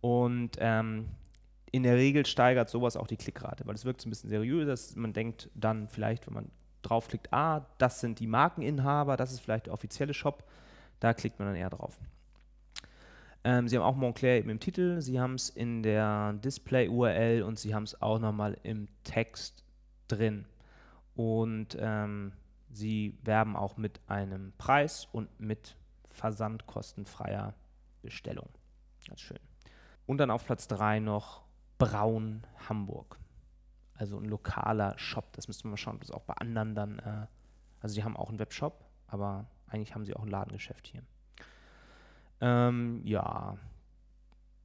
Und 0.00 0.56
ähm, 0.58 1.08
in 1.70 1.82
der 1.82 1.96
Regel 1.96 2.26
steigert 2.26 2.68
sowas 2.68 2.96
auch 2.96 3.06
die 3.06 3.16
Klickrate, 3.16 3.66
weil 3.66 3.74
es 3.74 3.84
wirkt 3.84 4.00
so 4.00 4.08
ein 4.08 4.10
bisschen 4.10 4.30
seriöser. 4.30 4.70
dass 4.70 4.96
Man 4.96 5.12
denkt 5.12 5.50
dann 5.54 5.88
vielleicht, 5.88 6.26
wenn 6.26 6.34
man 6.34 6.50
draufklickt, 6.82 7.32
ah, 7.32 7.66
das 7.78 8.00
sind 8.00 8.18
die 8.18 8.26
Markeninhaber, 8.26 9.16
das 9.16 9.32
ist 9.32 9.40
vielleicht 9.40 9.66
der 9.66 9.72
offizielle 9.72 10.14
Shop, 10.14 10.44
da 11.00 11.14
klickt 11.14 11.38
man 11.38 11.48
dann 11.48 11.56
eher 11.56 11.70
drauf. 11.70 11.98
Ähm, 13.44 13.66
sie 13.68 13.76
haben 13.76 13.84
auch 13.84 13.96
Montclair 13.96 14.38
eben 14.38 14.50
im 14.50 14.60
Titel, 14.60 15.00
sie 15.00 15.20
haben 15.20 15.34
es 15.34 15.48
in 15.48 15.82
der 15.82 16.34
Display-URL 16.34 17.42
und 17.42 17.58
sie 17.58 17.74
haben 17.74 17.82
es 17.82 18.00
auch 18.00 18.18
nochmal 18.18 18.56
im 18.62 18.88
Text 19.02 19.64
drin. 20.08 20.46
Und 21.14 21.76
ähm, 21.78 22.32
sie 22.70 23.18
werben 23.22 23.56
auch 23.56 23.76
mit 23.76 24.00
einem 24.06 24.52
Preis 24.58 25.08
und 25.12 25.28
mit 25.40 25.76
versandkostenfreier 26.08 27.54
Bestellung. 28.02 28.48
Ganz 29.06 29.20
schön. 29.20 29.38
Und 30.06 30.18
dann 30.18 30.30
auf 30.30 30.44
Platz 30.44 30.68
3 30.68 31.00
noch 31.00 31.42
Braun 31.78 32.42
Hamburg. 32.68 33.18
Also 33.94 34.18
ein 34.18 34.24
lokaler 34.24 34.98
Shop. 34.98 35.32
Das 35.32 35.48
müssen 35.48 35.64
wir 35.64 35.70
mal 35.70 35.76
schauen, 35.76 35.96
ob 35.96 36.00
das 36.00 36.10
auch 36.10 36.22
bei 36.22 36.34
anderen 36.34 36.74
dann. 36.74 36.98
Äh, 37.00 37.26
also, 37.80 37.94
sie 37.94 38.04
haben 38.04 38.16
auch 38.16 38.28
einen 38.28 38.38
Webshop, 38.38 38.84
aber 39.08 39.46
eigentlich 39.66 39.94
haben 39.94 40.04
sie 40.04 40.14
auch 40.14 40.22
ein 40.22 40.28
Ladengeschäft 40.28 40.86
hier. 40.86 41.02
Ähm, 42.42 43.00
ja. 43.04 43.56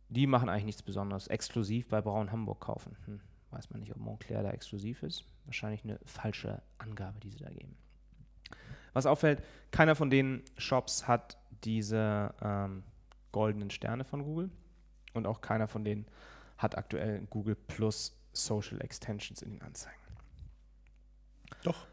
Die 0.09 0.28
machen 0.28 0.49
eigentlich 0.49 0.65
nichts 0.65 0.84
Besonderes. 0.84 1.28
Exklusiv 1.28 1.88
bei 1.88 2.01
Braun 2.01 2.32
Hamburg 2.32 2.59
kaufen. 2.59 2.97
Hm, 3.05 3.21
weiß 3.51 3.69
man 3.69 3.80
nicht, 3.80 3.91
ob 3.91 3.97
Montclair 3.97 4.43
da 4.43 4.51
exklusiv 4.51 5.03
ist. 5.03 5.23
Wahrscheinlich 5.45 5.84
eine 5.84 5.99
falsche 6.05 6.61
Angabe, 6.80 7.19
die 7.19 7.30
sie 7.30 7.39
da 7.39 7.49
geben. 7.49 7.78
Was 8.93 9.05
auffällt, 9.05 9.43
keiner 9.71 9.95
von 9.95 10.09
den 10.09 10.41
Shops 10.57 11.07
hat 11.07 11.38
diese 11.63 12.34
ähm, 12.41 12.84
goldenen 13.32 13.69
Sterne 13.69 14.03
von 14.03 14.23
Google 14.23 14.49
und 15.13 15.28
auch 15.28 15.41
keiner 15.41 15.67
von 15.67 15.84
denen 15.84 16.07
hat 16.57 16.78
aktuell 16.78 17.21
Google 17.30 17.55
Plus 17.55 18.17
Social 18.34 18.82
Extensions 18.82 19.41
in 19.41 19.51
den 19.51 19.61
Anzeigen. 19.61 20.01
Doch. 21.63 21.86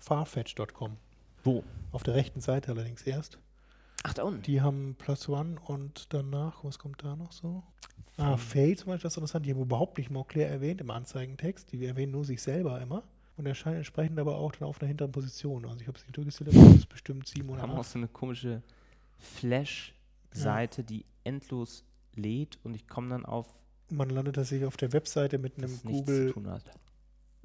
Farfetch.com. 0.00 0.96
Wo? 1.44 1.64
Auf 1.92 2.02
der 2.02 2.14
rechten 2.14 2.40
Seite 2.40 2.72
allerdings 2.72 3.02
erst. 3.02 3.38
Ach, 4.04 4.14
da 4.14 4.22
unten. 4.22 4.42
Die 4.42 4.60
haben 4.60 4.94
Plus 4.98 5.28
One 5.28 5.56
und 5.66 6.12
danach, 6.12 6.64
was 6.64 6.78
kommt 6.78 7.02
da 7.02 7.16
noch 7.16 7.32
so? 7.32 7.62
Ah, 8.16 8.36
Faye 8.36 8.74
zum 8.74 8.88
Beispiel, 8.88 9.04
das 9.04 9.12
ist 9.12 9.18
interessant. 9.18 9.46
Die 9.46 9.52
haben 9.52 9.60
überhaupt 9.60 9.98
nicht 9.98 10.10
Montclair 10.10 10.50
erwähnt 10.50 10.80
im 10.80 10.90
Anzeigentext. 10.90 11.72
Die 11.72 11.84
erwähnen 11.84 12.12
nur 12.12 12.24
sich 12.24 12.42
selber 12.42 12.80
immer 12.80 13.04
und 13.36 13.46
erscheinen 13.46 13.76
entsprechend 13.76 14.18
aber 14.18 14.36
auch 14.36 14.52
dann 14.52 14.68
auf 14.68 14.80
einer 14.80 14.88
hinteren 14.88 15.12
Position. 15.12 15.64
Also 15.64 15.80
ich 15.80 15.86
habe 15.86 15.96
es 15.96 16.04
nicht 16.04 16.16
durchgezählt, 16.16 16.50
aber 16.50 16.64
das 16.64 16.76
ist 16.78 16.88
bestimmt 16.88 17.28
sieben 17.28 17.48
oder 17.48 17.62
haben 17.62 17.70
auch 17.70 17.78
acht. 17.78 17.90
so 17.90 17.98
eine 17.98 18.08
komische 18.08 18.62
Flash-Seite, 19.18 20.82
die 20.82 21.04
endlos 21.24 21.84
lädt 22.14 22.58
und 22.64 22.74
ich 22.74 22.88
komme 22.88 23.10
dann 23.10 23.24
auf 23.24 23.54
Man 23.90 24.10
landet 24.10 24.34
tatsächlich 24.34 24.66
auf 24.66 24.76
der 24.76 24.92
Webseite 24.92 25.38
mit 25.38 25.56
einem 25.56 25.70
das 25.70 25.84
nichts 25.84 25.98
zu 26.00 26.04
Google 26.04 26.32
tun 26.32 26.50
hat. 26.50 26.64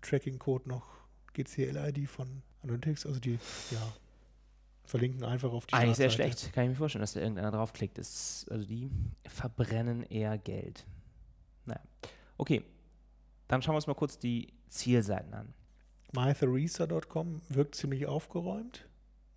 Tracking 0.01 0.39
Code 0.39 0.67
noch 0.67 0.87
GCL-ID 1.33 2.09
von 2.09 2.41
Analytics. 2.63 3.05
Also 3.05 3.19
die, 3.19 3.37
ja, 3.71 3.93
verlinken 4.85 5.23
einfach 5.23 5.51
auf 5.51 5.65
die 5.65 5.73
Eigentlich 5.73 5.97
sehr 5.97 6.09
schlecht. 6.09 6.53
Kann 6.53 6.65
ich 6.65 6.69
mir 6.71 6.75
vorstellen, 6.75 7.01
dass 7.01 7.13
da 7.13 7.21
irgendeiner 7.21 7.51
draufklickt. 7.51 7.97
Das, 7.97 8.45
also 8.49 8.65
die 8.65 8.89
verbrennen 9.25 10.03
eher 10.03 10.37
Geld. 10.37 10.85
Naja. 11.65 11.81
Okay. 12.37 12.63
Dann 13.47 13.61
schauen 13.61 13.73
wir 13.73 13.77
uns 13.77 13.87
mal 13.87 13.93
kurz 13.93 14.17
die 14.17 14.53
Zielseiten 14.69 15.33
an. 15.33 15.53
MyTheresa.com 16.13 17.41
wirkt 17.49 17.75
ziemlich 17.75 18.07
aufgeräumt, 18.07 18.87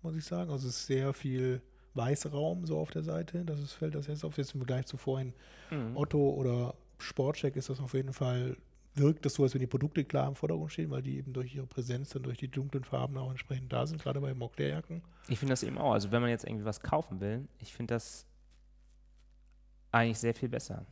muss 0.01 0.15
ich 0.15 0.25
sagen. 0.25 0.51
Also 0.51 0.67
es 0.67 0.77
ist 0.77 0.87
sehr 0.87 1.13
viel 1.13 1.61
Weißraum 1.93 2.65
so 2.65 2.77
auf 2.77 2.91
der 2.91 3.03
Seite. 3.03 3.43
Das 3.45 3.59
ist, 3.59 3.73
fällt 3.73 3.95
das 3.95 4.07
jetzt 4.07 4.23
auf. 4.23 4.37
Jetzt 4.37 4.53
im 4.53 4.61
Vergleich 4.61 4.85
zu 4.85 4.97
vorhin 4.97 5.33
Mhm. 5.71 5.97
Otto 5.97 6.29
oder 6.29 6.75
Sportcheck 6.97 7.55
ist 7.55 7.69
das 7.69 7.79
auf 7.79 7.93
jeden 7.93 8.13
Fall, 8.13 8.57
wirkt 8.97 9.25
das 9.25 9.35
so, 9.35 9.43
als 9.43 9.53
wenn 9.53 9.61
die 9.61 9.67
Produkte 9.67 10.03
klar 10.03 10.27
im 10.27 10.35
Vordergrund 10.35 10.71
stehen, 10.71 10.89
weil 10.91 11.01
die 11.01 11.17
eben 11.17 11.33
durch 11.33 11.55
ihre 11.55 11.65
Präsenz 11.65 12.09
dann 12.09 12.23
durch 12.23 12.37
die 12.37 12.47
dunklen 12.47 12.83
Farben 12.83 13.17
auch 13.17 13.29
entsprechend 13.29 13.71
da 13.71 13.85
sind, 13.85 14.01
gerade 14.01 14.19
bei 14.19 14.33
Montclair-Jacken. 14.33 15.01
Ich 15.27 15.39
finde 15.39 15.53
das 15.53 15.63
eben 15.63 15.77
auch. 15.77 15.93
Also 15.93 16.11
wenn 16.11 16.21
man 16.21 16.29
jetzt 16.29 16.45
irgendwie 16.45 16.65
was 16.65 16.81
kaufen 16.81 17.19
will, 17.19 17.47
ich 17.59 17.73
finde 17.73 17.93
das 17.95 18.25
eigentlich 19.91 20.19
sehr 20.19 20.33
viel 20.33 20.49
besser. 20.49 20.85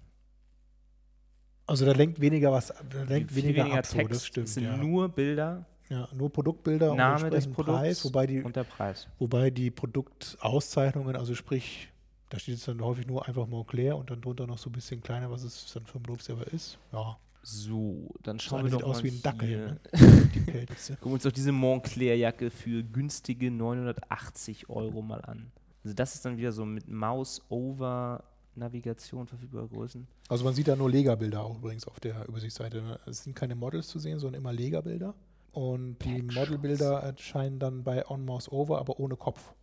Also 1.68 1.86
da 1.86 1.94
lenkt 1.94 2.20
weniger 2.22 2.52
was, 2.52 2.68
da 2.68 3.04
lenkt 3.04 3.32
Viel 3.32 3.44
weniger, 3.44 3.64
weniger 3.64 3.80
ab, 3.80 3.86
so, 3.86 3.98
Text. 3.98 4.12
das 4.12 4.26
stimmt. 4.26 4.48
es 4.48 4.54
sind 4.54 4.66
ja. 4.66 4.78
nur 4.78 5.10
Bilder 5.10 5.66
ja, 5.90 6.08
nur 6.14 6.32
Produktbilder 6.32 6.96
Name 6.96 7.26
und 7.26 7.34
des 7.34 7.48
Produkts 7.48 7.80
Preis, 7.80 8.06
wobei 8.06 8.26
die, 8.26 8.42
und 8.42 8.56
der 8.56 8.64
Preis. 8.64 9.08
wobei 9.20 9.52
die 9.52 9.70
Produktauszeichnungen, 9.70 11.16
also 11.16 11.36
sprich, 11.36 11.90
da 12.30 12.40
steht 12.40 12.56
jetzt 12.56 12.68
dann 12.68 12.82
häufig 12.82 13.06
nur 13.06 13.28
einfach 13.28 13.46
Montclair 13.46 13.96
und 13.96 14.10
dann 14.10 14.22
drunter 14.22 14.48
noch 14.48 14.58
so 14.58 14.70
ein 14.70 14.74
bisschen 14.74 15.02
kleiner, 15.02 15.30
was 15.30 15.44
es 15.44 15.72
dann 15.74 15.86
für 15.86 16.00
ein 16.00 16.04
Produkt 16.04 16.24
selber 16.24 16.48
ist. 16.48 16.80
Ja, 16.92 17.18
So, 17.48 18.10
dann 18.24 18.40
schauen 18.40 18.64
wir 18.64 18.72
doch 18.72 18.82
aus 18.82 18.98
mal 18.98 19.04
wie 19.04 19.10
ein 19.10 19.22
Dackel, 19.22 19.48
hier. 19.48 19.68
ne? 19.68 19.80
Gucken 20.66 20.98
wir 21.04 21.14
uns 21.14 21.22
doch 21.22 21.32
diese 21.32 21.52
Montclair-Jacke 21.52 22.50
für 22.50 22.84
günstige 22.84 23.52
980 23.52 24.68
Euro 24.68 25.04
mal 25.04 25.22
an. 25.22 25.52
Also 25.84 25.94
das 25.94 26.16
ist 26.16 26.26
dann 26.26 26.38
wieder 26.38 26.52
so 26.52 26.66
mit 26.66 26.88
Mouse-Over-Navigation 26.88 29.28
verfügbare 29.28 29.68
Größen. 29.68 30.08
Also 30.28 30.44
man 30.44 30.56
sieht 30.56 30.68
da 30.68 30.76
nur 30.76 30.90
Lega-Bilder 30.90 31.44
auch 31.44 31.58
übrigens 31.58 31.88
auf 31.88 32.00
der 32.00 32.28
Übersichtsseite. 32.28 32.82
ne? 32.82 33.00
Es 33.06 33.24
sind 33.24 33.36
keine 33.36 33.54
Models 33.54 33.90
zu 33.90 34.00
sehen, 34.00 34.18
sondern 34.18 34.42
immer 34.42 34.52
Lega-Bilder. 34.52 35.14
Und 35.52 36.00
die. 36.04 36.24
Modelbilder 36.24 36.98
erscheinen 37.02 37.60
dann 37.60 37.84
bei 37.84 38.10
On 38.10 38.26
Mouse 38.26 38.52
Over, 38.52 38.80
aber 38.80 39.00
ohne 39.00 39.18
Kopf. 39.18 39.54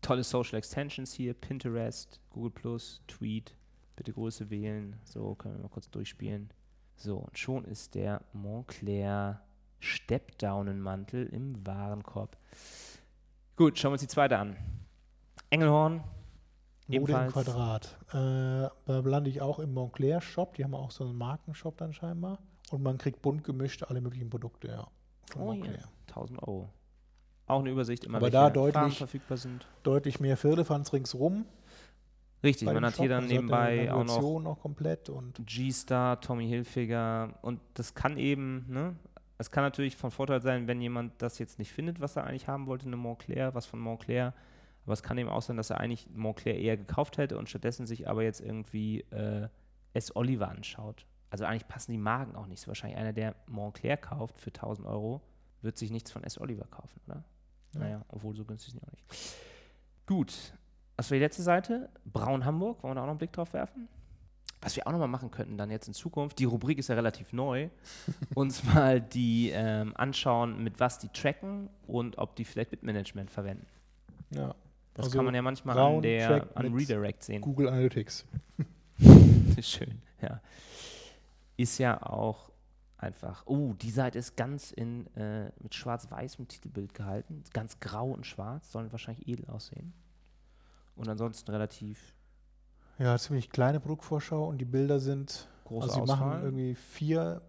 Tolle 0.00 0.24
Social 0.24 0.56
Extensions 0.56 1.12
hier, 1.12 1.34
Pinterest, 1.34 2.18
Google 2.30 2.50
Plus, 2.50 3.02
Tweet, 3.08 3.54
bitte 3.94 4.14
Größe 4.14 4.48
wählen. 4.48 4.96
So, 5.04 5.34
können 5.34 5.56
wir 5.56 5.64
mal 5.64 5.68
kurz 5.68 5.90
durchspielen. 5.90 6.48
So, 7.02 7.16
und 7.16 7.38
schon 7.38 7.64
ist 7.64 7.94
der 7.94 8.20
Montclair 8.34 9.40
Steppdaunenmantel 9.78 11.26
im 11.28 11.66
Warenkorb. 11.66 12.36
Gut, 13.56 13.78
schauen 13.78 13.92
wir 13.92 13.94
uns 13.94 14.02
die 14.02 14.06
zweite 14.06 14.36
an. 14.36 14.54
Engelhorn, 15.48 16.04
Mode 16.88 17.12
im. 17.12 17.28
Quadrat. 17.28 17.96
Äh, 18.10 18.12
da 18.12 18.72
lande 18.86 19.30
ich 19.30 19.40
auch 19.40 19.60
im 19.60 19.72
Montclair 19.72 20.20
Shop. 20.20 20.52
Die 20.56 20.64
haben 20.64 20.74
auch 20.74 20.90
so 20.90 21.04
einen 21.04 21.16
Markenshop 21.16 21.78
dann 21.78 21.94
scheinbar. 21.94 22.38
Und 22.70 22.82
man 22.82 22.98
kriegt 22.98 23.22
bunt 23.22 23.44
gemischt 23.44 23.82
alle 23.84 24.02
möglichen 24.02 24.28
Produkte, 24.28 24.68
ja. 24.68 24.86
von 25.32 25.40
oh 25.40 25.44
Montclair. 25.46 25.88
1000 26.08 26.42
Euro. 26.42 26.68
Auch 27.46 27.60
eine 27.60 27.70
Übersicht, 27.70 28.04
immer 28.04 28.18
Aber 28.18 28.30
da 28.30 28.50
deutlich- 28.50 28.98
verfügbar 28.98 29.38
sind. 29.38 29.66
Deutlich 29.84 30.20
mehr 30.20 30.36
Firlefanz 30.36 30.92
ringsrum. 30.92 31.46
Richtig, 32.42 32.66
man 32.66 32.84
hat 32.84 32.96
hier 32.96 33.04
Shop. 33.04 33.08
dann 33.10 33.24
Also 33.24 33.24
hat 33.24 33.30
nebenbei 33.30 33.92
auch 33.92 34.04
noch 34.04 34.40
noch 34.40 34.60
komplett 34.60 35.10
und 35.10 35.40
G-Star, 35.46 36.20
Tommy 36.20 36.48
Hilfiger 36.48 37.34
und 37.42 37.60
das 37.74 37.94
kann 37.94 38.16
eben, 38.16 38.64
ne? 38.68 38.96
Es 39.36 39.50
kann 39.50 39.64
natürlich 39.64 39.96
von 39.96 40.10
Vorteil 40.10 40.42
sein, 40.42 40.66
wenn 40.66 40.82
jemand 40.82 41.22
das 41.22 41.38
jetzt 41.38 41.58
nicht 41.58 41.72
findet, 41.72 41.98
was 42.00 42.14
er 42.16 42.24
eigentlich 42.24 42.46
haben 42.46 42.66
wollte, 42.66 42.86
eine 42.86 42.96
Montclair, 42.96 43.54
was 43.54 43.64
von 43.64 43.80
Montclair. 43.80 44.34
Aber 44.84 44.92
es 44.92 45.02
kann 45.02 45.16
eben 45.16 45.30
auch 45.30 45.40
sein, 45.40 45.56
dass 45.56 45.70
er 45.70 45.80
eigentlich 45.80 46.08
Montclair 46.14 46.58
eher 46.58 46.76
gekauft 46.76 47.16
hätte 47.16 47.38
und 47.38 47.48
stattdessen 47.48 47.86
sich 47.86 48.06
aber 48.06 48.22
jetzt 48.22 48.40
irgendwie 48.40 49.00
äh, 49.10 49.48
S. 49.94 50.14
Oliver 50.14 50.48
anschaut. 50.48 51.06
Also 51.30 51.44
eigentlich 51.44 51.68
passen 51.68 51.92
die 51.92 51.98
Marken 51.98 52.36
auch 52.36 52.46
nicht 52.46 52.60
so. 52.60 52.66
Wahrscheinlich 52.68 52.98
einer, 52.98 53.14
der 53.14 53.34
Montclair 53.46 53.96
kauft 53.96 54.38
für 54.38 54.50
1000 54.50 54.86
Euro, 54.86 55.22
wird 55.62 55.78
sich 55.78 55.90
nichts 55.90 56.10
von 56.10 56.22
S. 56.22 56.38
Oliver 56.38 56.66
kaufen, 56.66 57.00
oder? 57.06 57.24
Ja. 57.72 57.80
Naja, 57.80 58.04
obwohl 58.08 58.34
so 58.34 58.44
günstig 58.44 58.72
sind 58.72 58.82
die 58.82 58.86
auch 58.86 58.92
nicht. 58.92 59.06
Gut. 60.06 60.52
Was 61.00 61.10
war 61.10 61.14
die 61.16 61.24
letzte 61.24 61.42
Seite? 61.42 61.88
Braun 62.04 62.44
Hamburg. 62.44 62.82
Wollen 62.82 62.90
wir 62.90 62.96
da 62.96 63.00
auch 63.00 63.06
noch 63.06 63.12
einen 63.12 63.18
Blick 63.18 63.32
drauf 63.32 63.54
werfen? 63.54 63.88
Was 64.60 64.76
wir 64.76 64.86
auch 64.86 64.92
nochmal 64.92 65.08
machen 65.08 65.30
könnten 65.30 65.56
dann 65.56 65.70
jetzt 65.70 65.88
in 65.88 65.94
Zukunft, 65.94 66.38
die 66.38 66.44
Rubrik 66.44 66.76
ist 66.76 66.88
ja 66.88 66.94
relativ 66.94 67.32
neu, 67.32 67.70
uns 68.34 68.62
mal 68.64 69.00
die 69.00 69.48
ähm, 69.48 69.96
anschauen, 69.96 70.62
mit 70.62 70.78
was 70.78 70.98
die 70.98 71.08
tracken 71.08 71.70
und 71.86 72.18
ob 72.18 72.36
die 72.36 72.44
vielleicht 72.44 72.68
Bitmanagement 72.72 73.30
verwenden. 73.30 73.66
ja. 74.28 74.54
Das 74.92 75.06
Also 75.06 75.16
kann 75.16 75.24
man 75.24 75.34
ja 75.34 75.40
manchmal 75.40 75.74
Braun 75.74 75.96
an 75.96 76.02
der 76.02 76.48
an 76.54 76.74
Redirect 76.74 77.22
sehen. 77.22 77.40
Google 77.40 77.68
Analytics. 77.68 78.26
Schön, 79.62 80.02
ja. 80.20 80.42
Ist 81.56 81.78
ja 81.78 82.02
auch 82.02 82.50
einfach. 82.98 83.44
Oh, 83.46 83.72
die 83.72 83.90
Seite 83.90 84.18
ist 84.18 84.36
ganz 84.36 84.70
in 84.70 85.06
äh, 85.16 85.50
mit 85.62 85.74
schwarz-weißem 85.74 86.46
Titelbild 86.46 86.92
gehalten. 86.92 87.42
Ganz 87.54 87.80
grau 87.80 88.10
und 88.10 88.26
schwarz, 88.26 88.70
sollen 88.70 88.92
wahrscheinlich 88.92 89.26
edel 89.26 89.46
aussehen. 89.46 89.94
Und 90.96 91.08
ansonsten 91.08 91.50
relativ 91.50 92.14
Ja, 92.98 93.16
ziemlich 93.16 93.50
kleine 93.50 93.80
Produktvorschau 93.80 94.46
und 94.46 94.58
die 94.58 94.64
Bilder 94.66 95.00
sind, 95.00 95.48
große 95.64 95.84
also 95.84 95.94
sie 95.94 96.00
Auswahl. 96.02 96.16
machen 96.18 96.42
irgendwie 96.42 96.74
vier 96.74 97.42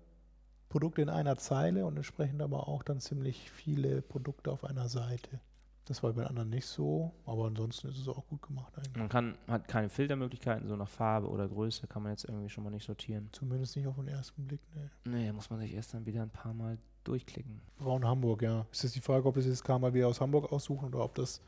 Produkte 0.70 1.02
in 1.02 1.10
einer 1.10 1.38
Zeile 1.38 1.86
und 1.86 1.98
entsprechend 1.98 2.42
aber 2.42 2.68
auch 2.70 2.84
dann 2.84 3.02
ziemlich 3.02 3.52
viele 3.52 4.02
Produkte 4.02 4.52
auf 4.52 4.64
einer 4.64 4.88
Seite. 4.88 5.42
Das 5.86 6.02
war 6.04 6.14
bei 6.14 6.22
den 6.22 6.30
anderen 6.30 6.50
nicht 6.50 6.68
so, 6.68 7.12
aber 7.26 7.46
ansonsten 7.48 7.90
ist 7.90 7.98
es 7.98 8.08
auch 8.08 8.26
gut 8.28 8.42
gemacht 8.44 8.72
eigentlich. 8.78 8.96
Man 8.96 9.10
kann, 9.10 9.38
hat 9.48 9.68
keine 9.68 9.90
Filtermöglichkeiten, 9.90 10.68
so 10.68 10.78
nach 10.78 10.88
Farbe 10.88 11.28
oder 11.28 11.50
Größe 11.50 11.88
kann 11.88 12.04
man 12.04 12.14
jetzt 12.14 12.24
irgendwie 12.24 12.48
schon 12.48 12.64
mal 12.64 12.70
nicht 12.70 12.86
sortieren. 12.86 13.28
Zumindest 13.34 13.76
nicht 13.76 13.88
auf 13.88 13.96
den 13.96 14.08
ersten 14.08 14.48
Blick. 14.48 14.62
Nee. 14.74 15.12
Nee, 15.12 15.28
da 15.28 15.34
muss 15.34 15.50
man 15.50 15.60
sich 15.60 15.74
erst 15.74 15.94
dann 15.94 16.06
wieder 16.06 16.22
ein 16.22 16.30
paar 16.30 16.54
Mal 16.54 16.78
durchklicken. 17.04 17.60
Braun 17.80 18.06
Hamburg, 18.06 18.44
ja. 18.44 18.66
Ist 18.72 18.96
die 18.96 19.02
Frage, 19.02 19.28
ob 19.28 19.36
es 19.36 19.46
jetzt 19.46 19.64
kam 19.66 19.82
mal 19.82 19.94
wieder 19.94 20.08
aus 20.08 20.22
Hamburg 20.22 20.54
aussuchen 20.54 20.86
oder 20.86 21.04
ob 21.04 21.16
das 21.16 21.42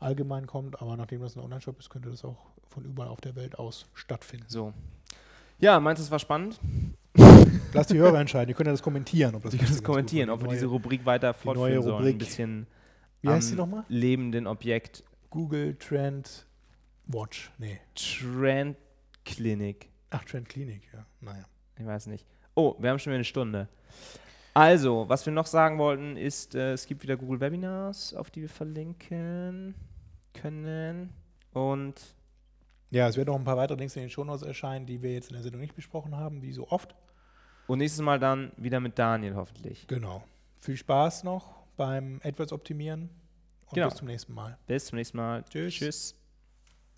allgemein 0.00 0.46
kommt, 0.46 0.80
aber 0.80 0.96
nachdem 0.96 1.20
das 1.20 1.36
ein 1.36 1.42
Online-Shop 1.42 1.78
ist, 1.78 1.90
könnte 1.90 2.10
das 2.10 2.24
auch 2.24 2.36
von 2.68 2.84
überall 2.84 3.08
auf 3.08 3.20
der 3.20 3.34
Welt 3.36 3.58
aus 3.58 3.86
stattfinden. 3.94 4.46
So. 4.48 4.72
Ja, 5.58 5.80
meinst 5.80 6.00
du, 6.00 6.04
es 6.04 6.10
war 6.10 6.18
spannend? 6.18 6.60
Lass 7.72 7.86
die 7.86 7.96
Hörer 7.98 8.20
entscheiden, 8.20 8.48
die 8.48 8.54
können 8.54 8.66
ja 8.68 8.72
das 8.72 8.82
kommentieren. 8.82 9.34
Ob 9.34 9.42
das 9.42 9.52
Die 9.52 9.58
können 9.58 9.70
das 9.70 9.82
kommentieren, 9.82 10.30
ob 10.30 10.42
wir 10.42 10.48
diese 10.48 10.66
Rubrik 10.66 11.04
weiter 11.06 11.32
die 11.32 11.46
neue 11.48 11.54
fortführen 11.56 11.82
sollen. 11.82 11.94
Ein 11.94 11.98
Rubrik. 12.02 12.18
bisschen 12.18 12.66
Wie 13.22 13.28
heißt 13.28 13.52
die 13.52 13.56
nochmal? 13.56 13.84
lebenden 13.88 14.46
Objekt 14.46 15.02
Google 15.30 15.74
Trend 15.78 16.46
Watch. 17.06 17.50
Nee. 17.58 17.80
Trend 17.94 18.76
Clinic. 19.24 19.88
Ach, 20.10 20.24
Trend 20.24 20.48
Klinik, 20.48 20.82
ja. 20.92 21.06
Naja. 21.20 21.44
Ich 21.78 21.86
weiß 21.86 22.06
nicht. 22.08 22.26
Oh, 22.54 22.74
wir 22.78 22.90
haben 22.90 22.98
schon 22.98 23.10
wieder 23.12 23.16
eine 23.16 23.24
Stunde. 23.24 23.68
Also, 24.56 25.06
was 25.06 25.26
wir 25.26 25.34
noch 25.34 25.44
sagen 25.44 25.78
wollten, 25.78 26.16
ist, 26.16 26.54
äh, 26.54 26.72
es 26.72 26.86
gibt 26.86 27.02
wieder 27.02 27.18
Google 27.18 27.40
Webinars, 27.40 28.14
auf 28.14 28.30
die 28.30 28.40
wir 28.40 28.48
verlinken 28.48 29.74
können. 30.32 31.12
Und 31.52 31.94
Ja, 32.90 33.06
es 33.08 33.16
werden 33.18 33.28
noch 33.28 33.36
ein 33.38 33.44
paar 33.44 33.58
weitere 33.58 33.76
Links 33.78 33.96
in 33.96 34.02
den 34.02 34.08
Shownotes 34.10 34.40
erscheinen, 34.42 34.86
die 34.86 35.02
wir 35.02 35.12
jetzt 35.12 35.28
in 35.28 35.34
der 35.34 35.42
Sendung 35.42 35.60
nicht 35.60 35.74
besprochen 35.74 36.16
haben, 36.16 36.40
wie 36.40 36.52
so 36.52 36.68
oft. 36.68 36.94
Und 37.66 37.78
nächstes 37.80 38.00
Mal 38.02 38.18
dann 38.18 38.50
wieder 38.56 38.80
mit 38.80 38.98
Daniel 38.98 39.34
hoffentlich. 39.34 39.86
Genau. 39.88 40.22
Viel 40.58 40.76
Spaß 40.78 41.24
noch 41.24 41.52
beim 41.76 42.20
AdWords 42.24 42.52
optimieren 42.52 43.10
und 43.66 43.74
Genau. 43.74 43.88
bis 43.88 43.96
zum 43.98 44.06
nächsten 44.06 44.32
Mal. 44.32 44.56
Bis 44.66 44.86
zum 44.86 44.96
nächsten 44.96 45.18
Mal. 45.18 45.44
Tschüss. 45.50 45.74
Tschüss. 45.74 46.14